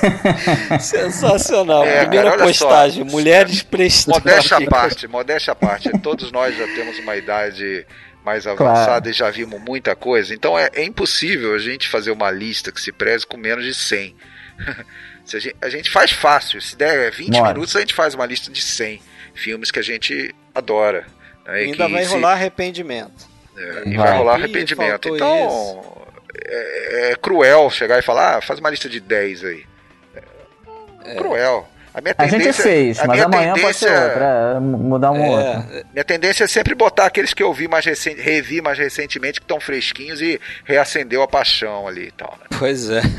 [0.81, 1.85] Sensacional.
[1.85, 4.19] É, Primeira cara, postagem, só, mulheres prestando.
[4.19, 5.91] Modéstia à parte, modéstia à parte.
[6.01, 7.87] Todos nós já temos uma idade
[8.25, 9.11] mais avançada claro.
[9.11, 10.35] e já vimos muita coisa.
[10.35, 13.75] Então é, é, impossível a gente fazer uma lista que se preze com menos de
[13.75, 14.15] 100.
[15.25, 16.61] se a, gente, a, gente, faz fácil.
[16.61, 19.01] Se der 20 minutos, a gente faz uma lista de 100
[19.35, 21.07] filmes que a gente adora.
[21.47, 22.11] Né, ainda vai se...
[22.11, 23.31] rolar arrependimento.
[23.57, 25.09] É, e vai, vai rolar arrependimento.
[25.09, 26.03] Ih, então
[26.45, 29.65] é, é, cruel chegar e falar, ah, faz uma lista de 10 aí.
[31.05, 31.15] É.
[31.17, 31.69] Cruel.
[31.95, 35.23] A, minha tendência, a gente fez, a mas amanhã pode ser outra, é, mudar um
[35.23, 35.87] é, outro.
[35.93, 39.45] Minha tendência é sempre botar aqueles que eu vi mais recente, revi mais recentemente, que
[39.45, 42.35] estão fresquinhos e reacendeu a paixão ali e tal.
[42.41, 42.57] Né?
[42.59, 43.03] Pois é.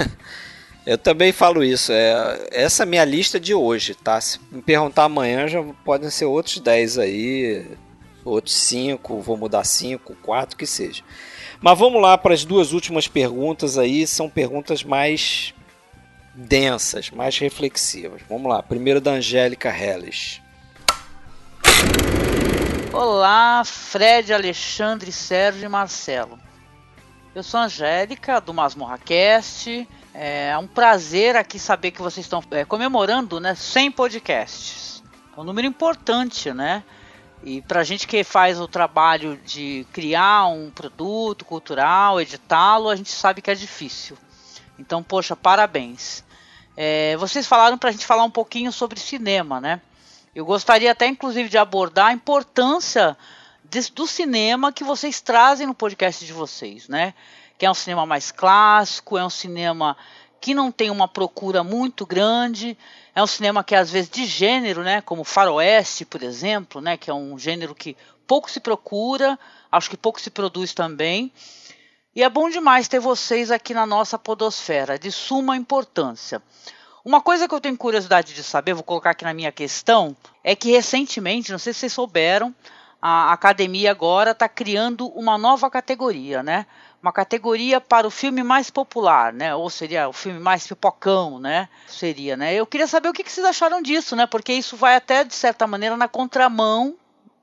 [0.86, 1.92] Eu também falo isso.
[1.94, 4.20] É, essa é a minha lista de hoje, tá?
[4.20, 7.66] Se me perguntar amanhã, já podem ser outros 10 aí,
[8.26, 11.02] outros 5, vou mudar 5, 4, que seja.
[11.62, 15.54] Mas vamos lá para as duas últimas perguntas aí, são perguntas mais
[16.34, 18.22] densas, mais reflexivas.
[18.28, 20.42] Vamos lá, primeiro da Angélica Helles.
[22.92, 26.40] Olá, Fred, Alexandre, Sérgio e Marcelo.
[27.34, 29.88] Eu sou a Angélica, do Masmorra Cast.
[30.14, 35.04] É um prazer aqui saber que vocês estão é, comemorando né, 100 podcasts.
[35.36, 36.84] É um número importante, né?
[37.44, 43.10] E pra gente que faz o trabalho de criar um produto cultural, editá-lo, a gente
[43.10, 44.16] sabe que é difícil.
[44.78, 46.23] Então, poxa, parabéns.
[46.76, 49.82] É, vocês falaram pra gente falar um pouquinho sobre cinema, né?
[50.34, 53.16] Eu gostaria até, inclusive, de abordar a importância
[53.64, 57.14] de, do cinema que vocês trazem no podcast de vocês, né?
[57.58, 59.96] Que é um cinema mais clássico, é um cinema
[60.42, 62.78] que não tem uma procura muito grande,
[63.16, 67.10] é um cinema que às vezes de gênero, né, como faroeste, por exemplo, né, que
[67.10, 67.96] é um gênero que
[68.28, 69.40] pouco se procura,
[69.72, 71.32] acho que pouco se produz também.
[72.16, 76.42] E é bom demais ter vocês aqui na nossa podosfera, de suma importância.
[77.04, 80.56] Uma coisa que eu tenho curiosidade de saber, vou colocar aqui na minha questão, é
[80.56, 82.54] que recentemente, não sei se vocês souberam,
[83.02, 86.66] a academia agora está criando uma nova categoria, né?
[87.04, 89.54] uma categoria para o filme mais popular, né?
[89.54, 91.68] Ou seria o filme mais pipocão, né?
[91.86, 92.54] Seria, né?
[92.56, 94.26] Eu queria saber o que, vocês acharam disso, né?
[94.26, 96.96] Porque isso vai até de certa maneira na contramão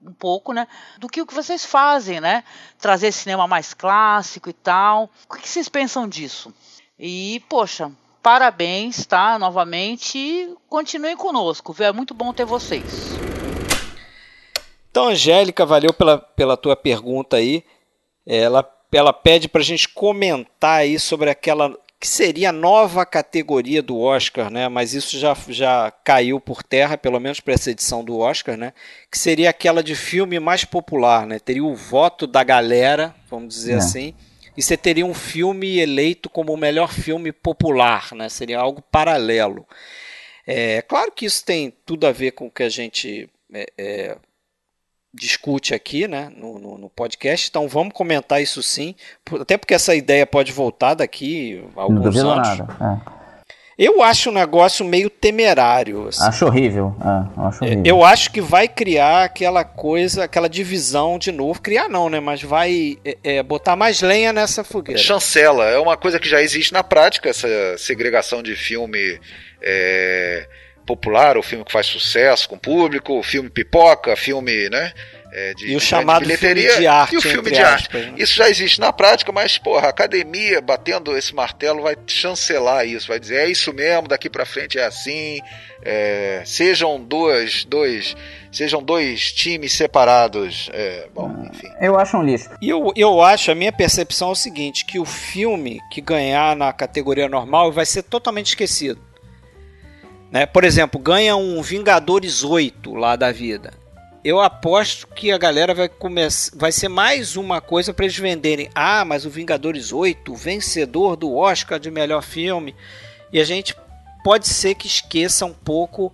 [0.02, 0.66] um pouco, né,
[0.98, 2.44] do que o que vocês fazem, né?
[2.78, 5.10] Trazer cinema mais clássico e tal.
[5.28, 6.52] O que vocês pensam disso?
[6.98, 7.90] E, poxa,
[8.22, 9.38] parabéns, tá?
[9.38, 11.86] Novamente, continuem conosco, viu?
[11.86, 13.10] É muito bom ter vocês.
[14.90, 17.64] Então, Angélica, valeu pela, pela tua pergunta aí.
[18.26, 18.62] Ela
[18.98, 24.00] ela pede para a gente comentar aí sobre aquela que seria a nova categoria do
[24.00, 24.70] Oscar, né?
[24.70, 28.72] Mas isso já, já caiu por terra, pelo menos para essa edição do Oscar, né?
[29.10, 31.38] Que seria aquela de filme mais popular, né?
[31.38, 33.76] Teria o voto da galera, vamos dizer é.
[33.76, 34.14] assim,
[34.56, 38.30] e você teria um filme eleito como o melhor filme popular, né?
[38.30, 39.66] Seria algo paralelo.
[40.46, 44.16] É claro que isso tem tudo a ver com o que a gente é, é,
[45.12, 48.94] discute aqui né, no, no, no, podcast, então vamos comentar isso sim,
[49.40, 52.58] até porque essa ideia pode voltar daqui a alguns Não anos.
[52.58, 53.04] Nada.
[53.16, 53.20] É.
[53.82, 56.08] Eu acho um negócio meio temerário.
[56.08, 56.22] Assim.
[56.22, 56.94] Acho horrível.
[57.00, 57.82] É, acho horrível.
[57.86, 61.62] Eu acho que vai criar aquela coisa, aquela divisão de novo.
[61.62, 62.20] Criar não, né?
[62.20, 65.00] Mas vai é, é, botar mais lenha nessa fogueira.
[65.00, 65.64] Chancela.
[65.64, 69.18] É uma coisa que já existe na prática, essa segregação de filme
[69.62, 70.46] é,
[70.90, 74.92] popular, o filme que faz sucesso com o público, o filme pipoca, filme, né?
[75.32, 77.14] É, de, e o chamado bilheteria, filme de arte.
[77.14, 78.10] E o filme de aspas, arte.
[78.10, 78.14] Né?
[78.18, 83.06] Isso já existe na prática, mas, porra, a academia batendo esse martelo vai chancelar isso,
[83.06, 85.40] vai dizer, é isso mesmo, daqui para frente é assim.
[85.82, 88.16] É, sejam dois, dois,
[88.50, 90.68] sejam dois times separados.
[90.72, 91.68] É, bom, ah, enfim.
[91.80, 92.50] Eu acho um lixo.
[92.60, 96.56] E eu, eu acho, a minha percepção é o seguinte: que o filme que ganhar
[96.56, 99.09] na categoria normal vai ser totalmente esquecido.
[100.30, 100.46] Né?
[100.46, 103.72] Por exemplo, ganha um Vingadores 8 lá da vida.
[104.22, 108.68] Eu aposto que a galera vai começar, vai ser mais uma coisa para eles venderem.
[108.74, 112.74] Ah, mas o Vingadores 8, vencedor do Oscar de melhor filme.
[113.32, 113.74] E a gente
[114.22, 116.12] pode ser que esqueça um pouco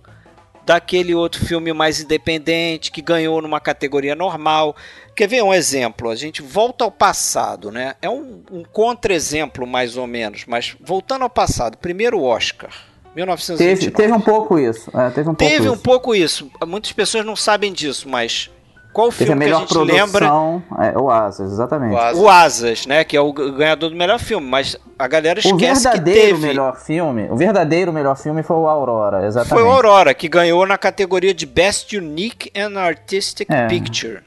[0.65, 4.75] daquele outro filme mais independente que ganhou numa categoria normal.
[5.15, 6.09] Quer ver um exemplo?
[6.09, 7.95] A gente volta ao passado, né?
[8.01, 12.86] É um, um contra-exemplo mais ou menos, mas voltando ao passado, primeiro Oscar.
[13.17, 13.79] 1929.
[13.79, 14.91] Teve, teve um pouco isso.
[14.95, 15.73] É, teve um pouco teve isso.
[15.73, 16.51] um pouco isso.
[16.67, 18.49] Muitas pessoas não sabem disso, mas
[18.93, 20.87] qual filme a melhor que a gente produção, lembra?
[20.87, 21.93] É, o Asas, exatamente.
[21.93, 22.21] O Asas.
[22.21, 22.85] o Asas.
[22.85, 23.03] né?
[23.03, 26.33] Que é o ganhador do melhor filme, mas a galera esquece que teve.
[26.33, 29.53] O melhor filme, o verdadeiro melhor filme foi o Aurora, exatamente.
[29.53, 33.67] Foi o Aurora que ganhou na categoria de Best Unique and Artistic é.
[33.67, 34.26] Picture.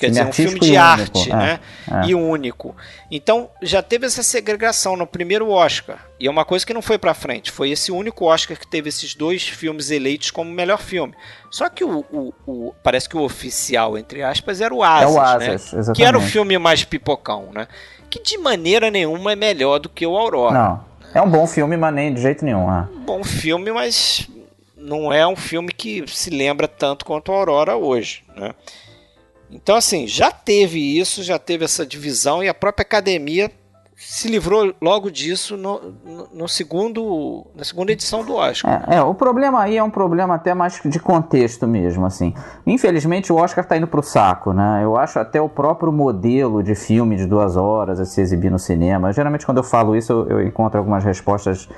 [0.00, 1.60] Quer dizer, um filme de arte, né?
[1.90, 2.06] É.
[2.06, 2.74] E único.
[3.10, 5.98] Então, já teve essa segregação no primeiro Oscar.
[6.18, 7.50] E é uma coisa que não foi para frente.
[7.50, 11.12] Foi esse único Oscar que teve esses dois filmes eleitos como melhor filme.
[11.50, 15.18] Só que o, o, o parece que o oficial, entre aspas, era o Asas, é
[15.18, 15.54] o Asas né?
[15.54, 15.96] Exatamente.
[15.96, 17.68] Que era o filme mais pipocão, né?
[18.08, 20.54] Que de maneira nenhuma é melhor do que o Aurora.
[20.54, 20.90] Não.
[21.12, 22.72] É um bom filme, mas nem de jeito nenhum.
[22.72, 22.88] É.
[23.04, 24.26] Bom filme, mas
[24.76, 28.54] não é um filme que se lembra tanto quanto a Aurora hoje, né?
[29.50, 33.50] Então, assim, já teve isso, já teve essa divisão e a própria academia
[34.00, 38.82] se livrou logo disso no, no, no segundo, na segunda edição do Oscar.
[38.88, 42.32] É, é, o problema aí é um problema até mais de contexto mesmo, assim.
[42.66, 44.80] Infelizmente o Oscar está indo para o saco, né?
[44.82, 48.58] Eu acho até o próprio modelo de filme de duas horas a se exibir no
[48.58, 49.12] cinema.
[49.12, 51.68] Geralmente quando eu falo isso eu, eu encontro algumas respostas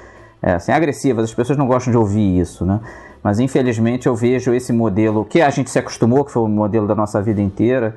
[0.41, 1.25] é, assim, agressivas.
[1.25, 2.81] As pessoas não gostam de ouvir isso, né?
[3.23, 6.87] Mas infelizmente eu vejo esse modelo que a gente se acostumou, que foi o modelo
[6.87, 7.95] da nossa vida inteira,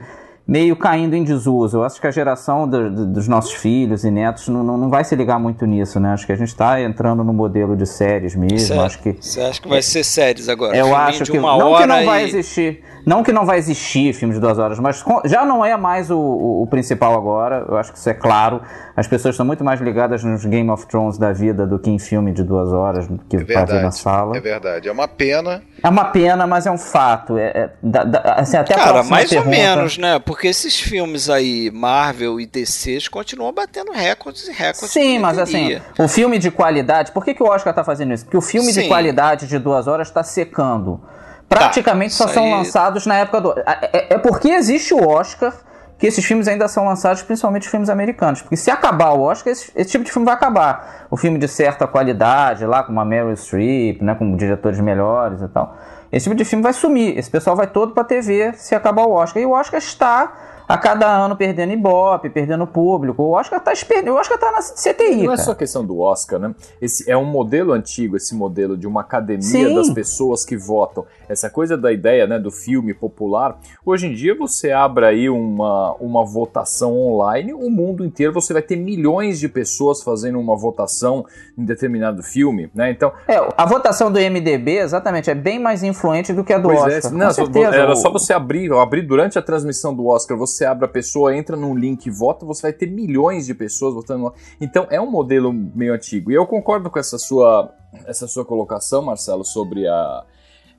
[0.47, 1.77] meio caindo em desuso.
[1.77, 4.89] Eu acho que a geração do, do, dos nossos filhos e netos não, não, não,
[4.89, 6.13] vai se ligar muito nisso, né?
[6.13, 8.59] Acho que a gente está entrando no modelo de séries mesmo.
[8.59, 10.77] Você, acho que, você acha que vai ser séries agora?
[10.77, 12.05] Eu acho que não que não e...
[12.05, 12.83] vai existir.
[13.05, 16.17] Não que não vai existir filme de duas horas, mas já não é mais o,
[16.17, 17.63] o, o, principal agora.
[17.69, 18.61] Eu acho que isso é claro.
[18.97, 21.99] As pessoas estão muito mais ligadas nos Game of Thrones da vida do que em
[21.99, 24.35] filme de duas horas que é verdade, ver na sala.
[24.35, 24.89] É verdade.
[24.89, 25.61] É uma pena.
[25.83, 27.37] É uma pena, mas é um fato.
[27.37, 29.55] É, é da, da, assim, até Cara, mais pergunta...
[29.55, 30.17] ou menos, né?
[30.17, 34.91] Porque esses filmes aí, Marvel e DC, continuam batendo recordes e recordes.
[34.91, 37.11] Sim, mas assim, o filme de qualidade.
[37.11, 38.25] Por que, que o Oscar está fazendo isso?
[38.25, 38.83] Porque o filme Sim.
[38.83, 41.01] de qualidade de duas horas está secando
[41.47, 42.51] praticamente tá, só são aí...
[42.51, 43.51] lançados na época do.
[43.59, 45.53] É, é, porque existe o Oscar
[45.97, 48.41] que esses filmes ainda são lançados, principalmente filmes americanos.
[48.41, 51.07] Porque se acabar o Oscar, esse, esse, tipo de filme vai acabar.
[51.09, 55.47] O filme de certa qualidade, lá com uma Meryl Streep, né, com diretores melhores e
[55.47, 55.77] tal.
[56.15, 57.17] Esse tipo de filme vai sumir.
[57.17, 59.43] Esse pessoal vai todo pra TV se acabar o Oscar.
[59.43, 63.23] E o Oscar está a cada ano perdendo Ibope, perdendo público.
[63.23, 65.23] O Oscar tá, o Oscar tá na CTI.
[65.23, 66.55] Não é só questão do Oscar, né?
[66.81, 69.75] Esse é um modelo antigo, esse modelo de uma academia Sim.
[69.75, 71.05] das pessoas que votam.
[71.29, 73.57] Essa coisa da ideia né, do filme popular.
[73.85, 78.61] Hoje em dia você abre aí uma, uma votação online, o mundo inteiro você vai
[78.61, 81.25] ter milhões de pessoas fazendo uma votação
[81.57, 82.91] em determinado filme, né?
[82.91, 83.11] Então.
[83.27, 86.79] É, a votação do MDB, exatamente, é bem mais influente do que a do pois
[86.79, 87.11] Oscar.
[87.11, 90.85] É, não, era só você abrir, abrir durante a transmissão do Oscar, você você abre
[90.85, 94.33] a pessoa, entra num link e vota, você vai ter milhões de pessoas votando.
[94.59, 96.31] Então é um modelo meio antigo.
[96.31, 97.73] E eu concordo com essa sua,
[98.05, 100.23] essa sua colocação, Marcelo, sobre a,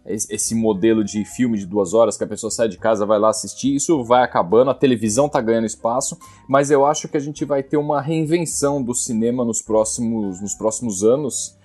[0.06, 3.30] esse modelo de filme de duas horas que a pessoa sai de casa, vai lá
[3.30, 3.74] assistir.
[3.74, 6.16] Isso vai acabando, a televisão tá ganhando espaço,
[6.48, 10.54] mas eu acho que a gente vai ter uma reinvenção do cinema nos próximos, nos
[10.54, 11.56] próximos anos.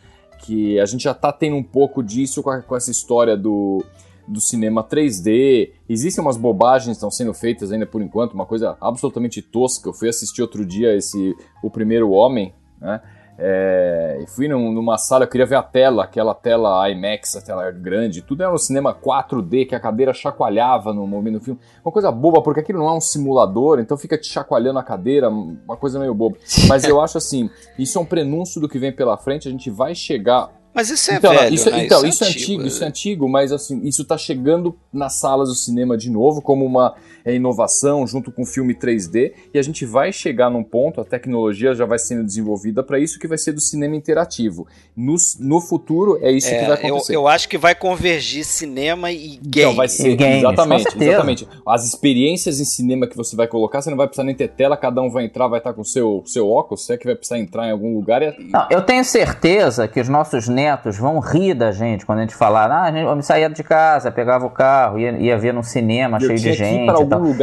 [0.44, 3.86] Que a gente já tá tendo um pouco disso com, a, com essa história do
[4.28, 5.72] do cinema 3D.
[5.90, 9.90] Existem umas bobagens que estão sendo feitas ainda por enquanto, uma coisa absolutamente tosca.
[9.90, 13.02] Eu fui assistir outro dia esse O Primeiro Homem, né?
[13.44, 17.72] É, fui num, numa sala, eu queria ver a tela, aquela tela IMAX, a tela
[17.72, 21.60] grande, tudo era um cinema 4D, que a cadeira chacoalhava no momento do filme.
[21.84, 25.28] Uma coisa boba, porque aquilo não é um simulador, então fica te chacoalhando a cadeira,
[25.28, 26.38] uma coisa meio boba.
[26.68, 27.50] Mas eu acho assim,
[27.80, 31.12] isso é um prenúncio do que vem pela frente, a gente vai chegar mas isso
[31.12, 31.86] é então, velho, isso, né?
[31.86, 34.76] Então, isso, é isso é, antigo, antigo, isso é antigo, mas assim, isso tá chegando
[34.92, 36.96] nas salas do cinema de novo como uma
[37.26, 41.06] é, inovação junto com o filme 3D e a gente vai chegar num ponto, a
[41.06, 44.68] tecnologia já vai sendo desenvolvida para isso que vai ser do cinema interativo.
[44.96, 47.16] No, no futuro é isso é, que vai acontecer.
[47.16, 49.48] Eu, eu, acho que vai convergir cinema e games.
[49.48, 51.48] Então vai ser games, exatamente, exatamente.
[51.66, 54.76] As experiências em cinema que você vai colocar, você não vai precisar nem ter tela,
[54.76, 57.40] cada um vai entrar, vai estar com seu seu óculos, você é que vai precisar
[57.40, 58.32] entrar em algum lugar e...
[58.52, 62.36] Não, eu tenho certeza que os nossos netos vão rir da gente quando a gente
[62.36, 66.18] falar, ah, a gente saía de casa, pegava o carro, ia, ia ver no cinema
[66.18, 66.92] eu cheio de gente.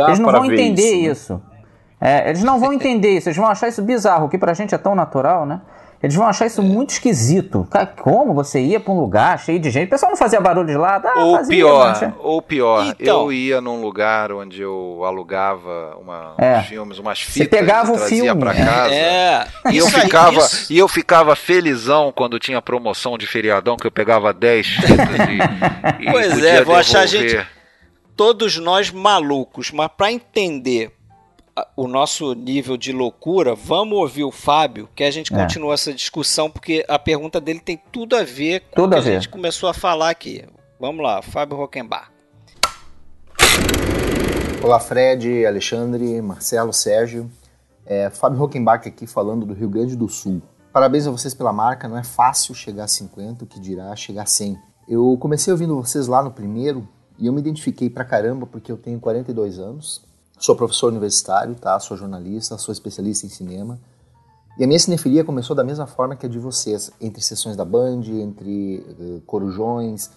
[0.07, 1.35] Eles não vão entender isso.
[1.35, 1.41] Né?
[1.41, 1.43] isso.
[2.01, 4.79] É, eles não vão entender isso, eles vão achar isso bizarro, que pra gente é
[4.79, 5.61] tão natural, né?
[6.01, 7.67] Eles vão achar isso muito esquisito.
[8.03, 9.89] Como você ia para um lugar cheio de gente?
[9.89, 11.03] O pessoal não fazia barulho de lá?
[11.05, 16.35] Ah, ou, fazia, pior, ou pior, então, eu ia num lugar onde eu alugava uma,
[16.39, 16.59] é.
[16.59, 18.95] uns filmes, umas fitas, você pegava o filme para casa.
[18.95, 19.47] É.
[19.73, 24.33] E eu ficava e eu ficava felizão quando tinha promoção de feriadão que eu pegava
[24.33, 24.99] 10 fitas
[25.99, 27.45] e, e Pois é, vou achar a gente
[28.17, 30.98] todos nós malucos, mas para entender
[31.77, 35.37] o nosso nível de loucura, vamos ouvir o Fábio, que a gente é.
[35.37, 39.09] continua essa discussão, porque a pergunta dele tem tudo a ver com tudo o que
[39.09, 40.45] a, a gente começou a falar aqui.
[40.79, 42.09] Vamos lá, Fábio Rockenbach.
[44.63, 47.31] Olá, Fred, Alexandre, Marcelo, Sérgio.
[47.87, 50.43] É, Fábio Rockenbach aqui falando do Rio Grande do Sul.
[50.73, 54.23] Parabéns a vocês pela marca, não é fácil chegar a 50, o que dirá chegar
[54.23, 54.59] a 100.
[54.89, 58.77] Eu comecei ouvindo vocês lá no primeiro e eu me identifiquei pra caramba porque eu
[58.77, 60.08] tenho 42 anos
[60.39, 61.79] Sou professor universitário, tá?
[61.81, 63.79] Sou jornalista, sou especialista em cinema.
[64.57, 67.65] E a minha cinefilia começou da mesma forma que a de vocês, entre sessões da
[67.65, 70.11] Band, entre uh, corujões,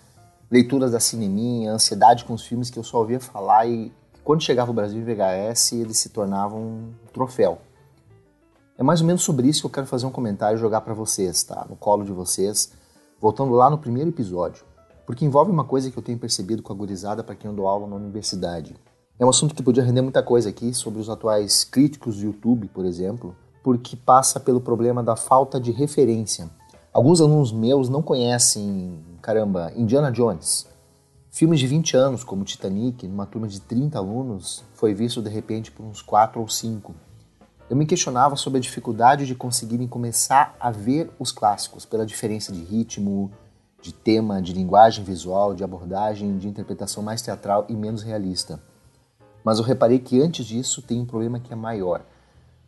[0.50, 3.92] leituras da cineminha, ansiedade com os filmes que eu só ouvia falar e
[4.24, 7.60] quando chegava o Brasil em VHS, eles se tornavam um troféu.
[8.78, 10.94] É mais ou menos sobre isso que eu quero fazer um comentário e jogar para
[10.94, 11.66] vocês, tá?
[11.68, 12.72] No colo de vocês,
[13.20, 14.64] voltando lá no primeiro episódio.
[15.06, 17.68] Porque envolve uma coisa que eu tenho percebido com a gurizada para quem eu dou
[17.68, 18.76] aula na universidade.
[19.22, 22.68] É um assunto que podia render muita coisa aqui sobre os atuais críticos do YouTube,
[22.70, 26.50] por exemplo, porque passa pelo problema da falta de referência.
[26.92, 30.66] Alguns alunos meus não conhecem, caramba, Indiana Jones.
[31.30, 35.72] Filmes de 20 anos, como Titanic, numa turma de 30 alunos, foi visto de repente
[35.72, 36.92] por uns 4 ou 5.
[37.70, 42.52] Eu me questionava sobre a dificuldade de conseguirem começar a ver os clássicos pela diferença
[42.52, 43.32] de ritmo,
[43.84, 48.60] de tema, de linguagem visual, de abordagem, de interpretação mais teatral e menos realista.
[49.44, 52.02] Mas eu reparei que antes disso tem um problema que é maior.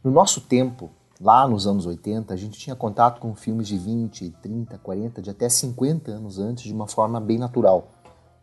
[0.03, 0.89] No nosso tempo,
[1.19, 5.29] lá nos anos 80, a gente tinha contato com filmes de 20, 30, 40, de
[5.29, 7.87] até 50 anos antes de uma forma bem natural.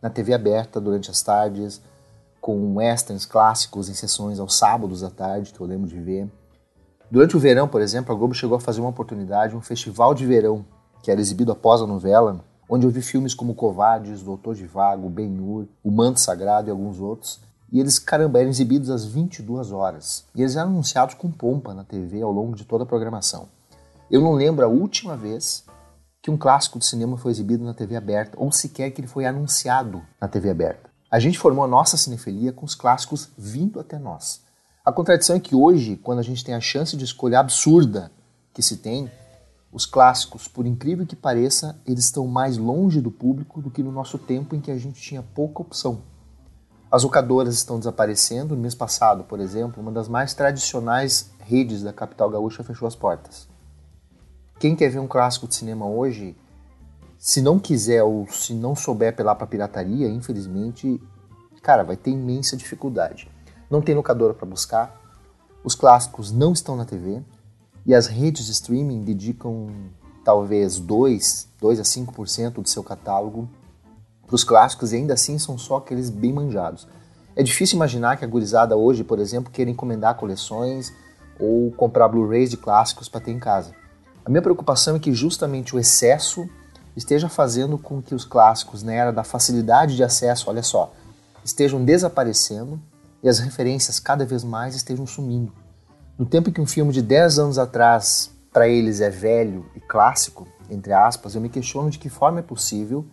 [0.01, 1.81] Na TV aberta, durante as tardes,
[2.41, 6.27] com westerns clássicos em sessões aos sábados à tarde, que eu lembro de ver.
[7.11, 10.25] Durante o verão, por exemplo, a Globo chegou a fazer uma oportunidade, um festival de
[10.25, 10.65] verão,
[11.03, 15.09] que era exibido após a novela, onde eu vi filmes como Covardes, Doutor de Vago,
[15.09, 17.41] Ben-Hur, O Manto Sagrado e alguns outros.
[17.71, 20.25] E eles, caramba, eram exibidos às 22 horas.
[20.35, 23.47] E eles eram anunciados com pompa na TV ao longo de toda a programação.
[24.09, 25.63] Eu não lembro a última vez
[26.21, 29.25] que um clássico de cinema foi exibido na TV aberta, ou sequer que ele foi
[29.25, 30.89] anunciado na TV aberta.
[31.09, 34.41] A gente formou a nossa cinefilia com os clássicos vindo até nós.
[34.83, 38.11] A contradição é que hoje, quando a gente tem a chance de escolha absurda
[38.53, 39.09] que se tem,
[39.71, 43.91] os clássicos, por incrível que pareça, eles estão mais longe do público do que no
[43.91, 46.01] nosso tempo em que a gente tinha pouca opção.
[46.91, 48.55] As locadoras estão desaparecendo.
[48.55, 52.95] No mês passado, por exemplo, uma das mais tradicionais redes da capital gaúcha fechou as
[52.95, 53.47] portas.
[54.59, 56.35] Quem quer ver um clássico de cinema hoje,
[57.17, 61.01] se não quiser ou se não souber apelar para pirataria, infelizmente,
[61.61, 63.29] cara, vai ter imensa dificuldade
[63.71, 65.01] não tem locadora para buscar,
[65.63, 67.23] os clássicos não estão na TV
[67.85, 69.67] e as redes de streaming dedicam
[70.25, 73.49] talvez 2, 2 a 5% do seu catálogo
[74.31, 76.87] para os clássicos e ainda assim são só aqueles bem manjados.
[77.35, 80.93] É difícil imaginar que a gurizada hoje, por exemplo, queira encomendar coleções
[81.37, 83.73] ou comprar Blu-rays de clássicos para ter em casa.
[84.25, 86.49] A minha preocupação é que justamente o excesso
[86.95, 90.93] esteja fazendo com que os clássicos, na era da facilidade de acesso, olha só,
[91.43, 92.79] estejam desaparecendo
[93.21, 95.51] e as referências cada vez mais estejam sumindo.
[96.17, 99.79] No tempo em que um filme de 10 anos atrás para eles é velho e
[99.79, 103.05] clássico, entre aspas, eu me questiono de que forma é possível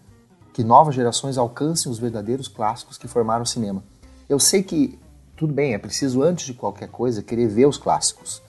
[0.59, 3.81] que novas gerações alcancem os verdadeiros clássicos que formaram o cinema.
[4.29, 4.99] Eu sei que,
[5.37, 8.43] tudo bem, é preciso, antes de qualquer coisa, querer ver os clássicos.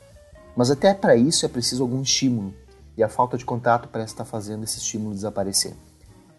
[0.58, 2.52] Mas até para isso é preciso algum estímulo,
[2.98, 5.76] e a falta de contato parece estar fazendo esse estímulo desaparecer.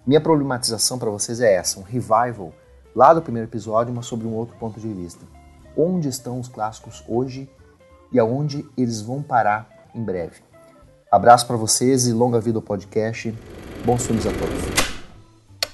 [0.04, 2.52] Minha problematização para vocês é essa: um revival
[2.92, 5.24] lá do primeiro episódio, mas sobre um outro ponto de vista.
[5.76, 7.48] Onde estão os clássicos hoje
[8.10, 10.42] e aonde eles vão parar em breve.
[11.12, 13.32] Abraço para vocês e longa vida ao podcast.
[13.84, 14.79] Bons filmes a todos.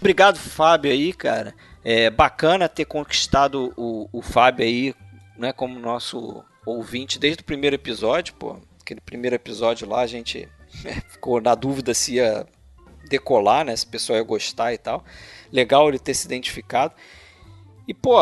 [0.01, 1.55] Obrigado, Fábio, aí, cara.
[1.85, 4.95] É bacana ter conquistado o, o Fábio aí,
[5.39, 8.57] né, como nosso ouvinte desde o primeiro episódio, pô.
[8.81, 10.49] Aquele primeiro episódio lá a gente
[11.09, 12.47] ficou na dúvida se ia
[13.09, 15.05] decolar, né, se o pessoal ia gostar e tal
[15.53, 16.95] legal ele ter se identificado.
[17.87, 18.17] E, pô,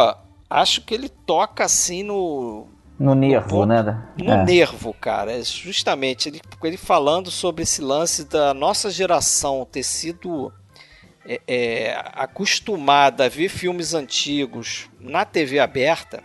[0.49, 2.69] acho que ele toca assim no.
[2.99, 4.09] No nervo, no, né?
[4.17, 4.45] No é.
[4.45, 5.33] nervo, cara.
[5.33, 10.53] É justamente ele, ele falando sobre esse lance da nossa geração ter sido
[11.27, 16.23] é, é, acostumada a ver filmes antigos na TV aberta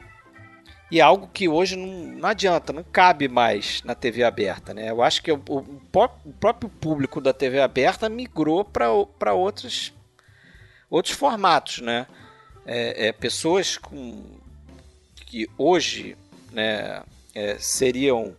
[0.92, 4.90] e é algo que hoje não, não adianta, não cabe mais na TV aberta, né?
[4.90, 9.94] Eu acho que o, o, o próprio público da TV aberta migrou para outros
[10.90, 12.08] outros formatos, né?
[12.66, 14.40] É, é, pessoas com,
[15.28, 16.18] que hoje
[16.52, 17.04] né,
[17.36, 18.36] é, seriam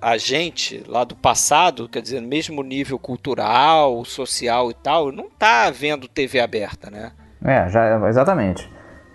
[0.00, 5.70] a gente lá do passado, quer dizer, mesmo nível cultural, social e tal, não tá
[5.70, 7.12] vendo TV aberta, né?
[7.44, 8.68] É, já, exatamente.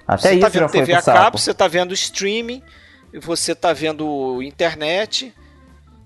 [0.08, 2.62] Até você isso tá vendo TV a cabo, você tá vendo streaming,
[3.14, 5.34] você tá vendo internet,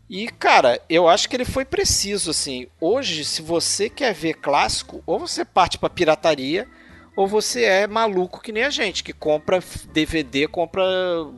[0.10, 2.68] e, cara, eu acho que ele foi preciso, assim.
[2.80, 6.68] Hoje, se você quer ver clássico, ou você parte pra pirataria,
[7.16, 10.84] ou você é maluco que nem a gente, que compra DVD, compra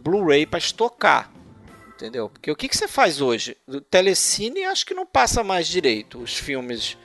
[0.03, 1.31] Blu-ray pra estocar.
[1.97, 2.29] Entendeu?
[2.29, 3.57] Porque o que, que você faz hoje?
[3.67, 6.95] O telecine acho que não passa mais direito os filmes.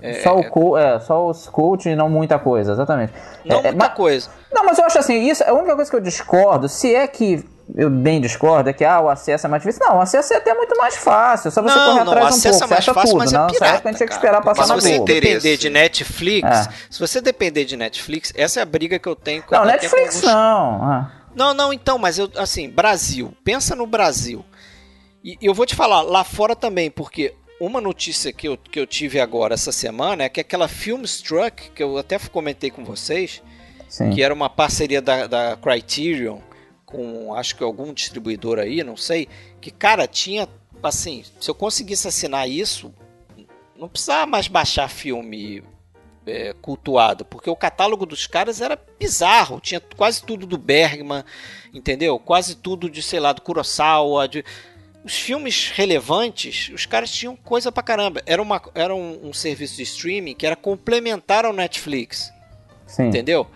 [0.00, 3.12] É, só, o é, só os cult e não muita coisa, exatamente.
[3.44, 4.30] Não é, muita mas, coisa.
[4.50, 7.44] Não, mas eu acho assim, isso, a única coisa que eu discordo, se é que
[7.76, 9.86] eu bem discordo é que ah, o acesso é mais difícil.
[9.86, 11.50] Não, o acesso é até muito mais fácil.
[11.50, 12.64] Só você não, correr atrás um pouco.
[12.64, 13.18] É mais fácil, tudo.
[13.18, 15.56] Mas é pirata, época a gente tinha que esperar passar mas na se você depender
[15.56, 16.68] de Netflix, é.
[16.90, 20.20] se você depender de Netflix, essa é a briga que eu tenho com Não, Netflix
[20.20, 20.82] com não.
[20.82, 21.10] Ah.
[21.34, 24.44] Não, não, então, mas eu assim, Brasil, pensa no Brasil.
[25.22, 28.86] E eu vou te falar, lá fora também, porque uma notícia que eu, que eu
[28.86, 33.42] tive agora essa semana é que aquela Filmstruck, que eu até comentei com vocês,
[33.88, 34.10] Sim.
[34.10, 36.40] que era uma parceria da, da Criterion
[36.84, 39.28] com acho que algum distribuidor aí, não sei,
[39.60, 40.48] que cara tinha
[40.82, 42.94] assim, se eu conseguisse assinar isso,
[43.76, 45.62] não precisava mais baixar filme
[46.26, 51.24] é, cultuado, porque o catálogo dos caras era bizarro, tinha quase tudo do Bergman,
[51.72, 52.18] entendeu?
[52.18, 54.44] Quase tudo de, sei lá, do Kurosawa, de...
[55.04, 58.22] os filmes relevantes, os caras tinham coisa pra caramba.
[58.26, 62.32] Era, uma, era um, um serviço de streaming que era complementar ao Netflix,
[62.86, 63.08] Sim.
[63.08, 63.46] entendeu?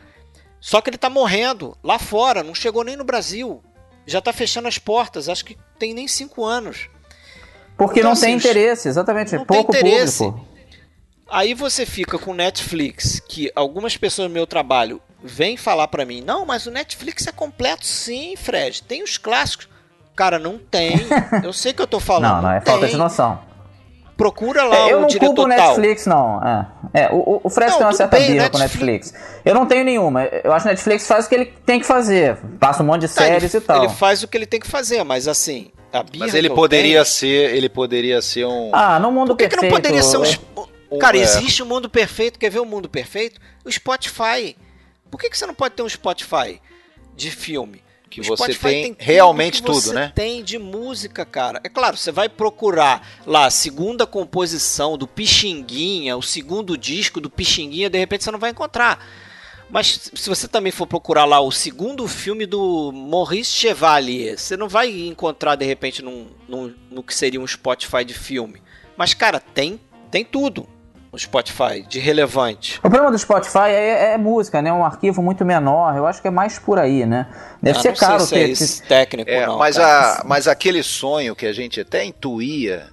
[0.60, 3.62] Só que ele tá morrendo lá fora, não chegou nem no Brasil.
[4.04, 6.88] Já tá fechando as portas, acho que tem nem cinco anos.
[7.76, 9.36] Porque então, não tem assim, interesse, exatamente.
[9.36, 10.24] Não pouco tem interesse.
[10.24, 10.47] Público.
[11.30, 16.22] Aí você fica com Netflix, que algumas pessoas do meu trabalho vêm falar para mim:
[16.22, 18.82] não, mas o Netflix é completo, sim, Fred.
[18.82, 19.68] Tem os clássicos.
[20.16, 20.96] Cara, não tem.
[21.44, 22.36] Eu sei que eu tô falando.
[22.36, 22.72] não, não, é tem.
[22.72, 23.38] falta de noção.
[24.16, 26.42] Procura lá é, eu o diretor culpo o Netflix, não.
[26.42, 26.66] É,
[27.04, 29.14] é o, o Fred não, tem uma certa bem, birra com o Netflix.
[29.44, 30.24] Eu não tenho nenhuma.
[30.24, 32.36] Eu acho que o Netflix faz o que ele tem que fazer.
[32.58, 33.84] Passa um monte de tá, séries ele, e tal.
[33.84, 35.70] Ele faz o que ele tem que fazer, mas assim.
[36.18, 37.04] mas ele poderia tenho...
[37.04, 37.54] ser.
[37.54, 38.70] Ele poderia ser um.
[38.72, 39.60] Ah, no mundo Por que perfeito.
[39.60, 40.66] Que não poderia ser um.
[40.96, 41.20] Cara, é.
[41.20, 42.38] existe um mundo perfeito.
[42.38, 43.40] Quer ver o um mundo perfeito?
[43.64, 44.56] O Spotify.
[45.10, 46.60] Por que, que você não pode ter um Spotify
[47.14, 47.82] de filme?
[48.08, 50.12] Que você tem, tem realmente tudo, você né?
[50.14, 51.60] tem de música, cara.
[51.62, 57.28] É claro, você vai procurar lá a segunda composição do Pixinguinha, o segundo disco do
[57.28, 59.06] Pixinguinha, de repente você não vai encontrar.
[59.68, 64.68] Mas se você também for procurar lá o segundo filme do Maurice Chevalier, você não
[64.68, 68.62] vai encontrar de repente num, num, no que seria um Spotify de filme.
[68.96, 69.78] Mas, cara, tem,
[70.10, 70.66] tem tudo
[71.18, 72.78] no Spotify de relevante?
[72.78, 74.72] O problema do Spotify é, é, música, né?
[74.72, 75.96] Um arquivo muito menor.
[75.96, 77.26] Eu acho que é mais por aí, né?
[77.60, 78.52] Deve ah, ser caro se ter.
[78.52, 82.86] É técnico, é, não, mas, a, mas aquele sonho que a gente até intuía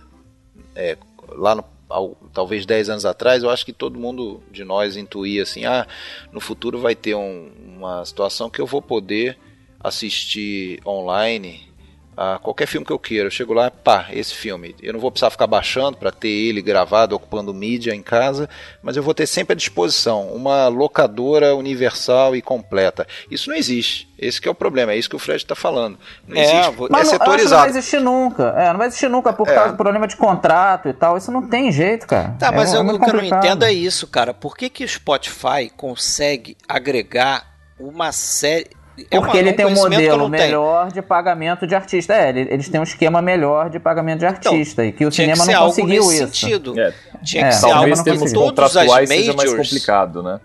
[0.76, 0.97] é,
[1.30, 5.43] lá no ao, talvez 10 anos atrás, eu acho que todo mundo de nós intuía
[5.43, 5.85] assim, ah,
[6.31, 9.38] no futuro vai ter um, uma situação que eu vou poder
[9.80, 11.72] assistir online
[12.17, 13.27] a qualquer filme que eu queira.
[13.27, 14.75] Eu chego lá, pá, esse filme.
[14.81, 18.49] Eu não vou precisar ficar baixando para ter ele gravado, ocupando mídia em casa,
[18.81, 23.05] mas eu vou ter sempre à disposição uma locadora universal e completa.
[23.29, 24.09] Isso não existe.
[24.17, 25.99] Esse é o problema, é isso que o Fred está falando.
[26.27, 26.75] Não é, existe.
[26.89, 27.51] Mas é setorizado.
[27.51, 28.43] Não vai existir nunca.
[28.57, 29.53] É, não vai existir nunca por é.
[29.53, 31.17] causa do problema de contrato e tal.
[31.17, 32.35] Isso não tem jeito, cara.
[32.39, 34.33] Tá, mas é, eu, o que eu não entendo é isso, cara.
[34.33, 38.67] Por que, que o Spotify consegue agregar uma série
[38.97, 42.13] é Porque ele tem um modelo melhor de pagamento de artista.
[42.13, 44.85] É, eles têm um esquema melhor de pagamento de então, artista.
[44.85, 46.27] Então, e que o cinema que não conseguiu isso.
[46.27, 46.80] Sentido.
[46.80, 46.93] É.
[47.22, 49.09] Tinha é, que ser algo termos todos as majors.
[49.09, 50.39] seja mais complicado, né?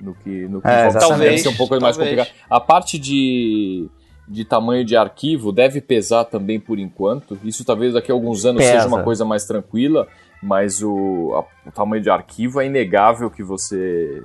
[0.00, 1.82] No que, no que é, talvez ser um pouco talvez.
[1.82, 2.34] mais complicado.
[2.48, 3.88] A parte de,
[4.26, 7.38] de tamanho de arquivo deve pesar também por enquanto.
[7.44, 8.72] Isso talvez daqui a alguns anos Pesa.
[8.72, 10.08] seja uma coisa mais tranquila,
[10.42, 14.22] mas o, a, o tamanho de arquivo é inegável que você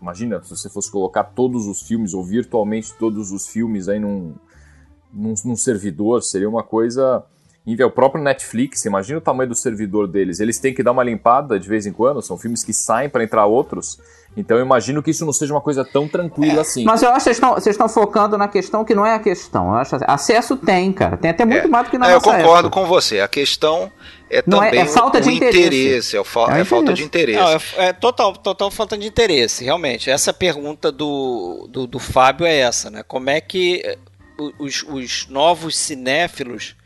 [0.00, 4.34] Imagina se você fosse colocar todos os filmes, ou virtualmente todos os filmes aí num,
[5.12, 7.24] num, num servidor, seria uma coisa.
[7.84, 10.40] O próprio Netflix, imagina o tamanho do servidor deles.
[10.40, 13.22] Eles têm que dar uma limpada de vez em quando, são filmes que saem para
[13.22, 14.00] entrar outros.
[14.38, 16.84] Então eu imagino que isso não seja uma coisa tão tranquila é, assim.
[16.84, 19.68] Mas eu acho que vocês estão, focando na questão que não é a questão.
[19.68, 21.16] Eu acho, acesso tem, cara.
[21.16, 22.70] Tem até muito é, mais do que na é, Eu concordo época.
[22.70, 23.20] com você.
[23.20, 23.90] A questão
[24.30, 25.58] é não também é, é falta o, de interesse.
[25.58, 27.40] interesse é, fa é, é falta de interesse.
[27.40, 30.08] Não, é, é, total, total falta de interesse, realmente.
[30.08, 33.02] Essa pergunta do, do, do Fábio é essa, né?
[33.02, 33.98] Como é que eh,
[34.58, 36.76] os, os novos cinéfilos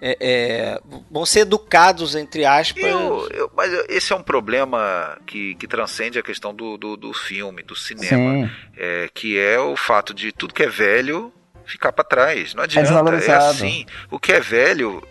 [0.00, 2.84] é, é, vão ser educados, entre aspas.
[2.84, 7.12] Eu, eu, mas esse é um problema que, que transcende a questão do, do, do
[7.12, 11.32] filme, do cinema, é, que é o fato de tudo que é velho
[11.64, 12.54] ficar para trás.
[12.54, 13.86] Não adianta, é, é assim.
[14.10, 15.02] O que é velho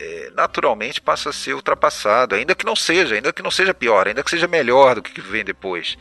[0.00, 4.08] é, naturalmente passa a ser ultrapassado, ainda que não seja, ainda que não seja pior,
[4.08, 5.96] ainda que seja melhor do que vem depois.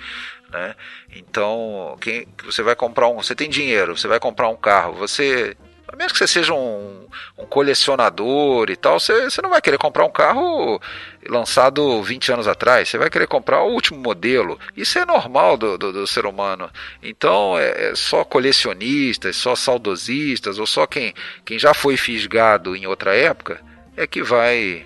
[0.49, 0.75] Né?
[1.15, 3.15] Então, quem, você vai comprar um.
[3.15, 5.57] Você tem dinheiro, você vai comprar um carro, você.
[5.97, 7.07] Menos que você seja um,
[7.37, 10.81] um colecionador e tal, você, você não vai querer comprar um carro
[11.29, 14.59] lançado 20 anos atrás, você vai querer comprar o último modelo.
[14.75, 16.69] Isso é normal do, do, do ser humano.
[17.01, 21.13] Então, é, é, só colecionistas, só saudosistas, ou só quem,
[21.45, 23.61] quem já foi fisgado em outra época
[23.95, 24.85] é que vai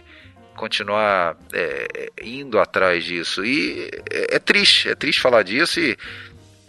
[0.56, 3.46] continuar é, indo atrás disso.
[3.46, 5.98] E é, é, triste, é triste falar disso e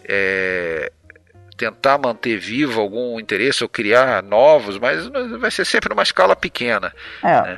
[0.05, 0.91] é,
[1.59, 6.93] tentar manter vivo algum interesse ou criar novos, mas vai ser sempre numa escala pequena.
[7.21, 7.57] É, né?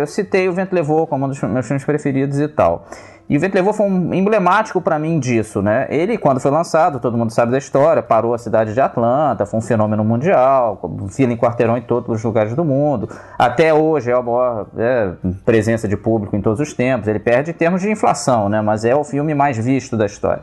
[0.00, 2.88] eu citei O Vento Levou como um dos meus filmes preferidos e tal.
[3.28, 5.86] E o Vento Levou foi um emblemático para mim disso, né?
[5.90, 9.58] Ele, quando foi lançado, todo mundo sabe da história, parou a cidade de Atlanta, foi
[9.58, 10.80] um fenômeno mundial,
[11.10, 13.10] fila em quarteirão em todos os lugares do mundo.
[13.38, 15.12] Até hoje é a maior é,
[15.44, 17.06] presença de público em todos os tempos.
[17.06, 18.62] Ele perde em termos de inflação, né?
[18.62, 20.42] Mas é o filme mais visto da história.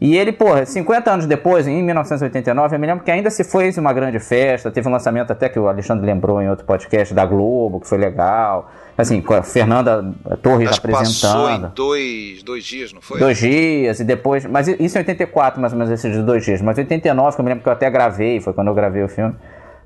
[0.00, 3.68] E ele, porra, 50 anos depois, em 1989, eu me lembro que ainda se foi
[3.78, 7.26] uma grande festa, teve um lançamento até que o Alexandre lembrou em outro podcast da
[7.26, 8.70] Globo, que foi legal.
[8.96, 10.04] Assim, com a Fernanda
[10.40, 11.20] Torres apresentando.
[11.20, 13.18] Passou em dois, dois dias, não foi?
[13.18, 14.44] Dois dias, e depois.
[14.46, 16.62] Mas isso em 84, mais ou menos, esses dois dias.
[16.62, 19.08] Mas 89, que eu me lembro que eu até gravei, foi quando eu gravei o
[19.08, 19.34] filme.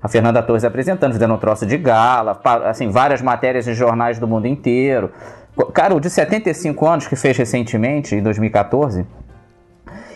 [0.02, 4.26] A Fernanda Torres apresentando, fazendo um troço de gala, assim, várias matérias em jornais do
[4.26, 5.10] mundo inteiro.
[5.72, 9.06] Cara, o de 75 anos que fez recentemente, em 2014,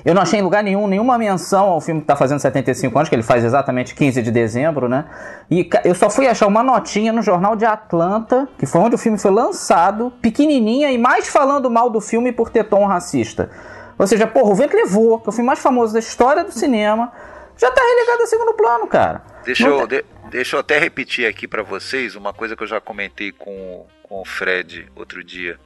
[0.06, 3.08] Eu não achei em lugar nenhum nenhuma menção ao filme que está fazendo 75 anos,
[3.08, 5.04] que ele faz exatamente 15 de dezembro, né?
[5.50, 8.98] E eu só fui achar uma notinha no jornal de Atlanta, que foi onde o
[8.98, 13.50] filme foi lançado, pequenininha e mais falando mal do filme por ter tom racista.
[13.98, 16.52] Ou seja, porra, o vento levou, que é o filme mais famoso da história do
[16.52, 17.12] cinema,
[17.58, 19.22] já tá relegado a segundo plano, cara.
[19.44, 22.80] Deixa eu, de, deixa eu até repetir aqui para vocês uma coisa que eu já
[22.80, 25.58] comentei com, com o Fred outro dia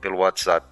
[0.00, 0.66] pelo WhatsApp.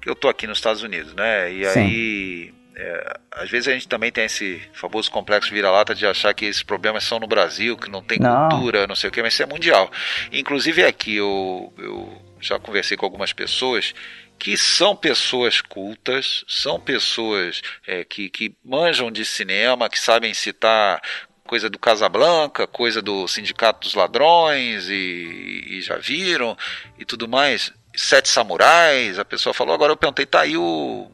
[0.00, 1.52] Que eu tô aqui nos Estados Unidos, né?
[1.52, 1.80] E Sim.
[1.80, 2.61] aí.
[2.74, 6.62] É, às vezes a gente também tem esse famoso complexo vira-lata de achar que esses
[6.62, 8.48] problemas são no Brasil, que não tem não.
[8.48, 9.90] cultura, não sei o que, mas isso é mundial.
[10.32, 13.94] Inclusive aqui eu, eu já conversei com algumas pessoas
[14.38, 21.00] que são pessoas cultas, são pessoas é, que, que manjam de cinema, que sabem citar
[21.46, 26.56] coisa do Casablanca, coisa do Sindicato dos Ladrões e, e, já viram
[26.98, 27.72] e tudo mais.
[27.94, 31.10] Sete Samurais, a pessoa falou, agora eu perguntei, tá aí o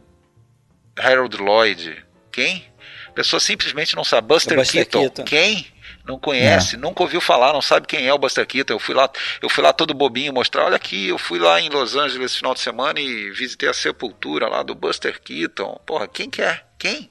[0.98, 2.04] Harold Lloyd.
[2.32, 2.64] Quem?
[3.08, 4.28] A pessoa simplesmente não sabe.
[4.28, 5.00] Buster, Buster Keaton.
[5.00, 5.24] Keaton.
[5.24, 5.66] Quem?
[6.08, 6.78] não conhece, é.
[6.78, 8.72] nunca ouviu falar, não sabe quem é o Buster Keaton.
[8.72, 9.10] Eu fui lá,
[9.42, 12.38] eu fui lá todo bobinho mostrar, olha aqui, eu fui lá em Los Angeles esse
[12.38, 15.78] final de semana e visitei a sepultura lá do Buster Keaton.
[15.84, 16.62] Porra, quem que é?
[16.78, 17.10] Quem?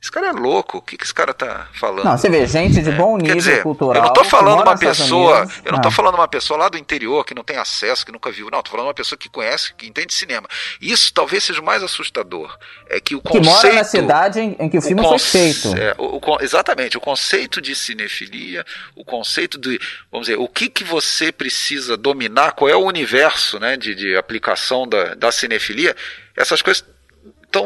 [0.00, 2.04] Esse cara é louco, o que, que esse cara tá falando?
[2.04, 4.02] Não, você vê, gente de bom nível dizer, cultural.
[4.02, 5.38] Eu não tô falando uma pessoa.
[5.38, 5.82] Unidos, eu não ah.
[5.82, 8.48] tô falando uma pessoa lá do interior que não tem acesso, que nunca viu.
[8.50, 10.46] Não, tô falando uma pessoa que conhece, que entende cinema.
[10.80, 12.56] Isso talvez seja o mais assustador.
[12.88, 13.42] É que o conceito.
[13.42, 15.74] Que mora na cidade em, em que o filme o foi feito.
[15.76, 18.64] É, o, o, exatamente, o conceito de cinefilia,
[18.94, 19.80] o conceito de.
[20.12, 24.16] Vamos dizer, o que, que você precisa dominar, qual é o universo né, de, de
[24.16, 25.96] aplicação da, da cinefilia,
[26.36, 26.84] essas coisas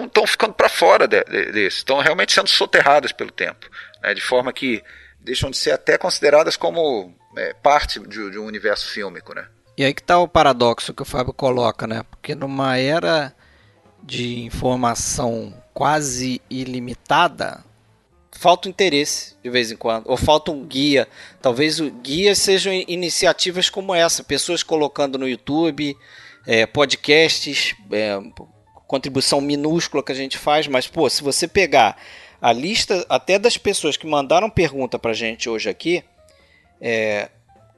[0.04, 3.68] estão ficando para fora de, de, desse, estão realmente sendo soterradas pelo tempo,
[4.02, 4.82] né, de forma que
[5.20, 9.46] deixam de ser até consideradas como é, parte de, de, um universo fílmico, né?
[9.76, 12.02] E aí que está o paradoxo que o Fábio coloca, né?
[12.10, 13.34] Porque numa era
[14.02, 17.64] de informação quase ilimitada,
[18.32, 21.06] falta um interesse de vez em quando, ou falta um guia.
[21.40, 25.96] Talvez o guia sejam iniciativas como essa, pessoas colocando no YouTube,
[26.46, 28.18] é, podcasts, é,
[28.90, 31.96] contribuição minúscula que a gente faz, mas pô, se você pegar
[32.42, 36.02] a lista até das pessoas que mandaram pergunta pra gente hoje aqui,
[36.80, 37.28] é,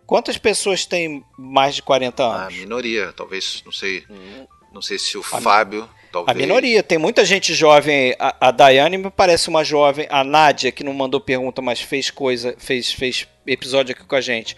[0.06, 2.55] quantas pessoas têm mais de 40 anos?
[2.55, 4.47] A minoria, talvez, não sei, hum.
[4.72, 6.34] não sei se o a Fábio, talvez.
[6.34, 10.72] A minoria, tem muita gente jovem, a, a Daiane me parece uma jovem, a Nádia
[10.72, 14.56] que não mandou pergunta, mas fez coisa, fez fez episódio aqui com a gente.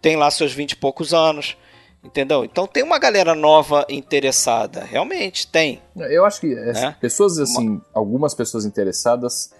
[0.00, 1.54] Tem lá seus 20 e poucos anos.
[2.04, 2.44] Entendeu?
[2.44, 4.82] Então tem uma galera nova interessada.
[4.84, 5.80] Realmente tem.
[5.96, 6.90] Eu acho que é.
[7.00, 7.86] pessoas assim, uma...
[7.94, 9.52] algumas pessoas interessadas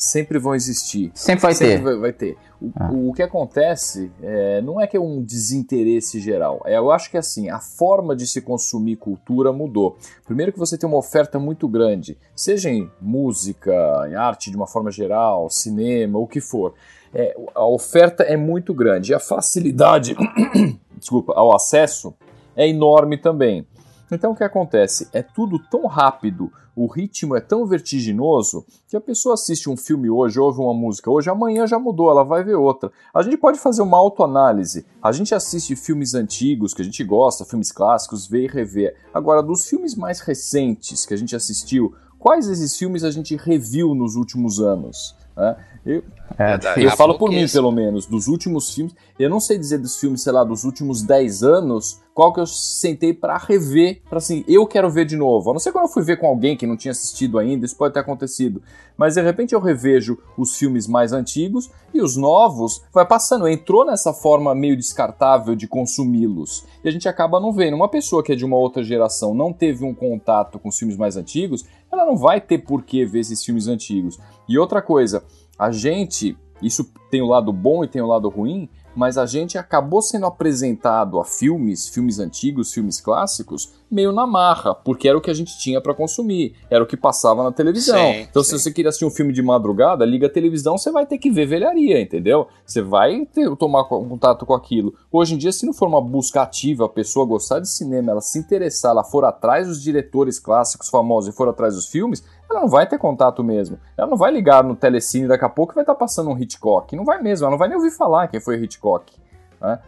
[0.00, 1.12] sempre vão existir.
[1.14, 1.82] Sempre vai sempre ter.
[1.82, 2.36] Vai, vai ter.
[2.60, 2.90] O, ah.
[2.90, 6.62] o, que acontece é, não é que é um desinteresse geral.
[6.64, 9.98] É, eu acho que assim, a forma de se consumir cultura mudou.
[10.24, 13.72] Primeiro que você tem uma oferta muito grande, seja em música,
[14.08, 16.74] em arte de uma forma geral, cinema, o que for.
[17.12, 19.12] É, a oferta é muito grande.
[19.12, 20.16] E a facilidade
[21.00, 22.14] desculpa, ao acesso
[22.54, 23.66] é enorme também.
[24.12, 25.08] Então o que acontece?
[25.12, 30.08] É tudo tão rápido, o ritmo é tão vertiginoso que a pessoa assiste um filme
[30.08, 32.90] hoje, ouve uma música hoje, amanhã já mudou, ela vai ver outra.
[33.12, 34.86] A gente pode fazer uma autoanálise.
[35.02, 38.94] A gente assiste filmes antigos que a gente gosta, filmes clássicos, vê e revê.
[39.12, 43.94] Agora, dos filmes mais recentes que a gente assistiu, quais esses filmes a gente reviu
[43.94, 45.14] nos últimos anos?
[45.36, 45.56] Né?
[45.84, 46.04] Eu,
[46.38, 48.94] é, eu falo por mim, pelo menos, dos últimos filmes.
[49.18, 52.46] Eu não sei dizer dos filmes, sei lá, dos últimos 10 anos, qual que eu
[52.46, 55.50] sentei para rever, para assim, eu quero ver de novo.
[55.50, 57.76] A não ser quando eu fui ver com alguém que não tinha assistido ainda, isso
[57.76, 58.62] pode ter acontecido.
[58.96, 63.48] Mas de repente eu revejo os filmes mais antigos e os novos vai passando.
[63.48, 66.64] Entrou nessa forma meio descartável de consumi-los.
[66.84, 67.74] E a gente acaba não vendo.
[67.74, 70.98] Uma pessoa que é de uma outra geração não teve um contato com os filmes
[70.98, 74.18] mais antigos, ela não vai ter por que ver esses filmes antigos.
[74.48, 75.24] E outra coisa,
[75.60, 78.66] a gente, isso tem o um lado bom e tem o um lado ruim,
[78.96, 84.74] mas a gente acabou sendo apresentado a filmes, filmes antigos, filmes clássicos, meio na marra,
[84.74, 87.96] porque era o que a gente tinha para consumir, era o que passava na televisão.
[87.96, 88.56] Sim, então, sim.
[88.56, 91.30] se você queria assistir um filme de madrugada, liga a televisão, você vai ter que
[91.30, 92.48] ver velharia, entendeu?
[92.64, 94.94] Você vai ter, tomar contato com aquilo.
[95.12, 98.20] Hoje em dia, se não for uma busca ativa, a pessoa gostar de cinema, ela
[98.20, 102.60] se interessar, ela for atrás dos diretores clássicos famosos e for atrás dos filmes, ela
[102.60, 103.78] não vai ter contato mesmo.
[103.96, 106.38] Ela não vai ligar no telecine daqui a pouco e vai estar tá passando um
[106.38, 106.96] Hitchcock.
[106.96, 109.12] Não vai mesmo, ela não vai nem ouvir falar quem foi Hitchcock.
[109.60, 109.78] Né?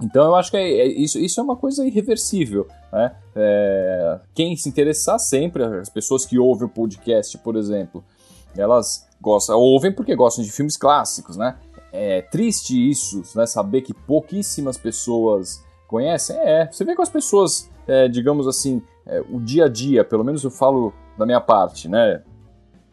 [0.00, 2.68] Então eu acho que é, é, isso, isso é uma coisa irreversível.
[2.92, 3.14] Né?
[3.34, 8.04] É, quem se interessar sempre, as pessoas que ouvem o podcast, por exemplo,
[8.56, 11.56] elas gostam, ouvem porque gostam de filmes clássicos, né?
[11.92, 13.46] É triste isso, né?
[13.46, 16.36] Saber que pouquíssimas pessoas conhecem.
[16.36, 20.24] É, você vê com as pessoas, é, digamos assim, é, o dia a dia, pelo
[20.24, 22.22] menos eu falo da minha parte, né?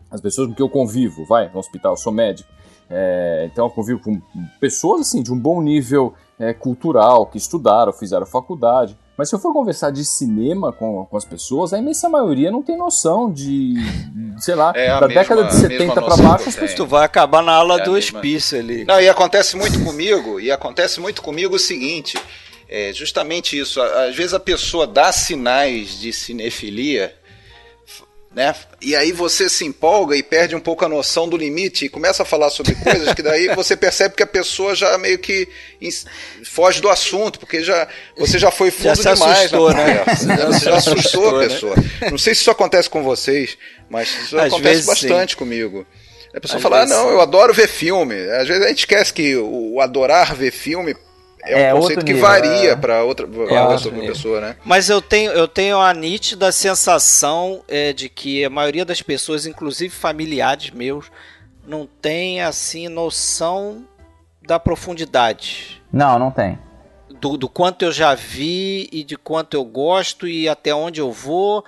[0.10, 2.50] As pessoas com que eu convivo, vai, no hospital, eu sou médico.
[2.90, 4.22] É, então eu convivo com
[4.60, 8.98] pessoas assim de um bom nível é, cultural, que estudaram, fizeram faculdade.
[9.18, 12.62] Mas se eu for conversar de cinema com, com as pessoas, a imensa maioria não
[12.64, 13.76] tem noção de,
[14.40, 16.76] sei lá, É da mesma- década de a 70 mesma para baixo.
[16.76, 18.84] Tu vai acabar na aula É do hospício ali.
[18.84, 22.18] Não, e acontece muito comigo, e acontece muito comigo o seguinte,
[22.68, 27.14] é justamente isso, a- às vezes a pessoa dá sinais de cinefilia,
[28.34, 28.56] né?
[28.82, 32.24] E aí você se empolga e perde um pouco a noção do limite e começa
[32.24, 35.48] a falar sobre coisas que daí você percebe que a pessoa já meio que
[36.46, 37.88] foge do assunto, porque já
[38.18, 39.98] você já foi fundo Já se demais assustou, na né?
[40.00, 40.26] conversa.
[40.28, 41.48] Já Você já assustou a né?
[41.50, 41.76] pessoa.
[42.10, 43.58] Não sei se isso acontece com vocês,
[43.90, 45.38] mas isso Às acontece bastante sim.
[45.38, 45.86] comigo.
[46.34, 47.12] A pessoa Às fala, ah, não, sim.
[47.12, 48.16] eu adoro ver filme.
[48.16, 50.96] Às vezes a gente esquece que o, o adorar ver filme
[51.44, 52.76] é um É conceito outro que nível, varia é.
[52.76, 54.56] para outra, outra pessoa, né?
[54.64, 59.46] Mas eu tenho, eu tenho a nítida sensação é, de que a maioria das pessoas,
[59.46, 61.12] inclusive familiares meus,
[61.66, 63.86] não tem assim noção
[64.42, 65.82] da profundidade.
[65.92, 66.58] Não, não tem.
[67.20, 71.12] Do, do quanto eu já vi e de quanto eu gosto e até onde eu
[71.12, 71.64] vou.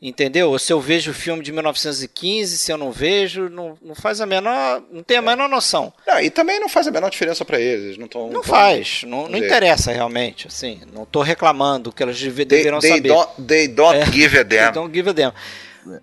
[0.00, 0.56] Entendeu?
[0.60, 4.26] Se eu vejo o filme de 1915, se eu não vejo, não, não faz a
[4.26, 4.80] menor.
[4.92, 5.92] não tem a menor noção.
[6.06, 7.98] Não, e também não faz a menor diferença para eles.
[7.98, 12.20] Não, tão, Não tão- faz, não, não interessa realmente, assim, não tô reclamando que elas
[12.20, 13.08] deve- They, deverão they saber.
[13.08, 14.06] don't, they don't É.
[14.06, 14.64] give a damn.
[14.66, 15.32] They don't give a damn.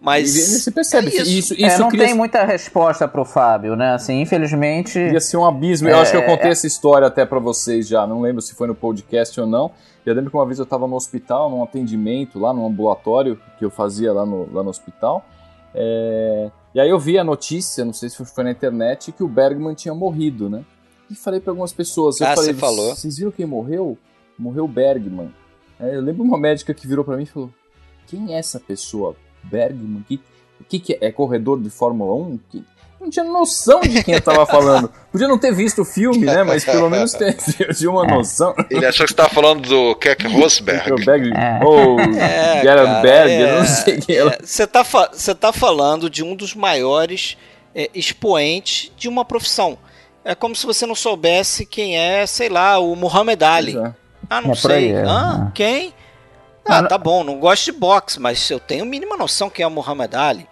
[0.02, 1.54] Mas E você percebe, é isso.
[1.54, 3.94] isso, É, isso não cria- tem muita resposta pro Fábio, né?
[3.94, 5.00] Assim, infelizmente.
[5.00, 5.88] Ia ser um abismo.
[5.88, 6.52] Eu É, acho que eu contei é.
[6.52, 8.06] essa história até pra vocês já.
[8.08, 9.72] Não lembro se foi no podcast ou não.
[10.06, 13.66] Eu lembro que uma vez eu tava no hospital, num atendimento lá, num ambulatório que
[13.66, 15.26] eu fazia lá no, lá no hospital.
[15.74, 19.28] É, E aí eu vi a notícia, não sei se foi na internet, que o
[19.28, 20.64] Bergman tinha morrido, né?
[21.10, 22.20] E falei pra algumas pessoas.
[22.20, 22.96] Eu Ah, falei, você falou.
[22.96, 23.98] Vocês viram quem morreu?
[24.38, 25.32] Morreu o Bergman.
[25.80, 27.50] É, eu lembro uma médica que virou pra mim e falou:
[28.08, 29.16] Quem é essa pessoa?
[29.50, 30.04] Bergman?
[30.08, 30.16] Que,
[30.60, 31.08] o que, que é?
[31.08, 32.40] É corredor de Fórmula 1?
[32.52, 32.64] Que,
[33.00, 34.90] não tinha noção de quem eu tava falando.
[35.12, 36.44] Podia não ter visto o filme, né?
[36.44, 37.36] Mas pelo menos ter,
[37.76, 38.56] tinha uma noção.
[38.70, 41.06] Ele achou que você estava falando do Keck Rosberg.
[41.06, 41.60] Berg, É.
[41.64, 44.38] ou É, Gerard cara, Berg, é, eu não sei quem ela.
[44.44, 47.38] Você tá, fa- tá falando de um dos maiores
[47.76, 49.78] é, expoentes de uma profissão.
[50.24, 53.78] É como se você não soubesse quem é, sei lá, o Muhammad Ali.
[53.78, 53.94] É.
[54.28, 54.72] Ah, não É sei.
[54.72, 55.04] aí, é.
[55.04, 55.52] Hã?
[55.54, 55.94] Quem?
[56.68, 59.68] Ah, tá bom, não gosto de boxe, mas eu tenho a mínima noção quem é
[59.68, 60.48] o Muhammad Ali.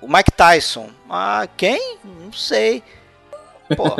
[0.00, 0.90] O Mike Tyson.
[1.08, 1.98] Ah, quem?
[2.04, 2.82] Não sei.
[3.74, 3.84] Pô,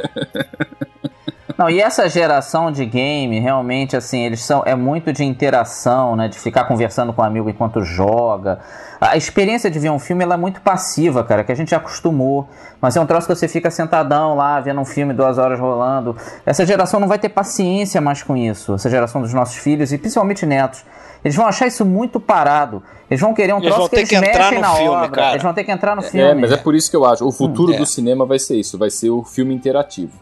[1.56, 4.62] Não, e essa geração de game, realmente, assim, eles são.
[4.66, 6.28] É muito de interação, né?
[6.28, 8.60] De ficar conversando com o amigo enquanto joga.
[9.00, 11.76] A experiência de ver um filme ela é muito passiva, cara, que a gente já
[11.76, 12.48] acostumou.
[12.80, 16.16] Mas é um troço que você fica sentadão lá, vendo um filme duas horas rolando.
[16.44, 18.74] Essa geração não vai ter paciência mais com isso.
[18.74, 20.84] Essa geração dos nossos filhos e principalmente netos.
[21.24, 22.82] Eles vão achar isso muito parado.
[23.10, 24.88] Eles vão querer um Eles troço vão que eles que entrar mexem no na filme,
[24.90, 25.08] obra.
[25.08, 25.30] cara.
[25.32, 26.30] Eles vão ter que entrar no filme.
[26.30, 27.26] É, mas é por isso que eu acho.
[27.26, 27.78] O futuro É.
[27.78, 30.12] do cinema vai ser isso, vai ser o filme interativo.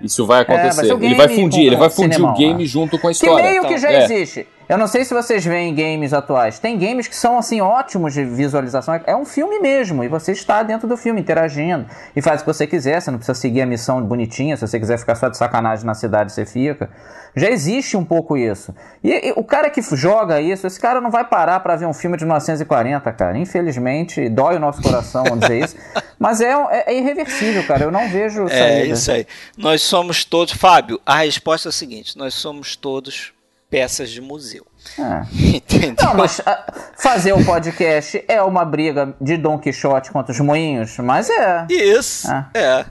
[0.00, 0.86] Isso vai vai acontecer.
[0.86, 2.66] ser o ele vai fundir, ele vai fundir cinemão, o game é.
[2.66, 3.50] junto com a Que história.
[3.50, 4.04] meio que já É.
[4.04, 4.46] existe.
[4.68, 6.60] Eu não sei se vocês veem games atuais.
[6.60, 9.00] Tem games que são assim ótimos de visualização.
[9.04, 12.52] É um filme mesmo e você está dentro do filme interagindo e faz o que
[12.52, 13.00] você quiser.
[13.02, 14.56] Você não precisa seguir a missão bonitinha.
[14.56, 16.88] Se você quiser ficar só de sacanagem na cidade, você fica.
[17.36, 18.74] Já existe um pouco isso.
[19.02, 21.94] E, e o cara que joga isso, esse cara não vai parar para ver um
[21.94, 23.38] filme de 1940, cara.
[23.38, 25.76] Infelizmente, dói o nosso coração, dizer isso.
[26.18, 27.84] Mas é, é, é irreversível, cara.
[27.84, 28.94] Eu não vejo É saída.
[28.94, 29.26] isso aí.
[29.56, 30.54] Nós somos todos.
[30.54, 33.32] Fábio, a resposta é a seguinte: nós somos todos
[33.70, 34.66] peças de museu.
[34.98, 35.22] É.
[35.56, 36.04] Entendeu?
[36.04, 36.66] Não, mas ah,
[36.98, 41.66] fazer o podcast é uma briga de Dom Quixote contra os moinhos, mas é.
[41.70, 42.28] Isso.
[42.30, 42.50] Ah.
[42.52, 42.84] É.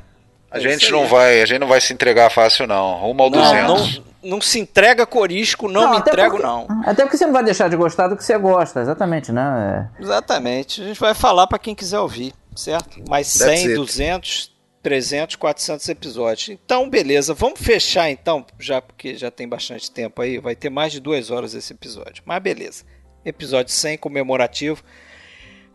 [0.51, 2.95] A É gente isso não vai, a gente não vai se entregar fácil não.
[2.99, 3.97] Rumo ao Não, 200.
[3.97, 6.67] não, não se entrega corisco, não, me até entrego, porque- não.
[6.85, 9.89] Até porque você não vai deixar de gostar do que você gosta, exatamente, né?
[9.99, 10.81] Exatamente.
[10.81, 12.99] A gente vai falar para quem quiser ouvir, certo?
[13.07, 13.76] Mais That's 100, it.
[13.76, 14.51] 200,
[14.81, 16.49] 300, 400 episódios.
[16.49, 17.34] Então, beleza.
[17.34, 20.39] Vamos fechar então, já porque já tem bastante tempo aí.
[20.39, 22.23] Vai ter mais de duas horas esse episódio.
[22.26, 22.84] Mas beleza.
[23.23, 24.81] Episódio 100 comemorativo.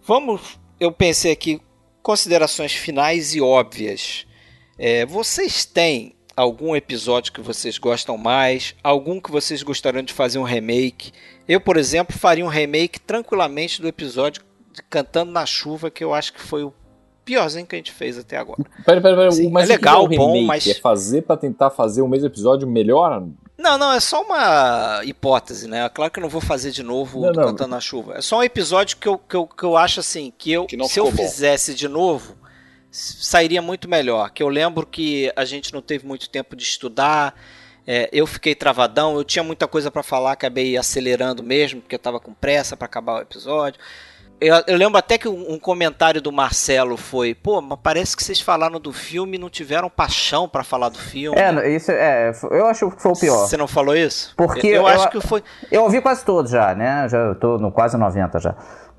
[0.07, 0.59] Vamos.
[0.81, 1.61] Eu pensei aqui
[2.03, 4.27] considerações finais e óbvias.
[4.79, 8.75] É, vocês têm algum episódio que vocês gostam mais?
[8.83, 11.13] Algum que vocês gostariam de fazer um remake?
[11.49, 14.43] Eu, por exemplo, faria um remake tranquilamente do episódio
[14.73, 16.73] de Cantando na Chuva, que eu acho que foi o
[17.25, 18.63] piorzinho que a gente fez até agora.
[18.85, 19.31] Pera, pera, pera.
[19.31, 22.09] Sim, mas é que é legal, o bom, mas- É fazer pra tentar fazer o
[22.09, 23.25] mesmo episódio melhor?
[23.57, 25.89] Não, não, é só uma hipótese, né?
[25.89, 27.47] Claro que eu não vou fazer de novo Não, do não.
[27.49, 28.15] Cantando na Chuva.
[28.19, 30.87] É só um episódio que eu, que eu, que eu acho assim, que eu, não
[30.89, 31.13] se eu bom.
[31.17, 32.35] fizesse de novo,
[32.95, 34.31] sairia muito melhor.
[34.31, 37.35] Que eu lembro que a gente não teve muito tempo de estudar,
[37.87, 41.99] é, eu fiquei travadão, eu tinha muita coisa pra falar, acabei acelerando mesmo, porque eu
[41.99, 43.81] tava com pressa pra acabar o episódio.
[44.41, 48.23] Eu, eu, lembro até que um, um, comentário do Marcelo foi: pô, mas parece que
[48.23, 51.39] vocês falaram do filme e não tiveram paixão para falar do filme.
[51.39, 52.33] É, isso é.
[52.51, 53.47] Eu acho que foi o pior.
[53.47, 54.35] Você não falou isso?
[54.37, 55.43] Porque eu, eu acho que foi.
[55.71, 57.09] Eu ouvi quase todos já, né?
[57.09, 58.55] Já tô no quase 90 já.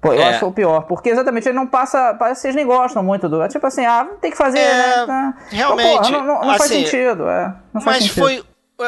[0.05, 0.29] Pô, eu é.
[0.29, 2.13] acho o pior, porque exatamente ele não passa.
[2.13, 3.41] Parece vocês nem gostam muito do.
[3.41, 5.05] É tipo assim, ah, tem que fazer, é, né?
[5.05, 5.37] Tá.
[5.49, 6.09] Realmente.
[6.09, 7.55] Então, não, não, não assim, faz sentido, é.
[7.73, 8.21] Não mas sentido.
[8.21, 8.43] foi.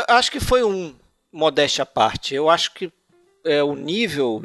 [0.08, 0.94] Acho que foi um
[1.34, 2.36] modéstia à parte.
[2.36, 2.92] Eu acho que
[3.46, 4.44] é, o nível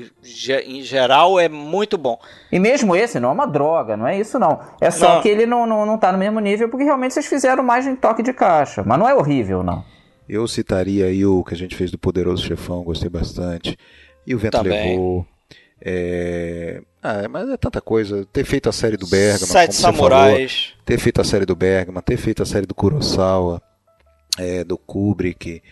[0.64, 2.18] em geral é muito bom.
[2.50, 4.60] E mesmo esse não é uma droga, não é isso não.
[4.80, 5.20] É só não.
[5.20, 7.96] que ele não, não, não tá no mesmo nível porque realmente vocês fizeram mais em
[7.96, 8.82] toque de caixa.
[8.86, 9.84] Mas não é horrível, não.
[10.28, 13.76] Eu citaria aí o que a gente fez do Poderoso Chefão, gostei bastante.
[14.26, 14.92] E o Vento Também.
[14.92, 15.26] Levou.
[15.84, 16.80] É...
[17.02, 18.24] Ah, mas é tanta coisa.
[18.32, 19.48] Ter feito a série do Bergman.
[19.48, 20.52] Sete Samurais.
[20.70, 23.60] Falou, ter feito a série do Bergman, ter feito a série do Kurosawa,
[24.38, 25.62] é, do Kubrick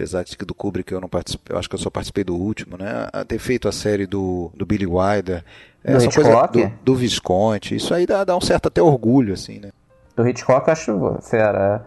[0.00, 2.34] apesar de que do Kubrick eu não participei, eu acho que eu só participei do
[2.34, 3.08] último, né?
[3.12, 5.44] A ter feito a série do, do Billy Wilder,
[5.84, 6.52] do essa Hitchcock?
[6.52, 9.70] coisa do, do, Visconti, isso aí dá, dá um certo até orgulho, assim, né?
[10.16, 11.84] Do Hitchcock eu acho, fera,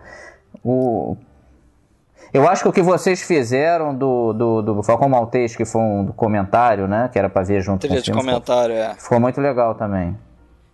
[0.63, 1.17] o...
[2.33, 6.07] Eu acho que o que vocês fizeram do, do, do Falcão Maltês, que foi um
[6.07, 7.07] comentário, né?
[7.13, 8.95] Que era pra ver junto Trilha com o filme, de comentário, ficou, é.
[8.95, 10.17] Ficou muito legal também.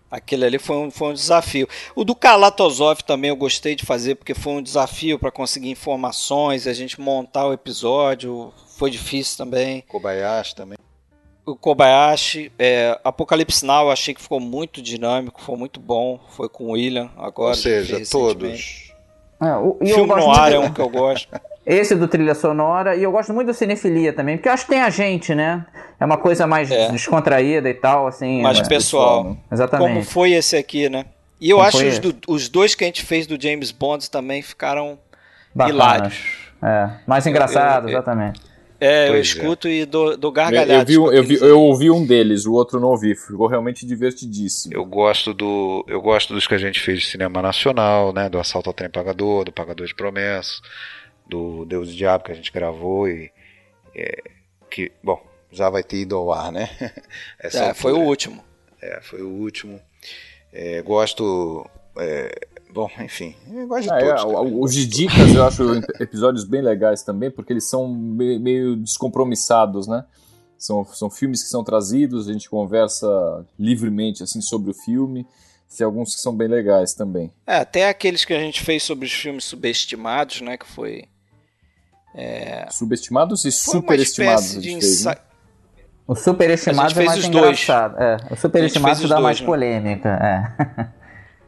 [0.10, 1.68] Aquele ali foi um, foi um desafio.
[1.94, 6.66] O do Kalatozov também eu gostei de fazer, porque foi um desafio para conseguir informações,
[6.66, 8.54] a gente montar o episódio.
[8.78, 9.84] Foi difícil também.
[9.88, 10.78] Kobayashi também.
[11.46, 16.20] O Kobayashi, é, Apocalipse Now eu achei que ficou muito dinâmico, foi muito bom.
[16.30, 17.50] Foi com o William agora.
[17.50, 18.94] Ou seja, todos.
[19.42, 21.30] É, o, Filme no ar é um que eu gosto.
[21.66, 24.72] Esse do trilha sonora, e eu gosto muito do Cinefilia também, porque eu acho que
[24.72, 25.66] tem a gente, né?
[26.00, 26.92] É uma coisa mais é.
[26.92, 28.42] descontraída e tal, assim.
[28.42, 29.24] Mais pessoal.
[29.24, 29.38] pessoal.
[29.52, 29.88] Exatamente.
[29.88, 31.06] Como foi esse aqui, né?
[31.40, 33.72] E eu Como acho que os, do, os, dois que a gente fez do James
[33.72, 34.98] Bond também ficaram
[35.54, 35.76] Bacanas.
[35.76, 36.24] hilários.
[36.62, 38.42] É, mais engraçado, eu, eu, exatamente.
[38.82, 39.22] É, eu pois é.
[39.22, 39.72] escuto é.
[39.72, 40.94] e dou, dou gargalhadas.
[40.94, 43.16] Eu, vi, eu, vi, eu ouvi um deles, o outro não ouvi.
[43.16, 44.74] Ficou realmente divertidíssimo.
[44.74, 48.28] Eu gosto do, eu gosto dos que a gente fez de cinema nacional, né?
[48.28, 50.62] Do Assalto ao Trem Pagador, do Pagador de Promessas
[51.30, 53.32] do Deus e Diabo que a gente gravou e
[53.96, 54.22] é,
[54.70, 56.70] que, bom, já vai ter ido ao ar, né?
[57.40, 58.44] é, foi o último.
[58.82, 59.80] É, foi o último.
[60.52, 61.66] É, gosto.
[61.98, 63.36] É, bom, enfim,
[63.68, 64.54] gosto de é, todos.
[64.54, 65.64] os de dicas eu acho
[66.00, 70.06] episódios bem legais também, porque eles são meio descompromissados, né?
[70.58, 75.26] São, são filmes que são trazidos, a gente conversa livremente assim sobre o filme.
[75.78, 77.32] Tem alguns que são bem legais também.
[77.46, 80.58] É, até aqueles que a gente fez sobre os filmes subestimados, né?
[80.58, 81.06] Que foi
[82.14, 82.68] é...
[82.72, 84.56] Subestimados e superestimados.
[84.56, 85.16] Né?
[86.08, 88.02] O superestimado é mais engraçado.
[88.02, 89.46] É, o superestimado dá dois, mais né?
[89.46, 90.10] polêmica.
[90.10, 91.00] É.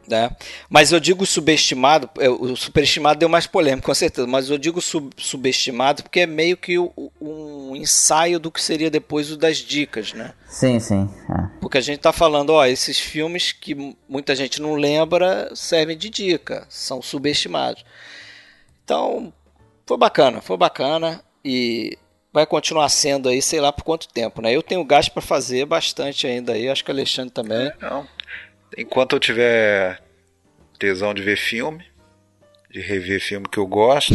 [0.08, 0.30] Né?
[0.68, 4.80] Mas eu digo subestimado, é, o superestimado deu mais polêmica, com certeza, mas eu digo
[4.80, 10.12] sub, subestimado porque é meio que um ensaio do que seria depois o das dicas,
[10.12, 10.32] né?
[10.48, 11.08] Sim, sim.
[11.30, 11.48] É.
[11.60, 16.10] Porque a gente está falando, ó, esses filmes que muita gente não lembra servem de
[16.10, 17.84] dica, são subestimados.
[18.84, 19.32] Então,
[19.86, 21.98] foi bacana, foi bacana e
[22.32, 24.54] vai continuar sendo aí, sei lá por quanto tempo, né?
[24.54, 27.66] Eu tenho gasto para fazer bastante ainda aí, acho que o Alexandre também.
[27.68, 28.06] É, não.
[28.76, 30.00] Enquanto eu tiver
[30.78, 31.84] tesão de ver filme,
[32.70, 34.14] de rever filme que eu gosto,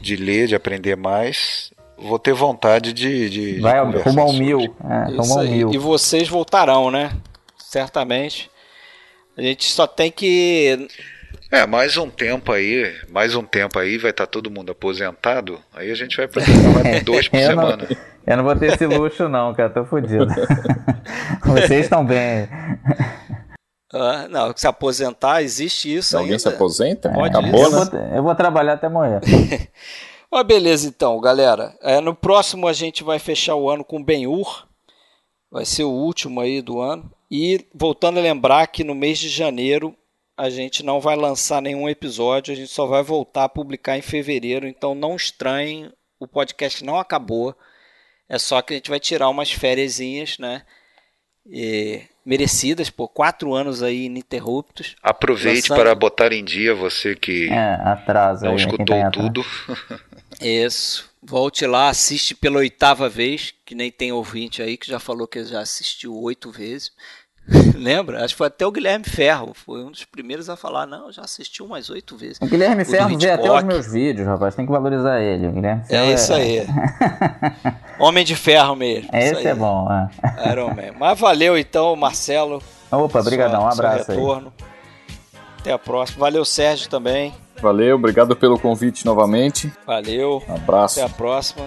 [0.00, 3.28] de ler, de aprender mais, vou ter vontade de.
[3.28, 4.60] de vai rumo ao mil.
[4.60, 5.74] É, rumo ao mil.
[5.74, 7.10] E vocês voltarão, né?
[7.58, 8.50] Certamente.
[9.36, 10.88] A gente só tem que
[11.50, 15.58] é, mais um tempo aí, mais um tempo aí, vai estar tá todo mundo aposentado,
[15.74, 17.76] aí a gente vai precisar mais dois por semana.
[17.76, 17.96] Não,
[18.26, 20.26] eu não vou ter esse luxo não, cara, tô fodido.
[21.44, 22.48] Vocês estão bem.
[23.92, 26.38] Ah, não, se aposentar, existe isso Alguém ainda.
[26.40, 27.10] se aposenta?
[27.10, 29.20] Pode Acabou, eu, vou, eu vou trabalhar até morrer.
[30.30, 31.74] Mas beleza então, galera.
[31.80, 34.66] É, no próximo a gente vai fechar o ano com Ben-Hur.
[35.50, 37.10] Vai ser o último aí do ano.
[37.30, 39.94] E voltando a lembrar que no mês de janeiro
[40.38, 44.02] a gente não vai lançar nenhum episódio, a gente só vai voltar a publicar em
[44.02, 47.56] fevereiro, então não estranhem, o podcast não acabou.
[48.28, 49.98] É só que a gente vai tirar umas férias,
[50.38, 50.62] né?
[51.44, 54.94] E merecidas por quatro anos aí ininterruptos.
[55.02, 55.78] Aproveite lançando...
[55.78, 59.44] para botar em dia você que é, atrasa não aí, escutou tá tudo.
[60.40, 61.10] Isso.
[61.20, 65.42] Volte lá, assiste pela oitava vez, que nem tem ouvinte aí que já falou que
[65.44, 66.92] já assistiu oito vezes.
[67.76, 68.24] Lembra?
[68.24, 69.52] Acho que foi até o Guilherme Ferro.
[69.54, 70.86] Foi um dos primeiros a falar.
[70.86, 72.38] Não, já assistiu umas oito vezes.
[72.40, 74.54] O Guilherme o Ferro vê até os meus vídeos, rapaz.
[74.54, 75.46] Tem que valorizar ele.
[75.46, 76.36] O Guilherme Ferro é isso é...
[76.36, 76.66] aí.
[77.98, 79.08] Homem de ferro mesmo.
[79.12, 79.88] É, esse é bom.
[79.90, 80.08] É.
[80.52, 80.94] Iron Man.
[80.98, 82.62] Mas valeu então, Marcelo.
[82.90, 83.62] Opa, brigadão.
[83.62, 84.52] Um abraço retorno.
[84.58, 84.66] Aí.
[85.60, 86.20] Até a próxima.
[86.20, 87.34] Valeu, Sérgio, também.
[87.60, 89.72] Valeu, obrigado pelo convite novamente.
[89.84, 90.42] Valeu.
[90.48, 91.00] Um abraço.
[91.00, 91.66] Até a próxima.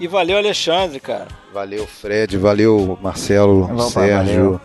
[0.00, 1.28] E valeu, Alexandre, cara.
[1.52, 2.36] Valeu, Fred.
[2.38, 4.60] Valeu, Marcelo, Opa, Sérgio, valeu.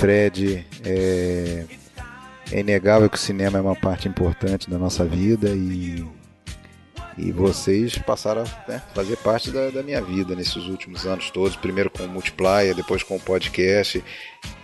[0.00, 0.66] Fred.
[0.82, 1.64] É...
[2.50, 6.02] é inegável que o cinema é uma parte importante da nossa vida e,
[7.18, 11.54] e vocês passaram a né, fazer parte da, da minha vida nesses últimos anos todos.
[11.54, 14.02] Primeiro com o Multiplier, depois com o podcast.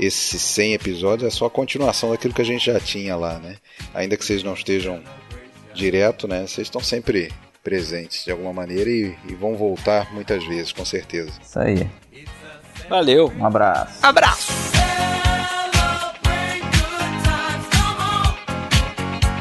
[0.00, 3.56] Esses 100 episódios é só a continuação daquilo que a gente já tinha lá, né?
[3.92, 5.02] Ainda que vocês não estejam
[5.74, 6.46] direto, né?
[6.46, 7.30] Vocês estão sempre
[7.62, 11.32] presentes de alguma maneira e, e vão voltar muitas vezes, com certeza.
[11.42, 11.86] Isso aí.
[12.88, 13.30] Valeu.
[13.36, 13.98] Um abraço.
[14.00, 14.66] Abraço.